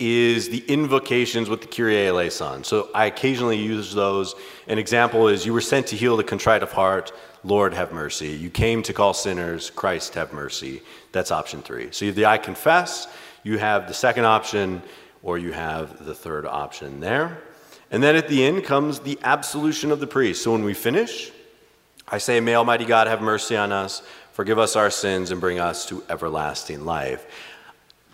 is 0.00 0.48
the 0.48 0.64
invocations 0.66 1.48
with 1.48 1.60
the 1.60 1.68
Kyrie 1.68 2.08
eleison. 2.08 2.64
So 2.64 2.88
I 2.92 3.06
occasionally 3.06 3.56
use 3.56 3.94
those. 3.94 4.34
An 4.66 4.78
example 4.78 5.28
is 5.28 5.46
you 5.46 5.52
were 5.52 5.60
sent 5.60 5.86
to 5.86 5.96
heal 5.96 6.16
the 6.16 6.24
contrite 6.24 6.64
of 6.64 6.72
heart, 6.72 7.12
Lord 7.44 7.72
have 7.74 7.92
mercy. 7.92 8.30
You 8.30 8.50
came 8.50 8.82
to 8.82 8.92
call 8.92 9.14
sinners, 9.14 9.70
Christ 9.70 10.14
have 10.14 10.32
mercy. 10.32 10.82
That's 11.12 11.30
option 11.30 11.62
three. 11.62 11.92
So 11.92 12.04
you 12.04 12.10
have 12.10 12.16
the 12.16 12.26
I 12.26 12.36
confess, 12.36 13.06
you 13.42 13.58
have 13.58 13.88
the 13.88 13.94
second 13.94 14.24
option 14.24 14.82
or 15.22 15.38
you 15.38 15.52
have 15.52 16.04
the 16.04 16.14
third 16.14 16.46
option 16.46 17.00
there. 17.00 17.42
And 17.90 18.02
then 18.02 18.16
at 18.16 18.28
the 18.28 18.44
end 18.44 18.64
comes 18.64 19.00
the 19.00 19.18
absolution 19.22 19.90
of 19.90 20.00
the 20.00 20.06
priest. 20.06 20.42
So 20.42 20.52
when 20.52 20.64
we 20.64 20.74
finish, 20.74 21.32
I 22.08 22.18
say, 22.18 22.40
May 22.40 22.54
Almighty 22.54 22.84
God 22.84 23.06
have 23.06 23.20
mercy 23.20 23.56
on 23.56 23.72
us, 23.72 24.02
forgive 24.32 24.58
us 24.58 24.76
our 24.76 24.90
sins, 24.90 25.30
and 25.30 25.40
bring 25.40 25.58
us 25.58 25.86
to 25.86 26.02
everlasting 26.08 26.84
life. 26.84 27.26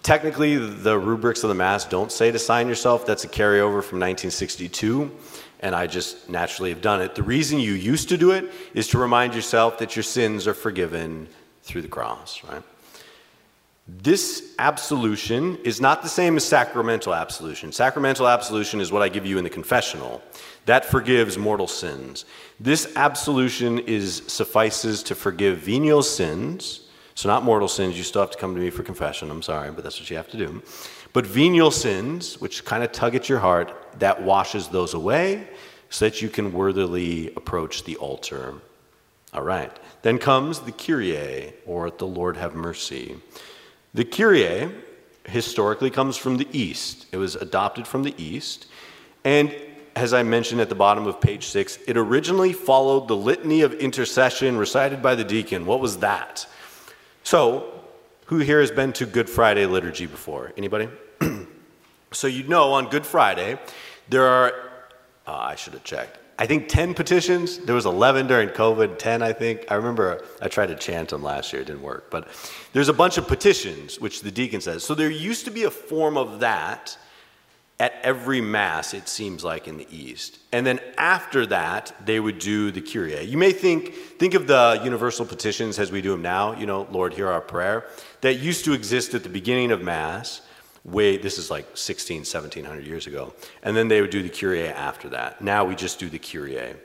Technically, 0.03 0.57
the 0.57 0.99
rubrics 0.99 1.43
of 1.43 1.49
the 1.49 1.55
Mass 1.55 1.85
don't 1.85 2.13
say 2.13 2.31
to 2.31 2.39
sign 2.39 2.69
yourself. 2.69 3.05
That's 3.07 3.25
a 3.25 3.29
carryover 3.29 3.83
from 3.83 3.99
1962, 3.99 5.11
and 5.61 5.75
I 5.75 5.87
just 5.87 6.29
naturally 6.29 6.71
have 6.71 6.81
done 6.81 7.03
it. 7.03 7.15
The 7.15 7.23
reason 7.23 7.59
you 7.59 7.73
used 7.73 8.09
to 8.11 8.17
do 8.17 8.31
it 8.31 8.53
is 8.73 8.87
to 8.89 8.99
remind 8.99 9.35
yourself 9.35 9.79
that 9.79 9.97
your 9.97 10.05
sins 10.05 10.47
are 10.47 10.55
forgiven 10.55 11.27
through 11.63 11.83
the 11.83 11.89
cross, 11.89 12.45
right? 12.45 12.63
This 13.89 14.53
absolution 14.59 15.59
is 15.59 15.81
not 15.81 16.03
the 16.03 16.09
same 16.09 16.37
as 16.37 16.45
sacramental 16.45 17.15
absolution. 17.15 17.71
Sacramental 17.71 18.27
absolution 18.27 18.81
is 18.81 18.91
what 18.91 19.03
I 19.03 19.09
give 19.09 19.25
you 19.25 19.39
in 19.39 19.45
the 19.45 19.51
confessional. 19.51 20.23
That 20.65 20.85
forgives 20.85 21.39
mortal 21.39 21.69
sins. 21.69 22.25
This 22.59 22.93
absolution 22.97 23.79
is 23.79 24.23
suffices 24.27 25.05
to 25.05 25.15
forgive 25.15 25.59
venial 25.59 26.03
sins. 26.03 26.81
So 27.15 27.29
not 27.29 27.45
mortal 27.45 27.69
sins, 27.69 27.97
you 27.97 28.03
still 28.03 28.23
have 28.23 28.33
to 28.33 28.39
come 28.39 28.57
to 28.57 28.61
me 28.61 28.71
for 28.71 28.83
confession. 28.83 29.31
I'm 29.31 29.41
sorry, 29.43 29.71
but 29.71 29.85
that's 29.85 30.01
what 30.01 30.11
you 30.11 30.17
have 30.17 30.31
to 30.31 30.37
do. 30.37 30.63
But 31.13 31.25
venial 31.25 31.71
sins, 31.71 32.41
which 32.41 32.65
kind 32.65 32.83
of 32.83 32.91
tug 32.91 33.15
at 33.15 33.29
your 33.29 33.39
heart, 33.39 33.73
that 34.01 34.21
washes 34.21 34.67
those 34.67 34.95
away 34.95 35.49
so 35.91 36.07
that 36.07 36.21
you 36.21 36.29
can 36.29 36.53
worthily 36.53 37.33
approach 37.37 37.85
the 37.85 37.97
altar. 37.97 38.55
All 39.33 39.43
right. 39.43 39.71
Then 40.03 40.19
comes 40.19 40.59
the 40.59 40.73
Kyrie, 40.73 41.53
or 41.65 41.91
the 41.91 42.07
Lord 42.07 42.37
have 42.37 42.55
mercy. 42.55 43.17
The 43.97 44.05
Kyrie 44.05 44.71
historically 45.25 45.89
comes 45.89 46.19
from 46.19 46.37
the 46.37 46.47
East. 46.53 47.07
It 47.13 47.17
was 47.17 47.35
adopted 47.35 47.89
from 47.89 48.03
the 48.03 48.15
East. 48.23 48.67
And 49.25 49.57
as 49.95 50.13
I 50.13 50.23
mentioned 50.23 50.61
at 50.61 50.69
the 50.69 50.75
bottom 50.75 51.07
of 51.07 51.19
page 51.19 51.47
six, 51.47 51.79
it 51.87 51.97
originally 51.97 52.53
followed 52.53 53.09
the 53.09 53.17
litany 53.17 53.63
of 53.63 53.73
intercession 53.73 54.59
recited 54.59 55.01
by 55.01 55.15
the 55.15 55.25
deacon. 55.25 55.65
What 55.65 55.81
was 55.81 55.97
that? 56.01 56.47
So, 57.23 57.73
who 58.27 58.37
here 58.37 58.61
has 58.61 58.71
been 58.71 58.93
to 58.93 59.07
Good 59.07 59.31
Friday 59.31 59.65
liturgy 59.65 60.05
before? 60.05 60.53
Anybody? 60.59 60.91
so 62.13 62.27
you 62.27 62.43
know 62.43 62.73
on 62.73 62.91
Good 62.91 63.07
Friday, 63.07 63.59
there 64.11 64.27
are, 64.27 64.53
uh, 65.27 65.33
I 65.33 65.55
should 65.55 65.73
have 65.73 65.85
checked. 65.85 66.19
I 66.39 66.47
think 66.47 66.69
10 66.69 66.95
petitions. 66.95 67.59
There 67.59 67.75
was 67.75 67.87
11 67.87 68.27
during 68.27 68.51
COVID, 68.51 68.99
10, 68.99 69.23
I 69.23 69.33
think. 69.33 69.65
I 69.71 69.75
remember 69.75 70.23
I 70.41 70.49
tried 70.49 70.67
to 70.67 70.77
chant 70.77 71.09
them 71.09 71.23
last 71.23 71.53
year, 71.53 71.63
it 71.63 71.67
didn't 71.67 71.83
work. 71.83 72.11
But 72.11 72.29
there's 72.73 72.91
a 72.91 72.95
bunch 72.95 73.17
of 73.17 73.27
petitions, 73.27 73.99
which 73.99 74.21
the 74.21 74.31
deacon 74.31 74.61
says. 74.61 74.85
So 74.85 74.95
there 74.95 75.11
used 75.11 75.47
to 75.47 75.51
be 75.51 75.65
a 75.65 75.71
form 75.71 76.19
of 76.19 76.41
that 76.41 76.99
at 77.79 77.95
every 78.03 78.41
Mass, 78.41 78.95
it 78.95 79.07
seems 79.07 79.45
like 79.45 79.69
in 79.69 79.77
the 79.77 79.87
East. 79.95 80.39
And 80.51 80.67
then 80.67 80.81
after 80.97 81.45
that, 81.47 81.95
they 82.05 82.19
would 82.19 82.39
do 82.39 82.71
the 82.71 82.81
Kyrie. 82.81 83.23
You 83.25 83.37
may 83.37 83.53
think, 83.53 83.95
think 83.95 84.33
of 84.33 84.47
the 84.47 84.81
universal 84.83 85.27
petitions 85.27 85.79
as 85.79 85.93
we 85.93 86.01
do 86.01 86.11
them 86.13 86.23
now, 86.23 86.59
you 86.59 86.65
know, 86.65 86.87
Lord, 86.91 87.13
hear 87.13 87.29
our 87.29 87.43
prayer, 87.43 87.85
that 88.23 88.35
used 88.35 88.65
to 88.65 88.73
exist 88.73 89.13
at 89.13 89.23
the 89.23 89.29
beginning 89.29 89.73
of 89.73 89.83
Mass. 89.83 90.41
Way, 90.87 91.17
this 91.17 91.37
is 91.37 91.51
like 91.51 91.67
16, 91.77 92.19
1700 92.19 92.87
years 92.87 93.07
ago. 93.07 93.35
And 93.63 93.77
then 93.77 93.89
they 93.89 94.01
would 94.01 94.11
do 94.11 94.23
the 94.23 94.29
Kyrie 94.29 94.69
after 94.69 95.09
that. 95.11 95.43
Now 95.43 95.65
we 95.65 95.75
just 95.75 95.99
do 95.99 96.09
the 96.09 96.19
Kyrie. 96.19 96.77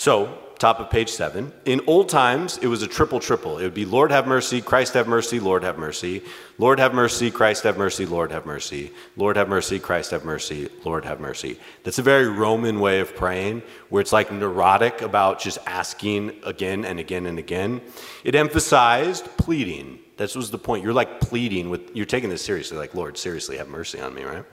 So, 0.00 0.38
top 0.58 0.80
of 0.80 0.88
page 0.88 1.10
seven. 1.10 1.52
In 1.66 1.82
old 1.86 2.08
times, 2.08 2.56
it 2.58 2.68
was 2.68 2.82
a 2.82 2.86
triple 2.86 3.20
triple. 3.20 3.58
It 3.58 3.64
would 3.64 3.74
be 3.74 3.84
Lord 3.84 4.10
have 4.12 4.26
mercy, 4.26 4.62
Christ 4.62 4.94
have 4.94 5.08
mercy, 5.08 5.40
Lord 5.40 5.62
have 5.62 5.76
mercy. 5.76 6.22
Lord 6.56 6.78
have 6.78 6.94
mercy, 6.94 7.30
Christ 7.30 7.64
have 7.64 7.76
mercy, 7.76 8.06
Lord 8.06 8.32
have 8.32 8.46
mercy. 8.46 8.92
Lord 9.16 9.36
have 9.36 9.50
mercy, 9.50 9.78
Christ 9.78 10.12
have 10.12 10.24
mercy, 10.24 10.70
Lord 10.86 11.04
have 11.04 11.20
mercy. 11.20 11.58
That's 11.82 11.98
a 11.98 12.02
very 12.02 12.28
Roman 12.28 12.80
way 12.80 13.00
of 13.00 13.14
praying 13.14 13.62
where 13.90 14.00
it's 14.00 14.12
like 14.12 14.32
neurotic 14.32 15.02
about 15.02 15.38
just 15.38 15.58
asking 15.66 16.32
again 16.44 16.86
and 16.86 16.98
again 16.98 17.26
and 17.26 17.38
again. 17.38 17.82
It 18.24 18.34
emphasized 18.34 19.26
pleading. 19.36 19.98
That 20.20 20.36
was 20.36 20.50
the 20.50 20.58
point. 20.58 20.84
You're 20.84 20.92
like 20.92 21.18
pleading 21.22 21.70
with, 21.70 21.96
you're 21.96 22.04
taking 22.04 22.28
this 22.28 22.42
seriously, 22.42 22.76
like, 22.76 22.94
Lord, 22.94 23.16
seriously, 23.16 23.56
have 23.56 23.68
mercy 23.68 23.98
on 24.02 24.12
me, 24.12 24.22
right? 24.22 24.44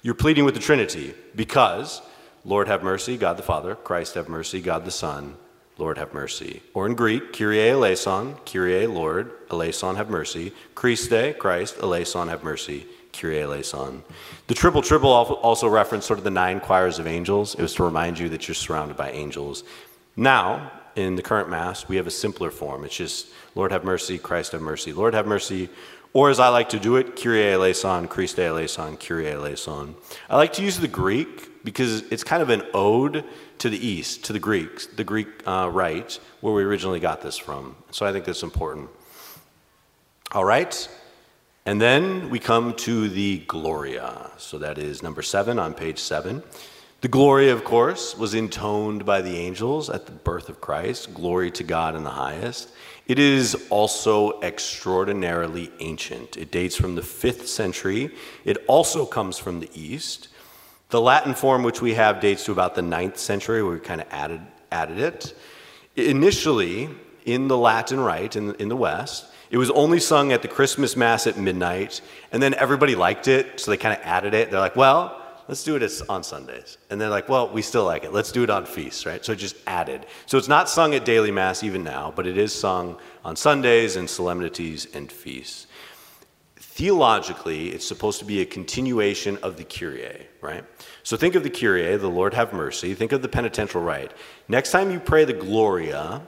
You're 0.00 0.14
pleading 0.14 0.44
with 0.44 0.54
the 0.54 0.60
Trinity 0.60 1.12
because 1.34 2.00
Lord 2.44 2.68
have 2.68 2.84
mercy, 2.84 3.16
God 3.16 3.36
the 3.36 3.42
Father. 3.42 3.74
Christ 3.74 4.14
have 4.14 4.28
mercy, 4.28 4.60
God 4.60 4.84
the 4.84 4.92
Son. 4.92 5.34
Lord 5.76 5.98
have 5.98 6.14
mercy. 6.14 6.62
Or 6.72 6.86
in 6.86 6.94
Greek, 6.94 7.32
Kyrie 7.32 7.68
eleison, 7.68 8.36
Kyrie 8.46 8.86
Lord, 8.86 9.32
eleison 9.50 9.96
have 9.96 10.08
mercy. 10.08 10.52
Christe, 10.76 11.36
Christ, 11.36 11.78
eleison 11.82 12.28
have 12.28 12.44
mercy. 12.44 12.86
Kyrie 13.12 13.42
eleison. 13.42 14.04
The 14.46 14.54
triple 14.54 14.82
triple 14.82 15.10
also 15.10 15.66
referenced 15.68 16.06
sort 16.06 16.20
of 16.20 16.24
the 16.24 16.30
nine 16.30 16.60
choirs 16.60 17.00
of 17.00 17.08
angels. 17.08 17.56
It 17.56 17.62
was 17.62 17.74
to 17.74 17.82
remind 17.82 18.20
you 18.20 18.28
that 18.28 18.46
you're 18.46 18.54
surrounded 18.54 18.96
by 18.96 19.10
angels. 19.10 19.64
Now, 20.14 20.70
in 20.98 21.14
the 21.14 21.22
current 21.22 21.48
Mass, 21.48 21.88
we 21.88 21.94
have 21.94 22.08
a 22.08 22.10
simpler 22.10 22.50
form. 22.50 22.84
It's 22.84 22.96
just 22.96 23.28
Lord 23.54 23.70
have 23.70 23.84
mercy, 23.84 24.18
Christ 24.18 24.50
have 24.50 24.60
mercy, 24.60 24.92
Lord 24.92 25.14
have 25.14 25.28
mercy. 25.28 25.68
Or 26.12 26.28
as 26.28 26.40
I 26.40 26.48
like 26.48 26.70
to 26.70 26.80
do 26.80 26.96
it, 26.96 27.14
Kyrie 27.14 27.52
eleison, 27.52 28.08
Christe 28.08 28.40
eleison, 28.40 28.96
Kyrie 28.96 29.30
eleison. 29.30 29.94
I 30.28 30.36
like 30.36 30.54
to 30.54 30.62
use 30.62 30.80
the 30.80 30.88
Greek 30.88 31.64
because 31.64 32.02
it's 32.10 32.24
kind 32.24 32.42
of 32.42 32.50
an 32.50 32.62
ode 32.74 33.24
to 33.58 33.68
the 33.68 33.78
East, 33.86 34.24
to 34.24 34.32
the 34.32 34.40
Greeks, 34.40 34.86
the 34.86 35.04
Greek 35.04 35.28
uh, 35.46 35.70
rite, 35.72 36.18
where 36.40 36.52
we 36.52 36.64
originally 36.64 36.98
got 36.98 37.20
this 37.20 37.36
from. 37.36 37.76
So 37.92 38.04
I 38.04 38.12
think 38.12 38.24
that's 38.24 38.42
important. 38.42 38.88
All 40.32 40.44
right. 40.44 40.88
And 41.64 41.80
then 41.80 42.30
we 42.30 42.40
come 42.40 42.74
to 42.88 43.08
the 43.08 43.38
Gloria. 43.46 44.30
So 44.38 44.58
that 44.58 44.78
is 44.78 45.02
number 45.02 45.22
seven 45.22 45.60
on 45.60 45.74
page 45.74 46.00
seven. 46.00 46.42
The 47.00 47.06
glory, 47.08 47.50
of 47.50 47.62
course, 47.62 48.18
was 48.18 48.34
intoned 48.34 49.06
by 49.06 49.22
the 49.22 49.36
angels 49.36 49.88
at 49.88 50.06
the 50.06 50.12
birth 50.12 50.48
of 50.48 50.60
Christ. 50.60 51.14
Glory 51.14 51.48
to 51.52 51.62
God 51.62 51.94
in 51.94 52.02
the 52.02 52.10
highest. 52.10 52.70
It 53.06 53.20
is 53.20 53.68
also 53.70 54.40
extraordinarily 54.42 55.70
ancient. 55.78 56.36
It 56.36 56.50
dates 56.50 56.74
from 56.74 56.96
the 56.96 57.02
fifth 57.02 57.46
century. 57.46 58.10
It 58.44 58.56
also 58.66 59.06
comes 59.06 59.38
from 59.38 59.60
the 59.60 59.70
East. 59.74 60.26
The 60.90 61.00
Latin 61.00 61.34
form, 61.34 61.62
which 61.62 61.80
we 61.80 61.94
have, 61.94 62.18
dates 62.18 62.44
to 62.46 62.52
about 62.52 62.74
the 62.74 62.82
ninth 62.82 63.16
century, 63.16 63.62
where 63.62 63.74
we 63.74 63.78
kind 63.78 64.00
of 64.00 64.08
added, 64.10 64.40
added 64.72 64.98
it. 64.98 65.38
Initially, 65.94 66.88
in 67.24 67.46
the 67.46 67.56
Latin 67.56 68.00
Rite 68.00 68.34
in, 68.34 68.56
in 68.56 68.68
the 68.68 68.76
West, 68.76 69.26
it 69.50 69.56
was 69.56 69.70
only 69.70 70.00
sung 70.00 70.32
at 70.32 70.42
the 70.42 70.48
Christmas 70.48 70.96
Mass 70.96 71.28
at 71.28 71.38
midnight, 71.38 72.00
and 72.32 72.42
then 72.42 72.54
everybody 72.54 72.96
liked 72.96 73.28
it, 73.28 73.60
so 73.60 73.70
they 73.70 73.76
kind 73.76 73.96
of 73.96 74.04
added 74.04 74.34
it. 74.34 74.50
They're 74.50 74.58
like, 74.58 74.74
well, 74.74 75.17
let's 75.48 75.64
do 75.64 75.74
it 75.76 76.02
on 76.08 76.22
Sundays. 76.22 76.78
And 76.90 77.00
they're 77.00 77.08
like, 77.08 77.28
well, 77.28 77.48
we 77.48 77.62
still 77.62 77.84
like 77.84 78.04
it. 78.04 78.12
Let's 78.12 78.30
do 78.30 78.44
it 78.44 78.50
on 78.50 78.66
feasts, 78.66 79.06
right? 79.06 79.24
So 79.24 79.32
it 79.32 79.36
just 79.36 79.56
added. 79.66 80.06
So 80.26 80.38
it's 80.38 80.48
not 80.48 80.68
sung 80.68 80.94
at 80.94 81.04
daily 81.04 81.30
Mass 81.30 81.64
even 81.64 81.82
now, 81.82 82.12
but 82.14 82.26
it 82.26 82.38
is 82.38 82.52
sung 82.52 82.98
on 83.24 83.34
Sundays 83.34 83.96
and 83.96 84.08
solemnities 84.08 84.86
and 84.94 85.10
feasts 85.10 85.66
theologically, 86.78 87.70
it's 87.70 87.84
supposed 87.84 88.20
to 88.20 88.24
be 88.24 88.40
a 88.40 88.46
continuation 88.46 89.36
of 89.38 89.56
the 89.56 89.64
Kyrie, 89.64 90.28
right? 90.40 90.64
So 91.02 91.16
think 91.16 91.34
of 91.34 91.42
the 91.42 91.50
Kyrie, 91.50 91.96
the 91.96 92.08
Lord 92.08 92.34
have 92.34 92.52
mercy. 92.52 92.94
Think 92.94 93.10
of 93.10 93.20
the 93.20 93.28
penitential 93.28 93.82
rite. 93.82 94.12
Next 94.46 94.70
time 94.70 94.92
you 94.92 95.00
pray 95.00 95.24
the 95.24 95.32
Gloria, 95.32 96.22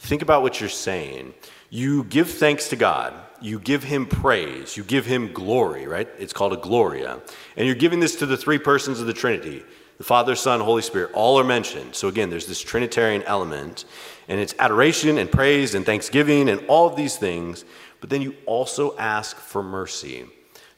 think 0.00 0.20
about 0.20 0.42
what 0.42 0.60
you're 0.60 0.68
saying. 0.68 1.32
You 1.70 2.04
give 2.04 2.28
thanks 2.28 2.68
to 2.68 2.76
God. 2.76 3.14
You 3.40 3.58
give 3.58 3.84
him 3.84 4.06
praise. 4.06 4.76
You 4.76 4.84
give 4.84 5.06
him 5.06 5.32
glory, 5.32 5.86
right? 5.86 6.08
It's 6.18 6.32
called 6.32 6.52
a 6.52 6.56
Gloria. 6.56 7.20
And 7.56 7.66
you're 7.66 7.76
giving 7.76 8.00
this 8.00 8.16
to 8.16 8.26
the 8.26 8.36
three 8.36 8.58
persons 8.58 9.00
of 9.00 9.06
the 9.06 9.14
Trinity 9.14 9.64
the 9.96 10.04
Father, 10.04 10.36
Son, 10.36 10.60
Holy 10.60 10.82
Spirit. 10.82 11.10
All 11.12 11.40
are 11.40 11.44
mentioned. 11.44 11.92
So 11.96 12.06
again, 12.06 12.30
there's 12.30 12.46
this 12.46 12.60
Trinitarian 12.60 13.24
element, 13.24 13.84
and 14.28 14.38
it's 14.38 14.54
adoration 14.60 15.18
and 15.18 15.28
praise 15.28 15.74
and 15.74 15.84
thanksgiving 15.84 16.48
and 16.48 16.64
all 16.68 16.86
of 16.86 16.94
these 16.94 17.16
things 17.16 17.64
but 18.00 18.10
then 18.10 18.22
you 18.22 18.34
also 18.46 18.96
ask 18.96 19.36
for 19.36 19.62
mercy. 19.62 20.26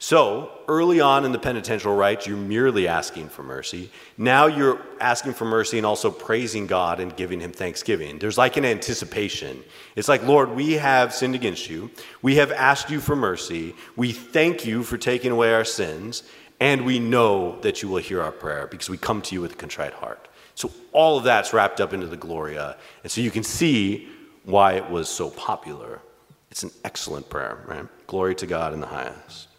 So, 0.03 0.49
early 0.67 0.99
on 0.99 1.25
in 1.25 1.31
the 1.31 1.37
penitential 1.37 1.95
rite, 1.95 2.25
you're 2.25 2.35
merely 2.35 2.87
asking 2.87 3.29
for 3.29 3.43
mercy. 3.43 3.91
Now 4.17 4.47
you're 4.47 4.81
asking 4.99 5.33
for 5.33 5.45
mercy 5.45 5.77
and 5.77 5.85
also 5.85 6.09
praising 6.09 6.65
God 6.65 6.99
and 6.99 7.15
giving 7.15 7.39
Him 7.39 7.51
thanksgiving. 7.51 8.17
There's 8.17 8.35
like 8.35 8.57
an 8.57 8.65
anticipation. 8.65 9.63
It's 9.95 10.07
like, 10.07 10.23
Lord, 10.23 10.55
we 10.55 10.73
have 10.73 11.13
sinned 11.13 11.35
against 11.35 11.69
you. 11.69 11.91
We 12.23 12.37
have 12.37 12.51
asked 12.51 12.89
you 12.89 12.99
for 12.99 13.15
mercy. 13.15 13.75
We 13.95 14.11
thank 14.11 14.65
you 14.65 14.81
for 14.81 14.97
taking 14.97 15.31
away 15.31 15.53
our 15.53 15.63
sins. 15.63 16.23
And 16.59 16.83
we 16.83 16.97
know 16.97 17.59
that 17.61 17.83
you 17.83 17.89
will 17.89 18.01
hear 18.01 18.23
our 18.23 18.31
prayer 18.31 18.65
because 18.65 18.89
we 18.89 18.97
come 18.97 19.21
to 19.21 19.35
you 19.35 19.41
with 19.41 19.53
a 19.53 19.55
contrite 19.55 19.93
heart. 19.93 20.29
So, 20.55 20.71
all 20.93 21.19
of 21.19 21.25
that's 21.25 21.53
wrapped 21.53 21.79
up 21.79 21.93
into 21.93 22.07
the 22.07 22.17
Gloria. 22.17 22.75
And 23.03 23.11
so 23.11 23.21
you 23.21 23.29
can 23.29 23.43
see 23.43 24.09
why 24.45 24.73
it 24.73 24.89
was 24.89 25.09
so 25.09 25.29
popular. 25.29 26.01
It's 26.49 26.63
an 26.63 26.71
excellent 26.83 27.29
prayer, 27.29 27.63
right? 27.67 27.85
Glory 28.07 28.33
to 28.33 28.47
God 28.47 28.73
in 28.73 28.79
the 28.79 28.87
highest. 28.87 29.49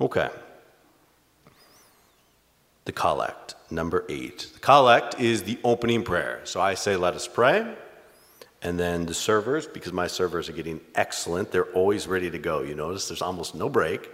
Okay. 0.00 0.28
The 2.84 2.92
collect, 2.92 3.54
number 3.70 4.04
eight. 4.08 4.48
The 4.54 4.60
collect 4.60 5.20
is 5.20 5.42
the 5.42 5.58
opening 5.64 6.02
prayer. 6.04 6.40
So 6.44 6.60
I 6.60 6.74
say, 6.74 6.96
let 6.96 7.14
us 7.14 7.26
pray. 7.26 7.74
And 8.62 8.78
then 8.78 9.06
the 9.06 9.14
servers, 9.14 9.66
because 9.66 9.92
my 9.92 10.06
servers 10.06 10.48
are 10.48 10.52
getting 10.52 10.80
excellent, 10.94 11.50
they're 11.50 11.72
always 11.72 12.06
ready 12.06 12.30
to 12.30 12.38
go. 12.38 12.62
You 12.62 12.74
notice 12.74 13.08
there's 13.08 13.22
almost 13.22 13.54
no 13.54 13.68
break. 13.68 14.10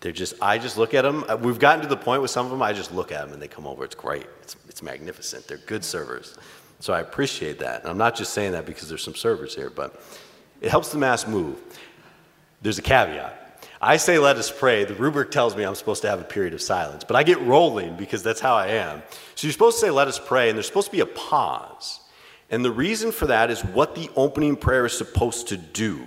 They're 0.00 0.12
just, 0.12 0.34
I 0.42 0.58
just 0.58 0.76
look 0.76 0.94
at 0.94 1.02
them. 1.02 1.24
Uh, 1.28 1.36
we've 1.36 1.58
gotten 1.58 1.82
to 1.82 1.88
the 1.88 1.96
point 1.96 2.22
with 2.22 2.30
some 2.30 2.44
of 2.44 2.50
them, 2.50 2.60
I 2.60 2.72
just 2.72 2.92
look 2.92 3.12
at 3.12 3.24
them 3.24 3.32
and 3.32 3.40
they 3.40 3.48
come 3.48 3.66
over. 3.66 3.84
It's 3.84 3.94
great. 3.94 4.26
It's, 4.42 4.56
it's 4.68 4.82
magnificent. 4.82 5.46
They're 5.46 5.58
good 5.58 5.84
servers. 5.84 6.36
So 6.80 6.92
I 6.92 7.00
appreciate 7.00 7.60
that. 7.60 7.82
And 7.82 7.90
I'm 7.90 7.98
not 7.98 8.16
just 8.16 8.32
saying 8.32 8.52
that 8.52 8.66
because 8.66 8.88
there's 8.88 9.04
some 9.04 9.14
servers 9.14 9.54
here, 9.54 9.70
but 9.70 10.02
it 10.60 10.70
helps 10.70 10.90
the 10.90 10.98
Mass 10.98 11.26
move. 11.26 11.58
There's 12.60 12.78
a 12.78 12.82
caveat. 12.82 13.41
I 13.84 13.96
say, 13.96 14.20
let 14.20 14.36
us 14.36 14.48
pray. 14.48 14.84
The 14.84 14.94
rubric 14.94 15.32
tells 15.32 15.56
me 15.56 15.64
I'm 15.64 15.74
supposed 15.74 16.02
to 16.02 16.08
have 16.08 16.20
a 16.20 16.24
period 16.24 16.54
of 16.54 16.62
silence, 16.62 17.02
but 17.02 17.16
I 17.16 17.24
get 17.24 17.40
rolling 17.40 17.96
because 17.96 18.22
that's 18.22 18.40
how 18.40 18.54
I 18.54 18.68
am. 18.68 19.02
So 19.34 19.48
you're 19.48 19.52
supposed 19.52 19.80
to 19.80 19.86
say, 19.86 19.90
let 19.90 20.06
us 20.06 20.20
pray, 20.20 20.48
and 20.48 20.56
there's 20.56 20.68
supposed 20.68 20.86
to 20.86 20.92
be 20.92 21.00
a 21.00 21.06
pause. 21.06 21.98
And 22.48 22.64
the 22.64 22.70
reason 22.70 23.10
for 23.10 23.26
that 23.26 23.50
is 23.50 23.64
what 23.64 23.96
the 23.96 24.08
opening 24.14 24.54
prayer 24.54 24.86
is 24.86 24.96
supposed 24.96 25.48
to 25.48 25.56
do. 25.56 26.00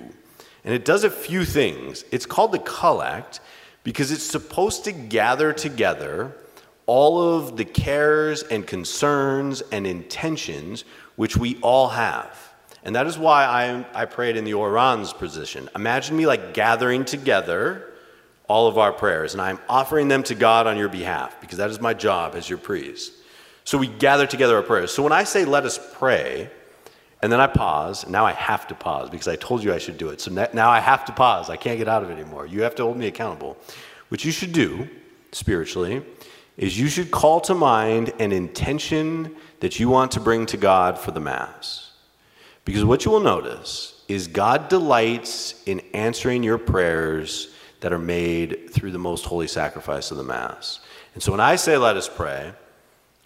And 0.64 0.74
it 0.74 0.86
does 0.86 1.04
a 1.04 1.10
few 1.10 1.44
things. 1.44 2.06
It's 2.12 2.26
called 2.26 2.54
the 2.54 2.60
collect 2.60 3.42
because 3.84 4.10
it's 4.10 4.24
supposed 4.24 4.86
to 4.86 4.94
gather 4.94 5.52
together 5.52 6.34
all 6.86 7.36
of 7.36 7.58
the 7.58 7.66
cares 7.66 8.44
and 8.44 8.66
concerns 8.66 9.62
and 9.74 9.86
intentions 9.86 10.86
which 11.18 11.36
we 11.36 11.58
all 11.62 11.90
have. 11.90 12.54
And 12.86 12.96
that 12.96 13.08
is 13.08 13.18
why 13.18 13.46
I, 13.46 14.04
I 14.04 14.06
prayed 14.06 14.38
in 14.38 14.46
the 14.46 14.54
orans 14.54 15.12
position. 15.12 15.70
Imagine 15.76 16.16
me 16.16 16.28
like 16.28 16.54
gathering 16.54 17.04
together 17.04 17.92
all 18.48 18.68
of 18.68 18.78
our 18.78 18.94
prayers, 18.94 19.34
and 19.34 19.42
I'm 19.42 19.60
offering 19.68 20.08
them 20.08 20.22
to 20.24 20.36
God 20.36 20.68
on 20.68 20.78
your 20.78 20.88
behalf 20.88 21.42
because 21.42 21.58
that 21.58 21.72
is 21.72 21.82
my 21.82 21.96
job 21.96 22.36
as 22.36 22.48
your 22.48 22.60
priest. 22.60 23.12
So 23.64 23.80
we 23.80 23.88
gather 23.88 24.28
together 24.28 24.56
our 24.56 24.62
prayers. 24.62 24.92
So 24.92 25.02
when 25.02 25.12
I 25.12 25.24
say, 25.24 25.46
let 25.46 25.66
us 25.66 25.80
pray, 25.96 26.52
and 27.24 27.32
then 27.32 27.40
I 27.40 27.48
pause, 27.48 28.04
and 28.04 28.12
now 28.12 28.24
I 28.24 28.34
have 28.34 28.68
to 28.68 28.76
pause 28.76 29.10
because 29.10 29.28
I 29.28 29.36
told 29.36 29.64
you 29.64 29.74
I 29.74 29.80
should 29.80 29.98
do 29.98 30.10
it. 30.10 30.22
So 30.22 30.32
now 30.54 30.70
I 30.70 30.80
have 30.80 31.06
to 31.06 31.12
pause. 31.12 31.50
I 31.50 31.58
can't 31.58 31.80
get 31.80 31.88
out 31.88 32.04
of 32.04 32.12
it 32.12 32.14
anymore. 32.14 32.46
You 32.46 32.62
have 32.62 32.76
to 32.76 32.84
hold 32.84 32.98
me 32.98 33.08
accountable. 33.08 33.58
What 34.10 34.24
you 34.24 34.32
should 34.32 34.54
do 34.54 34.88
spiritually 35.32 36.06
is 36.56 36.80
you 36.80 36.88
should 36.88 37.10
call 37.10 37.42
to 37.42 37.56
mind 37.56 38.14
an 38.20 38.32
intention 38.32 39.36
that 39.62 39.80
you 39.80 39.90
want 39.90 40.12
to 40.12 40.20
bring 40.20 40.46
to 40.46 40.58
God 40.58 41.00
for 41.00 41.10
the 41.10 41.20
Mass. 41.20 41.85
Because 42.66 42.84
what 42.84 43.06
you 43.06 43.12
will 43.12 43.22
notice 43.22 44.02
is 44.08 44.28
God 44.28 44.70
delights 44.70 45.64
in 45.66 45.80
answering 45.94 46.44
your 46.44 46.58
prayers 46.58 47.54
that 47.80 47.94
are 47.94 48.00
made 48.00 48.72
through 48.72 48.92
the 48.92 49.00
most 49.00 49.26
holy 49.26 49.48
sacrifice 49.48 50.12
of 50.12 50.18
the 50.18 50.24
Mass. 50.24 50.80
And 51.14 51.22
so 51.22 51.32
when 51.32 51.40
I 51.40 51.56
say, 51.56 51.78
let 51.78 51.96
us 51.96 52.10
pray, 52.10 52.52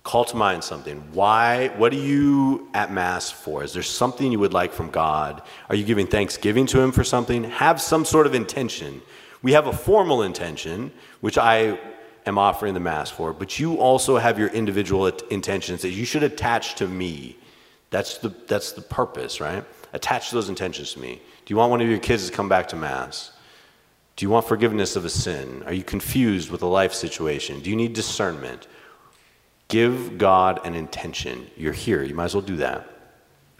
call 0.03 0.25
to 0.25 0.35
mind 0.35 0.63
something. 0.63 1.01
Why? 1.13 1.69
What 1.77 1.93
are 1.93 1.97
you 1.97 2.67
at 2.73 2.91
Mass 2.91 3.31
for? 3.31 3.63
Is 3.63 3.73
there 3.73 3.83
something 3.83 4.31
you 4.31 4.39
would 4.39 4.53
like 4.53 4.73
from 4.73 4.89
God? 4.89 5.41
Are 5.69 5.75
you 5.75 5.85
giving 5.85 6.07
thanksgiving 6.07 6.65
to 6.67 6.81
Him 6.81 6.91
for 6.91 7.03
something? 7.03 7.45
Have 7.45 7.79
some 7.79 8.03
sort 8.03 8.27
of 8.27 8.35
intention. 8.35 9.01
We 9.41 9.53
have 9.53 9.67
a 9.67 9.73
formal 9.73 10.23
intention, 10.23 10.91
which 11.21 11.37
I 11.37 11.79
am 12.25 12.37
offering 12.37 12.73
the 12.73 12.79
Mass 12.81 13.09
for, 13.09 13.31
but 13.31 13.57
you 13.59 13.75
also 13.75 14.17
have 14.17 14.37
your 14.37 14.49
individual 14.49 15.07
intentions 15.29 15.81
that 15.83 15.91
you 15.91 16.03
should 16.03 16.23
attach 16.23 16.75
to 16.75 16.87
me. 16.87 17.37
That's 17.89 18.17
the, 18.19 18.29
that's 18.47 18.73
the 18.73 18.81
purpose, 18.81 19.41
right? 19.41 19.63
Attach 19.93 20.31
those 20.31 20.49
intentions 20.49 20.93
to 20.93 20.99
me. 20.99 21.21
Do 21.45 21.53
you 21.53 21.57
want 21.57 21.71
one 21.71 21.81
of 21.81 21.89
your 21.89 21.99
kids 21.99 22.29
to 22.29 22.35
come 22.35 22.47
back 22.47 22.67
to 22.69 22.75
Mass? 22.75 23.31
Do 24.15 24.25
you 24.25 24.29
want 24.29 24.45
forgiveness 24.47 24.95
of 24.95 25.05
a 25.05 25.09
sin? 25.09 25.63
Are 25.65 25.73
you 25.73 25.83
confused 25.83 26.51
with 26.51 26.61
a 26.61 26.67
life 26.67 26.93
situation? 26.93 27.61
Do 27.61 27.69
you 27.69 27.75
need 27.75 27.93
discernment? 27.93 28.67
Give 29.69 30.17
God 30.17 30.65
an 30.65 30.75
intention. 30.75 31.47
You're 31.55 31.73
here. 31.73 32.03
You 32.03 32.13
might 32.13 32.25
as 32.25 32.35
well 32.35 32.41
do 32.41 32.57
that. 32.57 32.87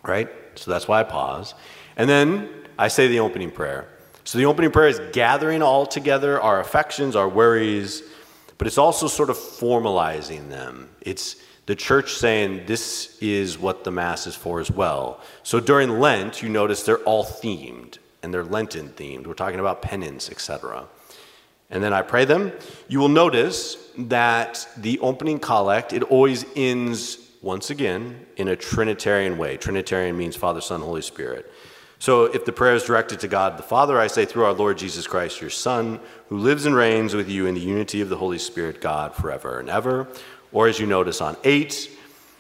Right? 0.04 0.30
So 0.56 0.70
that's 0.70 0.88
why 0.88 1.00
I 1.00 1.04
pause. 1.04 1.56
And 1.96 2.10
then 2.10 2.50
I 2.78 2.90
say 2.90 3.08
the 3.08 3.20
opening 3.20 3.52
prayer. 3.52 3.88
So 4.26 4.38
the 4.38 4.46
opening 4.46 4.72
prayer 4.72 4.90
is 4.90 5.00
gathering 5.14 5.62
all 5.62 5.86
together 5.86 6.40
our 6.42 6.60
affections, 6.60 7.16
our 7.16 7.28
worries, 7.28 8.04
but 8.58 8.68
it's 8.68 8.78
also 8.78 9.08
sort 9.08 9.30
of 9.30 9.38
formalizing 9.38 10.50
them. 10.50 10.90
It's 11.02 11.38
the 11.70 11.76
church 11.76 12.14
saying 12.14 12.66
this 12.66 13.16
is 13.22 13.60
what 13.60 13.84
the 13.84 13.92
Mass 13.92 14.26
is 14.26 14.36
for 14.36 14.60
as 14.60 14.72
well. 14.72 15.22
So 15.44 15.60
during 15.60 16.00
Lent, 16.00 16.42
you 16.42 16.50
notice 16.50 16.82
they're 16.82 17.06
all 17.12 17.24
themed 17.24 18.00
and 18.24 18.34
they're 18.34 18.44
Lenten 18.44 18.90
themed. 18.90 19.28
We're 19.28 19.36
talking 19.36 19.60
about 19.60 19.82
penance, 19.82 20.30
etc 20.30 20.88
and 21.70 21.84
then 21.84 21.94
I 21.94 22.02
pray 22.02 22.26
them, 22.26 22.52
you 22.88 23.00
will 23.00 23.10
notice 23.10 23.78
that 23.98 24.68
the 24.76 25.00
opening 25.00 25.40
collect, 25.40 25.94
it 25.94 26.04
always 26.04 26.46
ends 26.56 27.20
once 27.42 27.70
again 27.70 28.26
in 28.38 28.48
a 28.48 28.56
Trinitarian 28.56 29.38
way. 29.38 29.56
Trinitarian 29.56 30.18
means 30.18 30.36
Father, 30.36 30.62
Son, 30.62 30.82
Holy 30.82 31.02
Spirit. 31.02 31.52
So 32.00 32.26
if 32.26 32.46
the 32.46 32.52
prayer 32.52 32.76
is 32.76 32.84
directed 32.84 33.20
to 33.20 33.28
God 33.28 33.58
the 33.58 33.64
Father, 33.64 34.00
I 34.00 34.08
say, 34.08 34.26
through 34.26 34.46
our 34.46 34.54
Lord 34.54 34.78
Jesus 34.78 35.06
Christ, 35.06 35.42
your 35.42 35.50
Son, 35.50 36.00
who 36.30 36.38
lives 36.38 36.66
and 36.66 36.76
reigns 36.76 37.14
with 37.14 37.30
you 37.30 37.46
in 37.46 37.56
the 37.56 37.62
unity 37.62 38.02
of 38.02 38.10
the 38.10 38.18
Holy 38.18 38.40
Spirit, 38.40 38.82
God, 38.82 39.14
forever 39.14 39.60
and 39.60 39.70
ever. 39.70 40.08
Or 40.52 40.68
as 40.68 40.80
you 40.80 40.86
notice 40.86 41.22
on 41.22 41.38
8, 41.44 41.90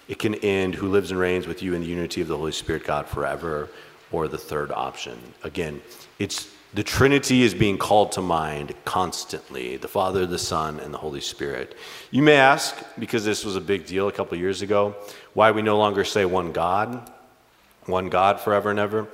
it 0.07 0.20
can 0.20 0.36
end, 0.36 0.76
who 0.76 0.88
lives 0.88 1.12
and 1.12 1.20
reigns 1.20 1.45
with 1.47 1.62
you 1.62 1.74
in 1.76 1.82
the 1.82 1.88
unity 1.88 2.22
of 2.22 2.28
the 2.28 2.38
Holy 2.38 2.51
Spirit, 2.51 2.84
God, 2.84 3.07
forever. 3.07 3.70
Or 4.12 4.28
the 4.28 4.39
third 4.39 4.72
option. 4.72 5.20
Again, 5.43 5.84
it's 6.18 6.49
the 6.74 6.84
Trinity 6.84 7.43
is 7.43 7.53
being 7.53 7.78
called 7.78 8.12
to 8.14 8.22
mind 8.22 8.74
constantly 8.86 9.78
the 9.78 9.88
Father, 9.88 10.26
the 10.26 10.39
Son, 10.39 10.80
and 10.80 10.91
the 10.91 10.97
Holy 10.97 11.22
Spirit. 11.22 11.78
You 12.10 12.24
may 12.24 12.36
ask, 12.36 12.76
because 12.97 13.24
this 13.24 13.45
was 13.45 13.55
a 13.55 13.62
big 13.62 13.86
deal 13.86 14.07
a 14.07 14.12
couple 14.12 14.36
years 14.38 14.64
ago, 14.64 14.95
why 15.34 15.51
we 15.51 15.62
no 15.62 15.78
longer 15.78 16.03
say 16.03 16.26
one 16.26 16.51
God, 16.51 17.12
one 17.86 18.10
God 18.10 18.39
forever 18.39 18.72
and 18.72 18.80
ever. 18.80 19.07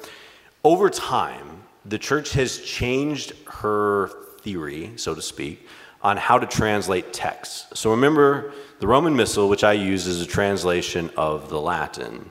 Over 0.64 0.89
time, 0.89 1.64
the 1.84 1.98
church 1.98 2.32
has 2.34 2.60
changed 2.60 3.34
her 3.48 4.10
theory, 4.39 4.91
so 4.96 5.14
to 5.14 5.22
speak, 5.22 5.68
on 6.02 6.18
how 6.18 6.39
to 6.39 6.48
translate 6.48 7.12
texts. 7.12 7.80
So 7.80 7.91
remember, 7.91 8.54
the 8.86 8.91
Roman 8.91 9.15
Missal, 9.15 9.49
which 9.49 9.63
I 9.63 9.73
use, 9.73 10.05
is 10.05 10.21
a 10.21 10.27
translation 10.27 11.09
of 11.17 11.49
the 11.49 11.59
Latin. 11.59 12.29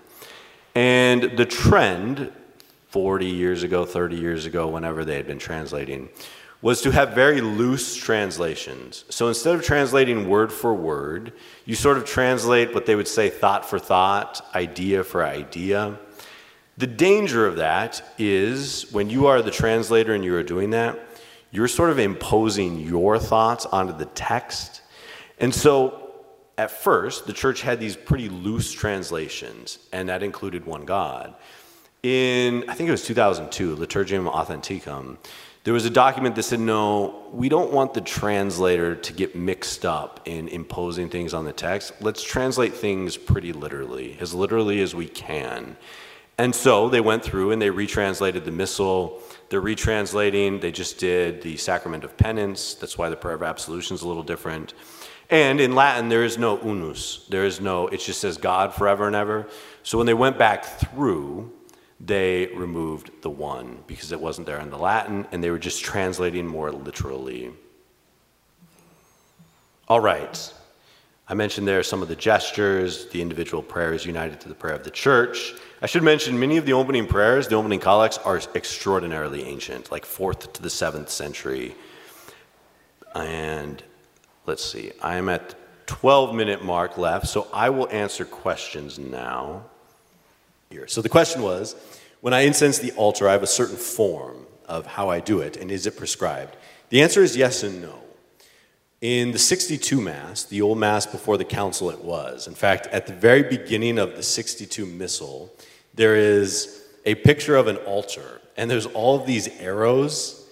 And 0.77 1.37
the 1.37 1.45
trend 1.45 2.31
40 2.91 3.27
years 3.27 3.65
ago, 3.65 3.85
30 3.85 4.15
years 4.15 4.47
ago, 4.47 4.69
whenever 4.69 5.05
they 5.05 5.17
had 5.17 5.27
been 5.27 5.41
translating, 5.41 6.11
was 6.63 6.81
to 6.83 6.93
have 6.93 7.13
very 7.13 7.41
loose 7.41 7.97
translations. 7.97 9.05
So 9.09 9.27
instead 9.27 9.57
of 9.57 9.65
translating 9.65 10.29
word 10.29 10.53
for 10.53 10.73
word, 10.73 11.33
you 11.65 11.75
sort 11.75 11.97
of 11.97 12.05
translate 12.05 12.73
what 12.73 12.87
they 12.87 12.95
would 12.95 13.09
say 13.09 13.31
thought 13.31 13.69
for 13.69 13.81
thought, 13.81 14.41
idea 14.55 15.03
for 15.03 15.25
idea. 15.25 15.99
The 16.79 16.87
danger 16.87 17.49
of 17.49 17.57
that 17.57 18.01
is 18.17 18.93
when 18.93 19.11
you 19.11 19.27
are 19.27 19.43
the 19.43 19.51
translator 19.51 20.15
and 20.15 20.25
you 20.25 20.37
are 20.37 20.45
doing 20.45 20.71
that, 20.71 21.01
you're 21.51 21.67
sort 21.67 21.91
of 21.91 21.99
imposing 21.99 22.79
your 22.79 23.19
thoughts 23.19 23.67
onto 23.67 23.99
the 23.99 24.07
text. 24.07 24.83
And 25.41 25.53
so 25.53 26.04
at 26.57 26.71
first, 26.71 27.27
the 27.27 27.33
church 27.33 27.63
had 27.63 27.81
these 27.81 27.97
pretty 27.97 28.29
loose 28.29 28.73
translations, 28.73 29.79
and 29.93 30.09
that 30.09 30.23
included 30.23 30.67
one 30.67 30.85
God 30.85 31.35
in, 32.05 32.69
I 32.69 32.75
think 32.75 32.89
it 32.89 32.93
was 32.93 33.05
2002, 33.05 33.77
Liturgiam 33.77 34.29
Authenticam, 34.29 35.17
there 35.65 35.73
was 35.73 35.87
a 35.87 35.91
document 35.91 36.37
that 36.37 36.43
said, 36.43 36.61
no, 36.61 37.31
we 37.33 37.49
don't 37.49 37.73
want 37.73 37.95
the 37.95 38.03
translator 38.03 38.95
to 38.95 39.13
get 39.15 39.35
mixed 39.35 39.87
up 39.87 40.21
in 40.27 40.49
imposing 40.49 41.09
things 41.09 41.33
on 41.33 41.47
the 41.47 41.55
text. 41.55 41.95
Let's 42.01 42.23
translate 42.23 42.75
things 42.75 43.17
pretty 43.17 43.55
literally, 43.55 44.19
as 44.21 44.35
literally 44.35 44.83
as 44.83 44.95
we 44.95 45.09
can. 45.09 45.79
And 46.37 46.55
so 46.55 46.91
they 46.91 47.01
went 47.01 47.25
through 47.25 47.53
and 47.53 47.63
they 47.63 47.71
retranslated 47.71 48.45
the 48.45 48.51
Missal. 48.51 49.23
They're 49.49 49.63
retranslating, 49.63 50.61
they 50.61 50.73
just 50.73 50.99
did 50.99 51.41
the 51.41 51.57
Sacrament 51.57 52.05
of 52.05 52.19
Penance. 52.19 52.75
That's 52.75 52.99
why 52.99 53.09
the 53.09 53.17
Prayer 53.17 53.37
of 53.37 53.43
Absolution 53.43 53.95
is 53.95 54.03
a 54.03 54.09
little 54.09 54.23
different. 54.23 54.75
And 55.31 55.61
in 55.61 55.75
Latin, 55.75 56.09
there 56.09 56.25
is 56.25 56.39
no 56.39 56.59
unus. 56.63 57.27
There 57.29 57.45
is 57.45 57.61
no, 57.61 57.89
it 57.89 58.01
just 58.01 58.21
says 58.21 58.37
God 58.37 58.75
forever 58.75 59.07
and 59.07 59.17
ever. 59.17 59.47
So 59.83 59.99
when 59.99 60.07
they 60.07 60.15
went 60.15 60.39
back 60.39 60.65
through, 60.65 61.53
they 62.01 62.47
removed 62.55 63.11
the 63.23 63.31
one 63.31 63.83
because 63.87 64.13
it 64.13 64.21
wasn't 64.21 64.47
there 64.47 64.61
in 64.61 64.71
the 64.71 64.79
Latin 64.79 65.27
and 65.33 65.43
they 65.43 65.51
were 65.51 65.59
just 65.59 65.83
translating 65.83 66.47
more 66.47 66.71
literally. 66.71 67.53
All 69.89 70.01
right. 70.01 70.53
I 71.27 71.35
mentioned 71.35 71.67
there 71.67 71.83
some 71.83 72.03
of 72.03 72.09
the 72.09 72.17
gestures, 72.17 73.07
the 73.07 73.23
individual 73.23 73.63
prayers 73.63 74.05
united 74.05 74.41
to 74.41 74.49
the 74.49 74.55
prayer 74.55 74.75
of 74.75 74.85
the 74.85 74.91
church. 74.91 75.55
I 75.81 75.87
should 75.87 76.03
mention 76.03 76.39
many 76.39 76.59
of 76.59 76.67
the 76.67 76.75
opening 76.75 77.07
prayers, 77.07 77.49
the 77.49 77.55
opening 77.55 77.81
collects, 77.81 78.19
are 78.19 78.41
extraordinarily 78.55 79.45
ancient, 79.45 79.91
like 79.91 80.05
4th 80.05 80.53
to 80.53 80.63
the 80.63 80.69
7th 80.69 81.09
century. 81.09 81.75
And 83.15 83.83
let's 84.47 84.65
see, 84.65 84.93
I 85.03 85.17
am 85.17 85.29
at 85.29 85.51
the 85.51 85.57
12 85.87 86.35
minute 86.35 86.65
mark 86.65 86.97
left, 86.97 87.27
so 87.27 87.47
I 87.53 87.71
will 87.71 87.89
answer 87.91 88.25
questions 88.25 88.99
now 88.99 89.65
here. 90.71 90.87
So 90.89 91.03
the 91.03 91.09
question 91.09 91.43
was 91.43 91.77
when 92.21 92.33
I 92.33 92.41
incense 92.41 92.79
the 92.79 92.93
altar, 92.93 93.29
I 93.29 93.33
have 93.33 93.43
a 93.43 93.47
certain 93.47 93.77
form 93.77 94.47
of 94.67 94.87
how 94.87 95.11
I 95.11 95.21
do 95.21 95.41
it, 95.41 95.57
and 95.57 95.71
is 95.71 95.87
it 95.87 95.97
prescribed? 95.97 96.57
The 96.89 97.03
answer 97.03 97.23
is 97.23 97.37
yes 97.37 97.63
and 97.63 97.83
no. 97.83 98.01
In 99.01 99.33
the 99.33 99.39
62 99.39 100.01
Mass, 100.01 100.45
the 100.45 100.63
old 100.63 100.79
Mass 100.79 101.05
before 101.05 101.37
the 101.37 101.45
Council, 101.45 101.91
it 101.91 102.03
was. 102.03 102.47
In 102.47 102.55
fact, 102.55 102.87
at 102.87 103.07
the 103.07 103.13
very 103.13 103.43
beginning 103.43 103.99
of 103.99 104.17
the 104.17 104.23
62 104.23 104.87
Missal, 104.87 105.55
there 105.93 106.17
is 106.17 106.83
a 107.05 107.15
picture 107.17 107.57
of 107.57 107.67
an 107.67 107.77
altar, 107.77 108.41
and 108.57 108.71
there's 108.71 108.87
all 108.87 109.21
of 109.21 109.27
these 109.27 109.49
arrows, 109.61 110.44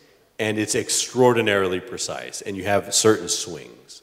and 0.43 0.59
it's 0.59 0.75
extraordinarily 0.75 1.79
precise, 1.79 2.41
and 2.43 2.57
you 2.57 2.65
have 2.65 2.93
certain 2.93 3.29
swings. 3.29 4.03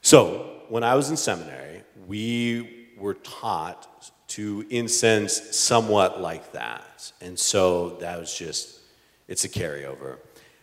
So, 0.00 0.60
when 0.68 0.84
I 0.84 0.94
was 0.94 1.10
in 1.10 1.16
seminary, 1.16 1.82
we 2.06 2.86
were 2.96 3.14
taught 3.14 4.12
to 4.28 4.64
incense 4.70 5.56
somewhat 5.56 6.20
like 6.20 6.52
that. 6.52 7.12
And 7.20 7.36
so 7.36 7.96
that 7.96 8.20
was 8.20 8.38
just, 8.38 8.78
it's 9.26 9.42
a 9.42 9.48
carryover. 9.48 10.18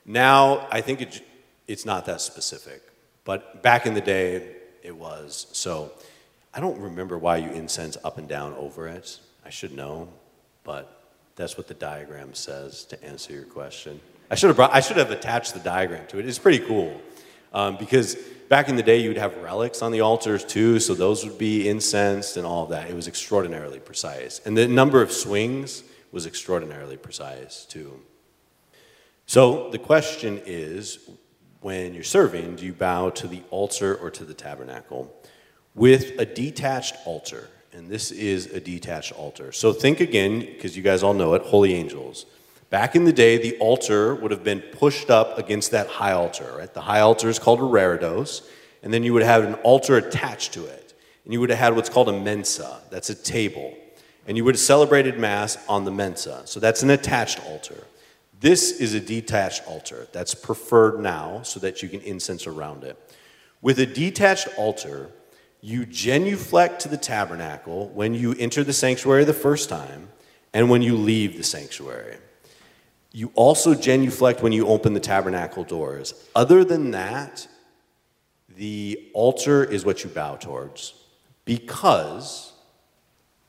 Now, 0.06 0.66
I 0.72 0.80
think 0.80 1.02
it, 1.02 1.26
it's 1.68 1.86
not 1.86 2.06
that 2.06 2.22
specific, 2.22 2.82
but 3.26 3.62
back 3.62 3.86
in 3.86 3.96
the 3.96 4.02
day, 4.02 4.56
it 4.82 4.96
was. 4.96 5.48
So 5.52 5.92
I 6.54 6.62
don't 6.62 6.80
remember 6.80 7.18
why 7.18 7.36
you 7.36 7.50
incense 7.50 7.98
up 8.06 8.18
and 8.18 8.30
down 8.30 8.54
over 8.54 8.88
it. 8.88 9.20
I 9.46 9.50
should 9.50 9.74
know, 9.74 10.08
but 10.64 11.04
that's 11.36 11.58
what 11.58 11.68
the 11.68 11.74
diagram 11.74 12.34
says 12.34 12.86
to 12.86 13.04
answer 13.04 13.34
your 13.34 13.44
question. 13.44 14.00
I 14.30 14.36
should 14.36 14.48
have, 14.48 14.56
brought, 14.56 14.74
I 14.74 14.80
should 14.80 14.98
have 14.98 15.12
attached 15.12 15.54
the 15.54 15.60
diagram 15.60 16.06
to 16.08 16.20
it. 16.20 16.28
It's 16.28 16.40
pretty 16.40 16.60
cool 16.60 17.02
um, 17.52 17.78
because 17.78 18.16
back 18.48 18.70
in 18.70 18.76
the 18.76 18.84
day, 18.84 18.98
you'd 18.98 19.18
have 19.18 19.36
relics 19.38 19.82
on 19.82 19.92
the 19.92 20.02
altars 20.02 20.44
too, 20.44 20.80
so 20.80 20.94
those 20.94 21.26
would 21.26 21.38
be 21.38 21.68
incensed 21.68 22.38
and 22.38 22.46
all 22.46 22.68
that. 22.68 22.90
It 22.90 22.96
was 22.96 23.08
extraordinarily 23.08 23.80
precise. 23.80 24.42
And 24.46 24.58
the 24.58 24.68
number 24.68 25.02
of 25.02 25.12
swings 25.12 25.84
was 26.12 26.26
extraordinarily 26.26 26.98
precise 26.98 27.66
too. 27.66 28.02
So 29.26 29.70
the 29.70 29.78
question 29.78 30.42
is 30.46 31.10
when 31.62 31.94
you're 31.94 32.04
serving, 32.04 32.56
do 32.56 32.66
you 32.66 32.74
bow 32.74 33.12
to 33.12 33.28
the 33.28 33.44
altar 33.52 33.96
or 33.96 34.10
to 34.12 34.26
the 34.26 34.34
tabernacle? 34.34 35.16
With 35.76 36.20
a 36.20 36.26
detached 36.26 36.96
altar, 37.06 37.48
and 37.72 37.88
this 37.88 38.12
is 38.12 38.48
a 38.48 38.60
detached 38.60 39.12
altar. 39.12 39.52
So 39.52 39.72
think 39.72 40.00
again, 40.00 40.40
because 40.40 40.76
you 40.76 40.82
guys 40.82 41.04
all 41.04 41.14
know 41.14 41.36
it, 41.36 41.44
holy 41.44 41.74
angels. 41.74 42.26
Back 42.70 42.96
in 42.96 43.04
the 43.06 43.14
day, 43.14 43.38
the 43.38 43.58
altar 43.58 44.14
would 44.14 44.30
have 44.32 44.44
been 44.44 44.62
pushed 44.62 45.10
up 45.10 45.40
against 45.40 45.72
that 45.72 45.88
high 45.88 46.12
altar, 46.12 46.54
right? 46.58 46.72
The 46.72 46.82
high 46.82 47.00
altar 47.00 47.28
is 47.28 47.40
called 47.40 47.60
a 47.60 47.64
reredos, 47.64 48.48
and 48.84 48.94
then 48.94 49.04
you 49.04 49.14
would 49.14 49.24
have 49.24 49.44
an 49.44 49.56
altar 49.56 49.98
attached 49.98 50.54
to 50.54 50.66
it. 50.66 50.94
And 51.24 51.34
you 51.34 51.40
would 51.40 51.50
have 51.50 51.60
had 51.60 51.76
what's 51.76 51.90
called 51.90 52.10
a 52.10 52.20
mensa, 52.20 52.82
that's 52.92 53.10
a 53.10 53.16
table. 53.16 53.76
And 54.28 54.38
you 54.38 54.46
would 54.46 54.56
have 54.56 54.62
celebrated 54.62 55.18
Mass 55.18 55.58
on 55.68 55.86
the 55.86 55.92
mensa. 55.92 56.44
So 56.46 56.60
that's 56.60 56.84
an 56.84 56.92
attached 56.92 57.44
altar. 57.48 57.86
This 58.40 58.80
is 58.80 58.94
a 58.94 59.00
detached 59.00 59.68
altar. 59.68 60.08
That's 60.12 60.36
preferred 60.36 61.00
now 61.00 61.42
so 61.42 61.60
that 61.62 61.82
you 61.82 61.90
can 61.90 62.02
incense 62.02 62.46
around 62.46 62.84
it. 62.84 62.98
With 63.62 63.80
a 63.80 63.86
detached 63.86 64.48
altar, 64.58 65.10
you 65.60 65.86
genuflect 65.86 66.82
to 66.82 66.88
the 66.88 66.98
tabernacle 66.98 67.90
when 67.90 68.14
you 68.14 68.34
enter 68.40 68.64
the 68.64 68.72
sanctuary 68.72 69.26
the 69.26 69.34
first 69.34 69.68
time 69.68 70.10
and 70.54 70.70
when 70.70 70.82
you 70.82 70.96
leave 70.96 71.36
the 71.36 71.44
sanctuary. 71.44 72.18
You 73.12 73.32
also 73.34 73.74
genuflect 73.74 74.42
when 74.44 74.52
you 74.52 74.68
open 74.68 74.94
the 74.94 75.00
tabernacle 75.00 75.64
doors. 75.64 76.14
Other 76.36 76.64
than 76.64 76.92
that, 76.92 77.48
the 78.56 79.10
altar 79.14 79.64
is 79.64 79.86
what 79.86 80.04
you 80.04 80.10
bow 80.10 80.36
towards 80.36 80.94
because 81.46 82.52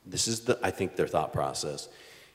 this 0.05 0.27
is 0.27 0.41
the 0.41 0.57
I 0.63 0.71
think 0.71 0.95
their 0.95 1.07
thought 1.07 1.33
process. 1.33 1.89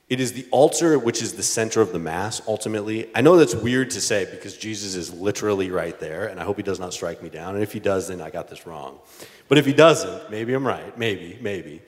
It 0.09 0.21
is 0.21 0.35
the 0.35 0.47
altar 0.53 0.99
which 1.01 1.21
is 1.21 1.33
the 1.33 1.43
center 1.43 1.81
of 1.81 1.93
the 1.93 1.99
mass 1.99 2.41
ultimately. 2.47 3.11
I 3.15 3.23
know 3.23 3.37
that's 3.37 3.57
weird 3.57 3.91
to 3.91 4.01
say 4.01 4.25
because 4.31 4.57
Jesus 4.57 4.95
is 4.95 5.13
literally 5.13 5.71
right 5.71 5.99
there 5.99 6.27
and 6.27 6.39
I 6.39 6.45
hope 6.45 6.59
he 6.59 6.63
does 6.63 6.79
not 6.79 6.93
strike 6.93 7.23
me 7.23 7.29
down 7.29 7.55
and 7.55 7.63
if 7.63 7.73
he 7.73 7.81
does 7.81 8.07
then 8.07 8.21
I 8.21 8.31
got 8.31 8.49
this 8.49 8.67
wrong. 8.67 9.01
But 9.49 9.59
if 9.59 9.67
he 9.67 9.73
doesn't, 9.73 10.31
maybe 10.31 10.55
I'm 10.55 10.67
right, 10.67 10.97
maybe, 10.97 11.39
maybe. 11.41 11.83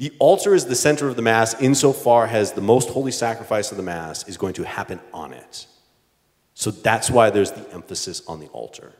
The 0.00 0.14
altar 0.18 0.54
is 0.54 0.64
the 0.64 0.74
center 0.74 1.08
of 1.08 1.16
the 1.16 1.20
Mass 1.20 1.60
insofar 1.60 2.26
as 2.26 2.52
the 2.52 2.62
most 2.62 2.88
holy 2.88 3.12
sacrifice 3.12 3.70
of 3.70 3.76
the 3.76 3.82
Mass 3.82 4.26
is 4.26 4.38
going 4.38 4.54
to 4.54 4.62
happen 4.62 4.98
on 5.12 5.34
it. 5.34 5.66
So 6.54 6.70
that's 6.70 7.10
why 7.10 7.28
there's 7.28 7.52
the 7.52 7.70
emphasis 7.74 8.22
on 8.26 8.40
the 8.40 8.46
altar. 8.46 8.94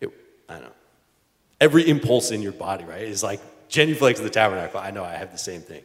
It, 0.00 0.08
I 0.48 0.60
know. 0.60 0.72
Every 1.60 1.86
impulse 1.86 2.30
in 2.30 2.40
your 2.40 2.52
body, 2.52 2.84
right, 2.86 3.02
is 3.02 3.22
like 3.22 3.42
genuflex 3.68 4.16
of 4.16 4.24
the 4.24 4.30
tabernacle. 4.30 4.80
I 4.80 4.92
know, 4.92 5.04
I 5.04 5.16
have 5.16 5.30
the 5.30 5.36
same 5.36 5.60
thing. 5.60 5.82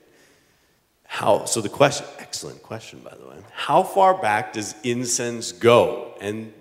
How, 1.04 1.44
so 1.44 1.60
the 1.60 1.68
question, 1.68 2.08
excellent 2.20 2.64
question, 2.64 3.00
by 3.00 3.14
the 3.14 3.28
way. 3.28 3.36
How 3.52 3.84
far 3.84 4.14
back 4.22 4.54
does 4.54 4.74
incense 4.84 5.52
go? 5.52 6.16
And 6.22 6.54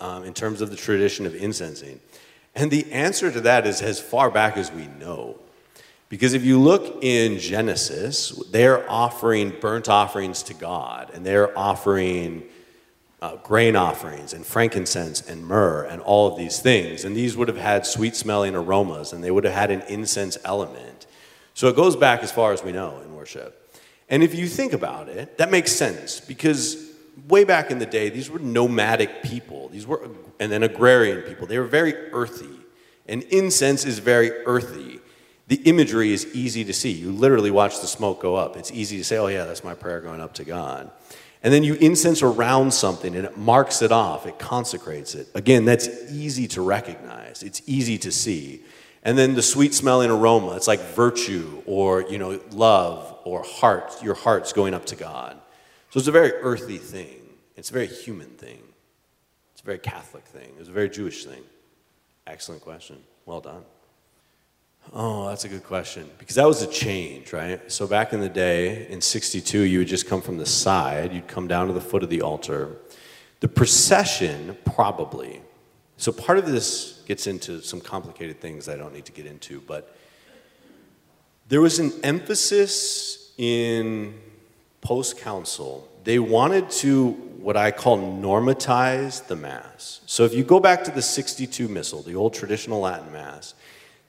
um, 0.00 0.22
in 0.22 0.34
terms 0.34 0.60
of 0.60 0.70
the 0.70 0.76
tradition 0.76 1.26
of 1.26 1.34
incensing? 1.34 1.98
And 2.54 2.70
the 2.70 2.92
answer 2.92 3.32
to 3.32 3.40
that 3.40 3.66
is 3.66 3.82
as 3.82 3.98
far 3.98 4.30
back 4.30 4.56
as 4.56 4.70
we 4.70 4.86
know. 4.86 5.40
Because 6.08 6.32
if 6.32 6.44
you 6.44 6.58
look 6.58 7.04
in 7.04 7.38
Genesis, 7.38 8.30
they're 8.50 8.90
offering 8.90 9.54
burnt 9.60 9.88
offerings 9.88 10.42
to 10.44 10.54
God, 10.54 11.10
and 11.12 11.24
they're 11.24 11.56
offering 11.56 12.44
uh, 13.20 13.36
grain 13.36 13.76
offerings 13.76 14.32
and 14.32 14.46
frankincense 14.46 15.28
and 15.28 15.44
myrrh 15.44 15.84
and 15.84 16.00
all 16.00 16.32
of 16.32 16.38
these 16.38 16.60
things. 16.60 17.04
And 17.04 17.16
these 17.16 17.36
would 17.36 17.48
have 17.48 17.58
had 17.58 17.84
sweet 17.84 18.16
smelling 18.16 18.54
aromas, 18.54 19.12
and 19.12 19.22
they 19.22 19.30
would 19.30 19.44
have 19.44 19.54
had 19.54 19.70
an 19.70 19.82
incense 19.82 20.38
element. 20.44 21.06
So 21.52 21.68
it 21.68 21.76
goes 21.76 21.96
back 21.96 22.22
as 22.22 22.32
far 22.32 22.52
as 22.52 22.62
we 22.62 22.72
know 22.72 23.00
in 23.00 23.14
worship. 23.14 23.54
And 24.08 24.22
if 24.22 24.34
you 24.34 24.46
think 24.46 24.72
about 24.72 25.08
it, 25.08 25.36
that 25.36 25.50
makes 25.50 25.72
sense 25.72 26.20
because 26.20 26.90
way 27.28 27.44
back 27.44 27.70
in 27.70 27.78
the 27.78 27.86
day, 27.86 28.08
these 28.08 28.30
were 28.30 28.38
nomadic 28.38 29.22
people. 29.22 29.68
These 29.68 29.86
were, 29.86 30.08
and 30.40 30.50
then 30.50 30.62
agrarian 30.62 31.22
people. 31.22 31.46
They 31.46 31.58
were 31.58 31.66
very 31.66 31.94
earthy. 32.12 32.48
And 33.06 33.22
incense 33.24 33.84
is 33.84 33.98
very 33.98 34.30
earthy 34.46 35.00
the 35.48 35.56
imagery 35.56 36.12
is 36.12 36.26
easy 36.34 36.64
to 36.64 36.74
see. 36.74 36.92
You 36.92 37.10
literally 37.10 37.50
watch 37.50 37.80
the 37.80 37.86
smoke 37.86 38.20
go 38.20 38.36
up. 38.36 38.56
It's 38.56 38.70
easy 38.70 38.98
to 38.98 39.04
say, 39.04 39.16
oh, 39.16 39.28
yeah, 39.28 39.44
that's 39.44 39.64
my 39.64 39.74
prayer 39.74 40.00
going 40.00 40.20
up 40.20 40.34
to 40.34 40.44
God. 40.44 40.90
And 41.42 41.54
then 41.54 41.64
you 41.64 41.74
incense 41.74 42.22
around 42.22 42.74
something 42.74 43.14
and 43.14 43.24
it 43.24 43.36
marks 43.38 43.80
it 43.80 43.92
off, 43.92 44.26
it 44.26 44.38
consecrates 44.38 45.14
it. 45.14 45.28
Again, 45.34 45.64
that's 45.64 45.88
easy 46.10 46.48
to 46.48 46.62
recognize, 46.62 47.42
it's 47.42 47.62
easy 47.66 47.96
to 47.98 48.12
see. 48.12 48.62
And 49.04 49.16
then 49.16 49.34
the 49.34 49.42
sweet 49.42 49.72
smelling 49.72 50.10
aroma, 50.10 50.56
it's 50.56 50.66
like 50.66 50.80
virtue 50.80 51.62
or, 51.64 52.02
you 52.02 52.18
know, 52.18 52.40
love 52.50 53.16
or 53.24 53.44
heart, 53.44 54.02
your 54.02 54.14
heart's 54.14 54.52
going 54.52 54.74
up 54.74 54.84
to 54.86 54.96
God. 54.96 55.40
So 55.90 55.98
it's 55.98 56.08
a 56.08 56.12
very 56.12 56.32
earthy 56.32 56.78
thing, 56.78 57.22
it's 57.56 57.70
a 57.70 57.72
very 57.72 57.86
human 57.86 58.30
thing, 58.30 58.60
it's 59.52 59.62
a 59.62 59.64
very 59.64 59.78
Catholic 59.78 60.24
thing, 60.24 60.52
it's 60.58 60.68
a 60.68 60.72
very 60.72 60.90
Jewish 60.90 61.24
thing. 61.24 61.42
Excellent 62.26 62.60
question. 62.60 62.98
Well 63.24 63.40
done. 63.40 63.62
Oh, 64.92 65.28
that's 65.28 65.44
a 65.44 65.48
good 65.48 65.64
question. 65.64 66.08
Because 66.18 66.36
that 66.36 66.46
was 66.46 66.62
a 66.62 66.66
change, 66.66 67.32
right? 67.32 67.70
So 67.70 67.86
back 67.86 68.12
in 68.12 68.20
the 68.20 68.28
day, 68.28 68.88
in 68.88 69.00
62, 69.00 69.60
you 69.60 69.80
would 69.80 69.88
just 69.88 70.08
come 70.08 70.22
from 70.22 70.38
the 70.38 70.46
side, 70.46 71.12
you'd 71.12 71.28
come 71.28 71.46
down 71.46 71.66
to 71.66 71.72
the 71.72 71.80
foot 71.80 72.02
of 72.02 72.10
the 72.10 72.22
altar. 72.22 72.76
The 73.40 73.48
procession, 73.48 74.56
probably. 74.64 75.42
So 75.96 76.12
part 76.12 76.38
of 76.38 76.46
this 76.46 77.02
gets 77.06 77.26
into 77.26 77.60
some 77.60 77.80
complicated 77.80 78.40
things 78.40 78.68
I 78.68 78.76
don't 78.76 78.92
need 78.94 79.04
to 79.06 79.12
get 79.12 79.26
into, 79.26 79.60
but 79.60 79.96
there 81.48 81.60
was 81.60 81.78
an 81.78 81.92
emphasis 82.02 83.32
in 83.38 84.14
post 84.80 85.18
council. 85.18 85.88
They 86.04 86.18
wanted 86.18 86.70
to, 86.70 87.10
what 87.38 87.56
I 87.56 87.70
call, 87.70 87.98
normatize 87.98 89.26
the 89.26 89.36
Mass. 89.36 90.00
So 90.06 90.24
if 90.24 90.34
you 90.34 90.44
go 90.44 90.60
back 90.60 90.84
to 90.84 90.90
the 90.90 91.02
62 91.02 91.68
Missal, 91.68 92.02
the 92.02 92.14
old 92.14 92.34
traditional 92.34 92.80
Latin 92.80 93.12
Mass, 93.12 93.54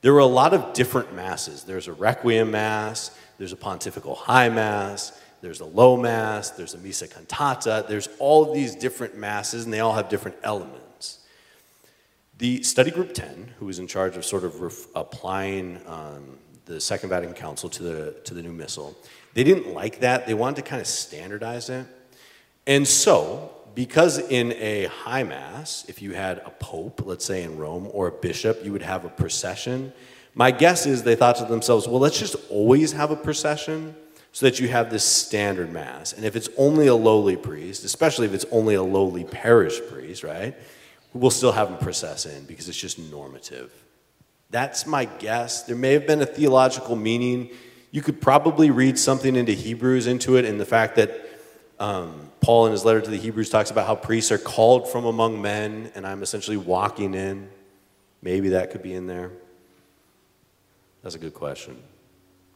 there 0.02 0.14
were 0.14 0.20
a 0.20 0.26
lot 0.26 0.54
of 0.54 0.74
different 0.74 1.14
masses. 1.14 1.64
There's 1.64 1.88
a 1.88 1.93
Requiem 1.93 2.52
Mass, 2.52 3.12
there's 3.38 3.52
a 3.52 3.58
Pontifical 3.58 4.16
High 4.16 4.50
Mass, 4.50 5.20
there's 5.41 5.60
a 5.60 5.66
Low 5.66 5.97
Mass, 5.97 6.52
there's 6.52 6.74
a 6.74 6.78
Missa 6.78 7.08
Cantata, 7.08 7.86
there's 7.88 8.10
all 8.20 8.47
of 8.47 8.54
these 8.54 8.76
different 8.76 9.18
masses, 9.18 9.66
and 9.66 9.74
they 9.74 9.80
all 9.80 9.93
have 9.93 10.10
different 10.10 10.38
elements. 10.43 11.20
The 12.38 12.64
Study 12.64 12.91
Group 12.91 13.14
10, 13.14 13.56
who 13.60 13.66
was 13.66 13.80
in 13.80 13.88
charge 13.88 14.16
of 14.16 14.24
sort 14.24 14.45
of 14.45 14.88
applying 14.95 15.80
um, 15.86 16.38
the 16.66 16.80
Second 16.80 17.10
Vatican 17.10 17.36
Council 17.36 17.70
to 17.70 17.84
the, 17.84 18.16
to 18.24 18.34
the 18.34 18.41
new 18.41 18.54
Missal, 18.54 18.97
they 19.34 19.43
didn't 19.43 19.74
like 19.74 20.00
that. 20.00 20.26
They 20.26 20.34
wanted 20.34 20.58
to 20.58 20.62
kind 20.62 20.82
of 20.82 20.88
standardize 20.88 21.70
it. 21.70 21.86
And 22.66 22.88
so 22.88 23.52
because 23.80 24.17
in 24.17 24.51
a 24.57 24.88
high 24.88 25.23
mass, 25.23 25.86
if 25.88 26.01
you 26.01 26.11
had 26.11 26.39
a 26.39 26.49
pope, 26.59 27.01
let's 27.05 27.23
say 27.23 27.43
in 27.43 27.57
Rome, 27.57 27.89
or 27.93 28.07
a 28.07 28.11
bishop, 28.11 28.59
you 28.65 28.73
would 28.73 28.82
have 28.82 29.05
a 29.05 29.09
procession. 29.09 29.93
My 30.36 30.51
guess 30.51 30.86
is 30.86 31.03
they 31.03 31.15
thought 31.15 31.38
to 31.38 31.45
themselves, 31.45 31.88
well, 31.88 32.01
let's 32.01 32.19
just 32.19 32.36
always 32.49 32.91
have 32.91 33.09
a 33.09 33.15
procession 33.15 33.95
so 34.34 34.47
that 34.47 34.59
you 34.59 34.67
have 34.67 34.89
this 34.89 35.05
standard 35.05 35.71
mass. 35.71 36.11
And 36.11 36.25
if 36.25 36.36
it's 36.36 36.49
only 36.57 36.88
a 36.88 36.93
lowly 36.93 37.38
priest, 37.38 37.86
especially 37.86 38.27
if 38.27 38.34
it's 38.34 38.43
only 38.51 38.75
a 38.75 38.84
lowly 38.84 39.23
parish 39.23 39.80
priest, 39.89 40.25
right, 40.25 40.57
we'll 41.13 41.32
still 41.32 41.53
have 41.53 41.69
him 41.69 41.77
process 41.77 42.25
in 42.25 42.43
because 42.47 42.67
it's 42.67 42.77
just 42.77 42.99
normative. 42.99 43.71
That's 44.49 44.86
my 44.86 45.05
guess. 45.05 45.63
There 45.63 45.77
may 45.77 45.93
have 45.93 46.05
been 46.05 46.21
a 46.21 46.25
theological 46.25 46.97
meaning. 46.97 47.51
You 47.91 48.01
could 48.01 48.19
probably 48.19 48.71
read 48.71 48.99
something 48.99 49.38
into 49.38 49.53
Hebrews 49.53 50.05
into 50.05 50.36
it, 50.36 50.43
and 50.43 50.59
the 50.59 50.65
fact 50.65 50.97
that 50.97 51.30
um, 51.80 52.28
Paul, 52.41 52.67
in 52.67 52.71
his 52.71 52.85
letter 52.85 53.01
to 53.01 53.09
the 53.09 53.17
Hebrews, 53.17 53.49
talks 53.49 53.71
about 53.71 53.85
how 53.85 53.95
priests 53.95 54.31
are 54.31 54.37
called 54.37 54.89
from 54.89 55.05
among 55.05 55.41
men, 55.41 55.91
and 55.95 56.07
I'm 56.07 56.23
essentially 56.23 56.57
walking 56.57 57.13
in. 57.13 57.49
Maybe 58.21 58.49
that 58.49 58.71
could 58.71 58.81
be 58.81 58.93
in 58.93 59.07
there. 59.07 59.31
That's 61.03 61.15
a 61.15 61.19
good 61.19 61.33
question. 61.33 61.81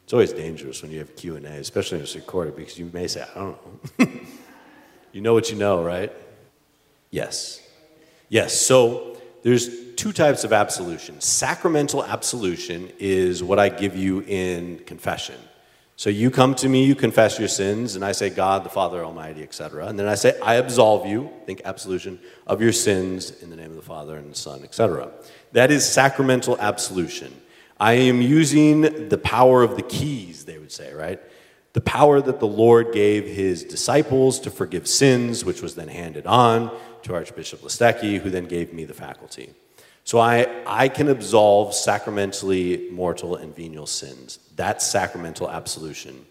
It's 0.03 0.13
always 0.13 0.33
dangerous 0.33 0.81
when 0.81 0.91
you 0.91 0.99
have 0.99 1.15
Q 1.15 1.37
and 1.37 1.45
A, 1.45 1.53
especially 1.53 1.97
when 1.97 2.03
it's 2.03 2.15
recorded, 2.15 2.55
because 2.55 2.77
you 2.77 2.89
may 2.93 3.07
say, 3.07 3.23
"I 3.23 3.39
don't 3.39 3.99
know." 3.99 4.09
you 5.13 5.21
know 5.21 5.33
what 5.33 5.49
you 5.49 5.57
know, 5.57 5.83
right? 5.83 6.11
Yes, 7.09 7.61
yes. 8.29 8.59
So 8.59 9.17
there's 9.43 9.93
two 9.95 10.11
types 10.11 10.43
of 10.43 10.51
absolution. 10.51 11.21
Sacramental 11.21 12.03
absolution 12.03 12.91
is 12.99 13.43
what 13.43 13.59
I 13.59 13.69
give 13.69 13.95
you 13.95 14.21
in 14.21 14.79
confession. 14.79 15.35
So 15.95 16.09
you 16.09 16.31
come 16.31 16.55
to 16.55 16.67
me, 16.67 16.85
you 16.85 16.95
confess 16.95 17.37
your 17.37 17.47
sins, 17.47 17.95
and 17.95 18.03
I 18.03 18.13
say, 18.13 18.29
God, 18.29 18.63
the 18.63 18.69
Father 18.69 19.03
Almighty, 19.05 19.43
etc. 19.43 19.85
And 19.85 19.97
then 19.97 20.07
I 20.07 20.15
say, 20.15 20.39
I 20.41 20.55
absolve 20.55 21.05
you, 21.05 21.29
think 21.45 21.61
absolution, 21.65 22.19
of 22.47 22.61
your 22.61 22.71
sins 22.71 23.31
in 23.43 23.51
the 23.51 23.55
name 23.55 23.69
of 23.69 23.75
the 23.75 23.83
Father 23.83 24.17
and 24.17 24.31
the 24.31 24.35
Son, 24.35 24.63
etc. 24.63 25.11
That 25.51 25.69
is 25.69 25.85
sacramental 25.85 26.57
absolution. 26.59 27.33
I 27.79 27.93
am 27.93 28.21
using 28.21 29.09
the 29.09 29.19
power 29.19 29.61
of 29.61 29.75
the 29.75 29.83
keys, 29.83 30.45
they 30.45 30.57
would 30.57 30.71
say, 30.71 30.93
right? 30.93 31.19
The 31.73 31.81
power 31.81 32.21
that 32.21 32.39
the 32.39 32.47
Lord 32.47 32.91
gave 32.91 33.25
his 33.25 33.63
disciples 33.63 34.39
to 34.41 34.51
forgive 34.51 34.87
sins, 34.87 35.45
which 35.45 35.61
was 35.61 35.75
then 35.75 35.87
handed 35.89 36.25
on 36.25 36.75
to 37.03 37.13
Archbishop 37.13 37.61
Listecki, 37.61 38.19
who 38.19 38.29
then 38.29 38.45
gave 38.45 38.73
me 38.73 38.85
the 38.85 38.93
faculty. 38.93 39.53
So 40.03 40.19
I, 40.19 40.47
I 40.65 40.89
can 40.89 41.09
absolve 41.09 41.73
sacramentally 41.73 42.89
mortal 42.91 43.35
and 43.35 43.55
venial 43.55 43.87
sins. 43.87 44.39
That's 44.55 44.85
sacramental 44.85 45.49
absolution. 45.49 46.25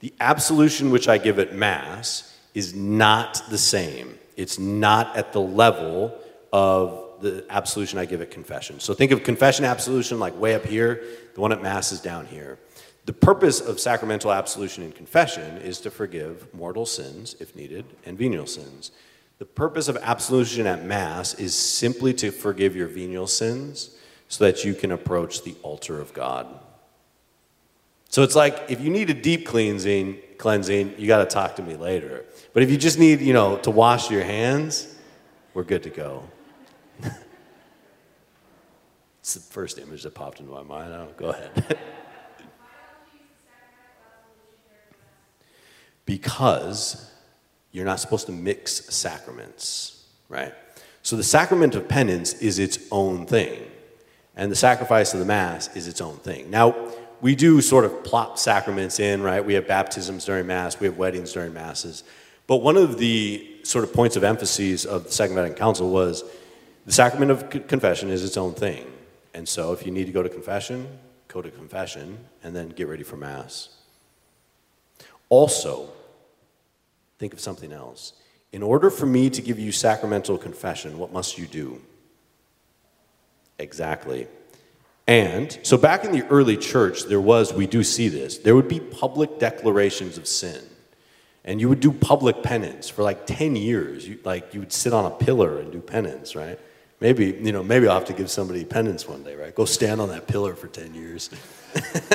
The 0.00 0.14
absolution 0.20 0.90
which 0.90 1.08
I 1.08 1.18
give 1.18 1.38
at 1.38 1.54
Mass 1.54 2.34
is 2.54 2.74
not 2.74 3.42
the 3.50 3.58
same. 3.58 4.18
It's 4.36 4.58
not 4.58 5.16
at 5.16 5.32
the 5.32 5.40
level 5.40 6.16
of 6.52 7.20
the 7.20 7.44
absolution 7.50 7.98
I 7.98 8.04
give 8.04 8.22
at 8.22 8.30
confession. 8.30 8.80
So 8.80 8.94
think 8.94 9.10
of 9.10 9.24
confession 9.24 9.64
absolution 9.64 10.18
like 10.18 10.38
way 10.38 10.54
up 10.54 10.64
here, 10.64 11.02
the 11.34 11.40
one 11.40 11.52
at 11.52 11.60
Mass 11.60 11.92
is 11.92 12.00
down 12.00 12.26
here. 12.26 12.58
The 13.06 13.12
purpose 13.12 13.60
of 13.60 13.80
sacramental 13.80 14.32
absolution 14.32 14.84
in 14.84 14.92
confession 14.92 15.58
is 15.58 15.80
to 15.80 15.90
forgive 15.90 16.52
mortal 16.54 16.86
sins, 16.86 17.36
if 17.40 17.56
needed, 17.56 17.84
and 18.04 18.16
venial 18.16 18.46
sins. 18.46 18.92
The 19.38 19.44
purpose 19.44 19.86
of 19.88 19.96
absolution 19.98 20.66
at 20.66 20.84
Mass 20.84 21.34
is 21.34 21.56
simply 21.56 22.12
to 22.14 22.32
forgive 22.32 22.74
your 22.74 22.88
venial 22.88 23.28
sins 23.28 23.96
so 24.26 24.44
that 24.44 24.64
you 24.64 24.74
can 24.74 24.90
approach 24.90 25.44
the 25.44 25.54
altar 25.62 26.00
of 26.00 26.12
God. 26.12 26.46
So 28.08 28.22
it's 28.22 28.34
like 28.34 28.64
if 28.68 28.80
you 28.80 28.90
need 28.90 29.10
a 29.10 29.14
deep 29.14 29.46
cleansing, 29.46 30.18
cleansing, 30.38 30.94
you 30.98 31.06
got 31.06 31.18
to 31.18 31.26
talk 31.26 31.56
to 31.56 31.62
me 31.62 31.76
later. 31.76 32.24
But 32.52 32.64
if 32.64 32.70
you 32.70 32.76
just 32.76 32.98
need, 32.98 33.20
you 33.20 33.32
know, 33.32 33.58
to 33.58 33.70
wash 33.70 34.10
your 34.10 34.24
hands, 34.24 34.92
we're 35.54 35.62
good 35.62 35.84
to 35.84 35.90
go. 35.90 36.24
it's 39.20 39.34
the 39.34 39.40
first 39.40 39.78
image 39.78 40.02
that 40.02 40.14
popped 40.14 40.40
into 40.40 40.50
my 40.50 40.62
mind. 40.62 41.16
Go 41.16 41.28
ahead. 41.28 41.78
because 46.06 47.12
you're 47.72 47.84
not 47.84 48.00
supposed 48.00 48.26
to 48.26 48.32
mix 48.32 48.94
sacraments, 48.94 50.04
right? 50.28 50.54
So 51.02 51.16
the 51.16 51.22
sacrament 51.22 51.74
of 51.74 51.88
penance 51.88 52.34
is 52.34 52.58
its 52.58 52.78
own 52.90 53.26
thing, 53.26 53.62
and 54.36 54.50
the 54.50 54.56
sacrifice 54.56 55.12
of 55.14 55.20
the 55.20 55.26
Mass 55.26 55.74
is 55.76 55.88
its 55.88 56.00
own 56.00 56.16
thing. 56.16 56.50
Now, 56.50 56.74
we 57.20 57.34
do 57.34 57.60
sort 57.60 57.84
of 57.84 58.04
plop 58.04 58.38
sacraments 58.38 59.00
in, 59.00 59.22
right? 59.22 59.44
We 59.44 59.54
have 59.54 59.66
baptisms 59.66 60.24
during 60.24 60.46
Mass, 60.46 60.78
we 60.78 60.86
have 60.86 60.96
weddings 60.96 61.32
during 61.32 61.52
Masses. 61.52 62.04
But 62.46 62.58
one 62.58 62.76
of 62.76 62.98
the 62.98 63.58
sort 63.62 63.84
of 63.84 63.92
points 63.92 64.16
of 64.16 64.24
emphasis 64.24 64.84
of 64.84 65.04
the 65.04 65.12
Second 65.12 65.36
Vatican 65.36 65.58
Council 65.58 65.90
was 65.90 66.24
the 66.86 66.92
sacrament 66.92 67.30
of 67.30 67.50
confession 67.68 68.08
is 68.08 68.24
its 68.24 68.36
own 68.36 68.54
thing. 68.54 68.86
And 69.34 69.46
so 69.46 69.72
if 69.72 69.84
you 69.84 69.92
need 69.92 70.06
to 70.06 70.12
go 70.12 70.22
to 70.22 70.28
confession, 70.28 70.98
go 71.28 71.42
to 71.42 71.50
confession 71.50 72.18
and 72.42 72.56
then 72.56 72.70
get 72.70 72.88
ready 72.88 73.02
for 73.02 73.16
Mass. 73.16 73.68
Also, 75.28 75.90
think 77.18 77.32
of 77.32 77.40
something 77.40 77.72
else. 77.72 78.12
In 78.52 78.62
order 78.62 78.90
for 78.90 79.06
me 79.06 79.28
to 79.30 79.42
give 79.42 79.58
you 79.58 79.72
sacramental 79.72 80.38
confession, 80.38 80.98
what 80.98 81.12
must 81.12 81.36
you 81.36 81.46
do? 81.46 81.80
Exactly. 83.58 84.26
And 85.06 85.58
so 85.62 85.76
back 85.76 86.04
in 86.04 86.12
the 86.12 86.26
early 86.28 86.56
church, 86.56 87.04
there 87.04 87.20
was, 87.20 87.52
we 87.52 87.66
do 87.66 87.82
see 87.82 88.08
this, 88.08 88.38
there 88.38 88.54
would 88.54 88.68
be 88.68 88.78
public 88.78 89.38
declarations 89.38 90.18
of 90.18 90.26
sin. 90.26 90.62
And 91.44 91.60
you 91.60 91.68
would 91.70 91.80
do 91.80 91.92
public 91.92 92.42
penance 92.42 92.90
for 92.90 93.02
like 93.02 93.26
10 93.26 93.56
years. 93.56 94.06
You, 94.06 94.18
like 94.22 94.52
you 94.52 94.60
would 94.60 94.72
sit 94.72 94.92
on 94.92 95.06
a 95.06 95.10
pillar 95.10 95.60
and 95.60 95.72
do 95.72 95.80
penance, 95.80 96.36
right? 96.36 96.60
Maybe, 97.00 97.26
you 97.26 97.52
know, 97.52 97.62
maybe 97.62 97.88
I'll 97.88 97.94
have 97.94 98.08
to 98.08 98.12
give 98.12 98.30
somebody 98.30 98.64
penance 98.64 99.08
one 99.08 99.22
day, 99.22 99.34
right? 99.34 99.54
Go 99.54 99.64
stand 99.64 100.00
on 100.00 100.10
that 100.10 100.26
pillar 100.26 100.54
for 100.54 100.66
10 100.66 100.94
years. 100.94 101.30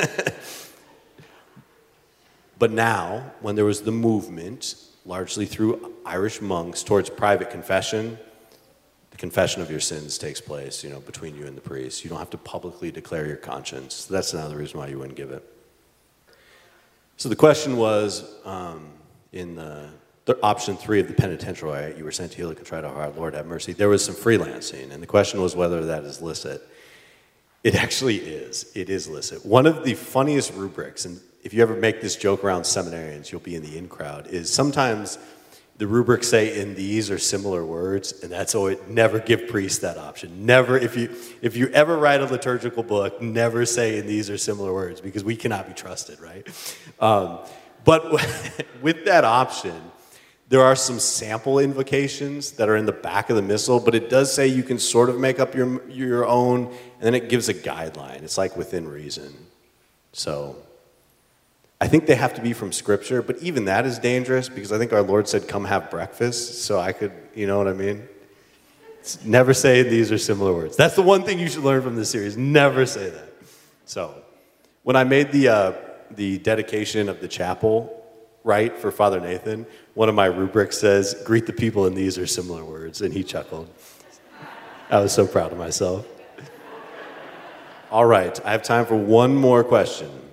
but 2.58 2.70
now, 2.70 3.32
when 3.40 3.56
there 3.56 3.64
was 3.64 3.82
the 3.82 3.92
movement, 3.92 4.76
largely 5.04 5.46
through 5.46 5.94
Irish 6.04 6.40
monks, 6.40 6.82
towards 6.82 7.10
private 7.10 7.50
confession, 7.50 8.18
the 9.10 9.16
confession 9.16 9.62
of 9.62 9.70
your 9.70 9.80
sins 9.80 10.18
takes 10.18 10.40
place, 10.40 10.82
you 10.82 10.90
know, 10.90 11.00
between 11.00 11.36
you 11.36 11.46
and 11.46 11.56
the 11.56 11.60
priest. 11.60 12.02
You 12.02 12.10
don't 12.10 12.18
have 12.18 12.30
to 12.30 12.38
publicly 12.38 12.90
declare 12.90 13.26
your 13.26 13.36
conscience. 13.36 14.06
That's 14.06 14.32
another 14.32 14.56
reason 14.56 14.78
why 14.80 14.88
you 14.88 14.98
wouldn't 14.98 15.16
give 15.16 15.30
it. 15.30 15.44
So 17.16 17.28
the 17.28 17.36
question 17.36 17.76
was 17.76 18.24
um, 18.44 18.90
in 19.32 19.54
the 19.54 19.90
option 20.42 20.76
three 20.76 21.00
of 21.00 21.06
the 21.06 21.14
penitential 21.14 21.70
rite, 21.70 21.96
you 21.96 22.04
were 22.04 22.10
sent 22.10 22.32
to 22.32 22.36
heal 22.38 22.50
a 22.50 22.54
contrite 22.54 22.84
heart, 22.84 23.16
Lord 23.16 23.34
have 23.34 23.46
mercy. 23.46 23.72
There 23.72 23.88
was 23.88 24.04
some 24.04 24.14
freelancing, 24.14 24.90
and 24.90 25.02
the 25.02 25.06
question 25.06 25.40
was 25.40 25.54
whether 25.54 25.86
that 25.86 26.02
is 26.04 26.20
licit. 26.20 26.62
It 27.62 27.74
actually 27.76 28.16
is. 28.16 28.70
It 28.74 28.90
is 28.90 29.08
licit. 29.08 29.46
One 29.46 29.66
of 29.66 29.84
the 29.84 29.94
funniest 29.94 30.52
rubrics, 30.54 31.04
and 31.04 31.20
if 31.44 31.52
you 31.52 31.62
ever 31.62 31.76
make 31.76 32.00
this 32.00 32.16
joke 32.16 32.42
around 32.42 32.62
seminarians, 32.62 33.30
you'll 33.30 33.40
be 33.40 33.54
in 33.54 33.62
the 33.62 33.76
in 33.76 33.86
crowd, 33.86 34.26
is 34.28 34.52
sometimes 34.52 35.18
the 35.76 35.86
rubrics 35.86 36.28
say 36.28 36.58
in 36.58 36.74
these 36.74 37.10
or 37.10 37.18
similar 37.18 37.64
words, 37.64 38.22
and 38.22 38.32
that's 38.32 38.54
always 38.54 38.78
never 38.88 39.18
give 39.18 39.48
priests 39.48 39.80
that 39.80 39.98
option. 39.98 40.46
Never, 40.46 40.78
if 40.78 40.96
you 40.96 41.14
if 41.42 41.56
you 41.56 41.68
ever 41.68 41.96
write 41.98 42.20
a 42.22 42.26
liturgical 42.26 42.82
book, 42.82 43.20
never 43.20 43.66
say 43.66 43.98
in 43.98 44.06
these 44.06 44.30
or 44.30 44.38
similar 44.38 44.72
words 44.72 45.00
because 45.00 45.22
we 45.22 45.36
cannot 45.36 45.66
be 45.66 45.74
trusted, 45.74 46.18
right? 46.20 46.48
Um, 46.98 47.40
but 47.84 48.10
with 48.82 49.04
that 49.04 49.24
option, 49.24 49.78
there 50.48 50.62
are 50.62 50.76
some 50.76 50.98
sample 50.98 51.58
invocations 51.58 52.52
that 52.52 52.68
are 52.68 52.76
in 52.76 52.86
the 52.86 52.92
back 52.92 53.28
of 53.28 53.36
the 53.36 53.42
missal, 53.42 53.80
but 53.80 53.94
it 53.94 54.08
does 54.08 54.32
say 54.32 54.46
you 54.46 54.62
can 54.62 54.78
sort 54.78 55.10
of 55.10 55.18
make 55.18 55.40
up 55.40 55.54
your, 55.54 55.86
your 55.90 56.26
own, 56.26 56.66
and 56.66 57.00
then 57.00 57.14
it 57.14 57.28
gives 57.28 57.48
a 57.48 57.54
guideline. 57.54 58.22
It's 58.22 58.38
like 58.38 58.56
within 58.56 58.86
reason. 58.86 59.34
So 60.12 60.56
I 61.84 61.86
think 61.86 62.06
they 62.06 62.14
have 62.14 62.32
to 62.36 62.40
be 62.40 62.54
from 62.54 62.72
Scripture, 62.72 63.20
but 63.20 63.36
even 63.42 63.66
that 63.66 63.84
is 63.84 63.98
dangerous 63.98 64.48
because 64.48 64.72
I 64.72 64.78
think 64.78 64.94
our 64.94 65.02
Lord 65.02 65.28
said, 65.28 65.46
Come 65.46 65.66
have 65.66 65.90
breakfast. 65.90 66.64
So 66.64 66.80
I 66.80 66.92
could, 66.92 67.12
you 67.34 67.46
know 67.46 67.58
what 67.58 67.68
I 67.68 67.74
mean? 67.74 68.08
Never 69.22 69.52
say 69.52 69.82
these 69.82 70.10
are 70.10 70.16
similar 70.16 70.54
words. 70.54 70.78
That's 70.78 70.96
the 70.96 71.02
one 71.02 71.24
thing 71.24 71.38
you 71.38 71.46
should 71.46 71.62
learn 71.62 71.82
from 71.82 71.94
this 71.94 72.08
series. 72.08 72.38
Never 72.38 72.86
say 72.86 73.10
that. 73.10 73.28
So 73.84 74.14
when 74.82 74.96
I 74.96 75.04
made 75.04 75.30
the, 75.30 75.48
uh, 75.48 75.72
the 76.10 76.38
dedication 76.38 77.10
of 77.10 77.20
the 77.20 77.28
chapel, 77.28 78.02
right, 78.44 78.74
for 78.74 78.90
Father 78.90 79.20
Nathan, 79.20 79.66
one 79.92 80.08
of 80.08 80.14
my 80.14 80.24
rubrics 80.24 80.78
says, 80.78 81.22
greet 81.26 81.44
the 81.44 81.52
people 81.52 81.84
in 81.84 81.94
these 81.94 82.16
are 82.16 82.26
similar 82.26 82.64
words, 82.64 83.02
and 83.02 83.12
he 83.12 83.22
chuckled. 83.22 83.68
I 84.88 85.00
was 85.00 85.12
so 85.12 85.26
proud 85.26 85.52
of 85.52 85.58
myself. 85.58 86.06
All 87.90 88.06
right, 88.06 88.40
I 88.42 88.52
have 88.52 88.62
time 88.62 88.86
for 88.86 88.96
one 88.96 89.36
more 89.36 89.62
question. 89.62 90.23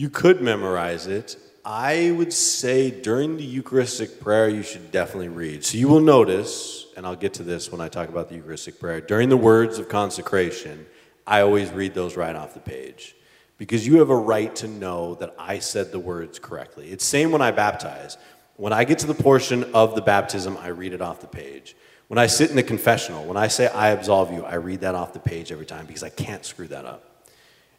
You 0.00 0.08
could 0.08 0.40
memorize 0.40 1.06
it. 1.06 1.36
I 1.62 2.12
would 2.12 2.32
say 2.32 2.90
during 2.90 3.36
the 3.36 3.44
Eucharistic 3.44 4.18
prayer, 4.18 4.48
you 4.48 4.62
should 4.62 4.90
definitely 4.90 5.28
read. 5.28 5.62
So 5.62 5.76
you 5.76 5.88
will 5.88 6.00
notice, 6.00 6.86
and 6.96 7.04
I'll 7.04 7.14
get 7.14 7.34
to 7.34 7.42
this 7.42 7.70
when 7.70 7.82
I 7.82 7.88
talk 7.88 8.08
about 8.08 8.30
the 8.30 8.36
Eucharistic 8.36 8.80
prayer, 8.80 9.02
during 9.02 9.28
the 9.28 9.36
words 9.36 9.78
of 9.78 9.90
consecration, 9.90 10.86
I 11.26 11.42
always 11.42 11.70
read 11.70 11.92
those 11.92 12.16
right 12.16 12.34
off 12.34 12.54
the 12.54 12.60
page 12.60 13.14
because 13.58 13.86
you 13.86 13.98
have 13.98 14.08
a 14.08 14.16
right 14.16 14.56
to 14.56 14.68
know 14.68 15.16
that 15.16 15.34
I 15.38 15.58
said 15.58 15.92
the 15.92 16.00
words 16.00 16.38
correctly. 16.38 16.90
It's 16.90 17.04
same 17.04 17.30
when 17.30 17.42
I 17.42 17.50
baptize. 17.50 18.16
When 18.56 18.72
I 18.72 18.84
get 18.84 19.00
to 19.00 19.06
the 19.06 19.12
portion 19.12 19.64
of 19.74 19.94
the 19.94 20.00
baptism, 20.00 20.56
I 20.56 20.68
read 20.68 20.94
it 20.94 21.02
off 21.02 21.20
the 21.20 21.26
page. 21.26 21.76
When 22.08 22.16
I 22.16 22.26
sit 22.26 22.48
in 22.48 22.56
the 22.56 22.62
confessional, 22.62 23.26
when 23.26 23.36
I 23.36 23.48
say 23.48 23.66
I 23.66 23.90
absolve 23.90 24.32
you, 24.32 24.46
I 24.46 24.54
read 24.54 24.80
that 24.80 24.94
off 24.94 25.12
the 25.12 25.18
page 25.18 25.52
every 25.52 25.66
time 25.66 25.84
because 25.84 26.02
I 26.02 26.08
can't 26.08 26.46
screw 26.46 26.68
that 26.68 26.86
up. 26.86 27.09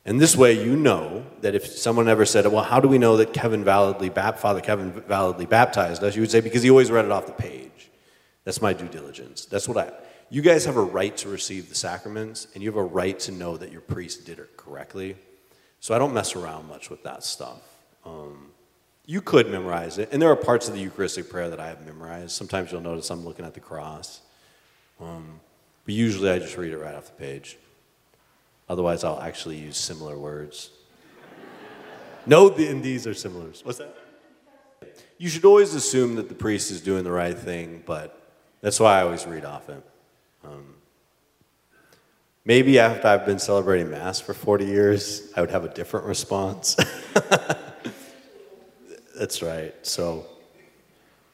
And 0.04 0.20
this 0.20 0.36
way, 0.36 0.54
you 0.54 0.76
know 0.76 1.26
that 1.42 1.54
if 1.54 1.68
someone 1.68 2.08
ever 2.08 2.26
said, 2.26 2.48
"Well, 2.48 2.64
how 2.64 2.80
do 2.80 2.88
we 2.88 2.98
know 2.98 3.18
that 3.18 3.34
Kevin 3.34 3.64
validly, 3.64 4.10
Father 4.10 4.62
Kevin 4.62 4.92
validly 4.92 5.46
baptized 5.46 6.04
us?" 6.04 6.16
You 6.16 6.22
would 6.22 6.32
say, 6.32 6.42
"Because 6.42 6.64
he 6.64 6.72
always 6.72 6.90
read 6.90 7.06
it 7.06 7.12
off 7.12 7.28
the 7.28 7.34
page." 7.34 7.92
That's 8.44 8.62
my 8.62 8.74
due 8.74 8.88
diligence. 8.88 9.46
That's 9.46 9.68
what 9.68 9.78
I. 9.78 9.92
You 10.30 10.42
guys 10.42 10.66
have 10.66 10.78
a 10.78 10.82
right 10.82 11.16
to 11.18 11.30
receive 11.30 11.70
the 11.70 11.76
sacraments, 11.76 12.48
and 12.54 12.64
you 12.64 12.70
have 12.70 12.78
a 12.78 12.84
right 12.84 13.20
to 13.20 13.32
know 13.32 13.58
that 13.58 13.72
your 13.72 13.82
priest 13.82 14.26
did 14.26 14.40
it 14.40 14.58
correctly. 14.58 15.18
So 15.80 15.94
I 15.94 16.00
don't 16.00 16.14
mess 16.14 16.36
around 16.36 16.68
much 16.68 16.90
with 16.90 17.04
that 17.04 17.24
stuff. 17.24 17.62
Um, 18.06 18.52
you 19.06 19.22
could 19.22 19.50
memorize 19.52 19.98
it, 19.98 20.10
and 20.12 20.22
there 20.22 20.30
are 20.30 20.36
parts 20.36 20.68
of 20.68 20.74
the 20.74 20.80
Eucharistic 20.80 21.30
prayer 21.30 21.50
that 21.50 21.60
I 21.60 21.68
have 21.68 21.86
memorized. 21.86 22.32
Sometimes 22.32 22.72
you'll 22.72 22.82
notice 22.82 23.10
I'm 23.10 23.26
looking 23.26 23.46
at 23.46 23.54
the 23.54 23.60
cross. 23.60 24.22
Um, 25.00 25.42
but 25.86 25.94
usually 25.94 26.30
I 26.30 26.40
just 26.40 26.58
read 26.58 26.72
it 26.72 26.78
right 26.78 26.96
off 26.96 27.08
the 27.08 27.14
page. 27.14 27.58
Otherwise, 28.72 29.04
I'll 29.04 29.20
actually 29.20 29.58
use 29.58 29.76
similar 29.76 30.18
words. 30.18 30.70
no, 32.26 32.48
the, 32.48 32.68
and 32.68 32.82
these 32.82 33.06
are 33.06 33.14
similar. 33.14 33.48
What's 33.64 33.80
that? 33.80 33.94
You 35.18 35.28
should 35.28 35.44
always 35.44 35.74
assume 35.74 36.16
that 36.16 36.30
the 36.30 36.36
priest 36.36 36.72
is 36.72 36.80
doing 36.80 37.04
the 37.04 37.12
right 37.12 37.38
thing, 37.38 37.84
but 37.86 38.32
that's 38.62 38.80
why 38.80 39.00
I 39.00 39.04
always 39.04 39.28
read 39.28 39.44
off 39.44 39.68
it. 39.68 39.84
Um, 40.46 40.76
Maybe 42.46 42.80
after 42.80 43.10
I've 43.10 43.26
been 43.26 43.40
celebrating 43.40 43.92
Mass 43.92 44.22
for 44.22 44.34
40 44.34 44.66
years, 44.66 45.34
I 45.36 45.42
would 45.42 45.52
have 45.52 45.66
a 45.66 45.74
different 45.74 46.06
response. 46.06 46.76
That's 49.20 49.42
right. 49.42 49.76
So, 49.84 50.26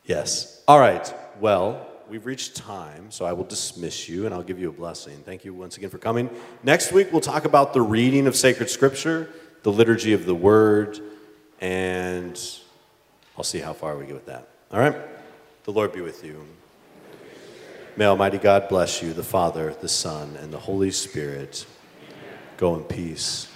yes. 0.05 0.63
All 0.67 0.79
right. 0.79 1.13
Well, 1.39 1.86
we've 2.09 2.25
reached 2.25 2.55
time, 2.55 3.11
so 3.11 3.25
I 3.25 3.33
will 3.33 3.43
dismiss 3.43 4.07
you 4.07 4.25
and 4.25 4.33
I'll 4.33 4.43
give 4.43 4.59
you 4.59 4.69
a 4.69 4.73
blessing. 4.73 5.17
Thank 5.25 5.45
you 5.45 5.53
once 5.53 5.77
again 5.77 5.89
for 5.89 5.97
coming. 5.97 6.29
Next 6.63 6.91
week, 6.91 7.11
we'll 7.11 7.21
talk 7.21 7.45
about 7.45 7.73
the 7.73 7.81
reading 7.81 8.27
of 8.27 8.35
sacred 8.35 8.69
scripture, 8.69 9.29
the 9.63 9.71
liturgy 9.71 10.13
of 10.13 10.25
the 10.25 10.35
word, 10.35 10.99
and 11.59 12.39
I'll 13.37 13.43
see 13.43 13.59
how 13.59 13.73
far 13.73 13.97
we 13.97 14.05
get 14.05 14.13
with 14.13 14.27
that. 14.27 14.47
All 14.71 14.79
right? 14.79 14.95
The 15.63 15.71
Lord 15.71 15.91
be 15.91 16.01
with 16.01 16.23
you. 16.23 16.45
May 17.95 18.05
Almighty 18.05 18.37
God 18.37 18.69
bless 18.69 19.01
you, 19.01 19.13
the 19.13 19.23
Father, 19.23 19.75
the 19.81 19.89
Son, 19.89 20.37
and 20.37 20.53
the 20.53 20.59
Holy 20.59 20.91
Spirit. 20.91 21.65
Go 22.57 22.75
in 22.75 22.83
peace. 22.83 23.47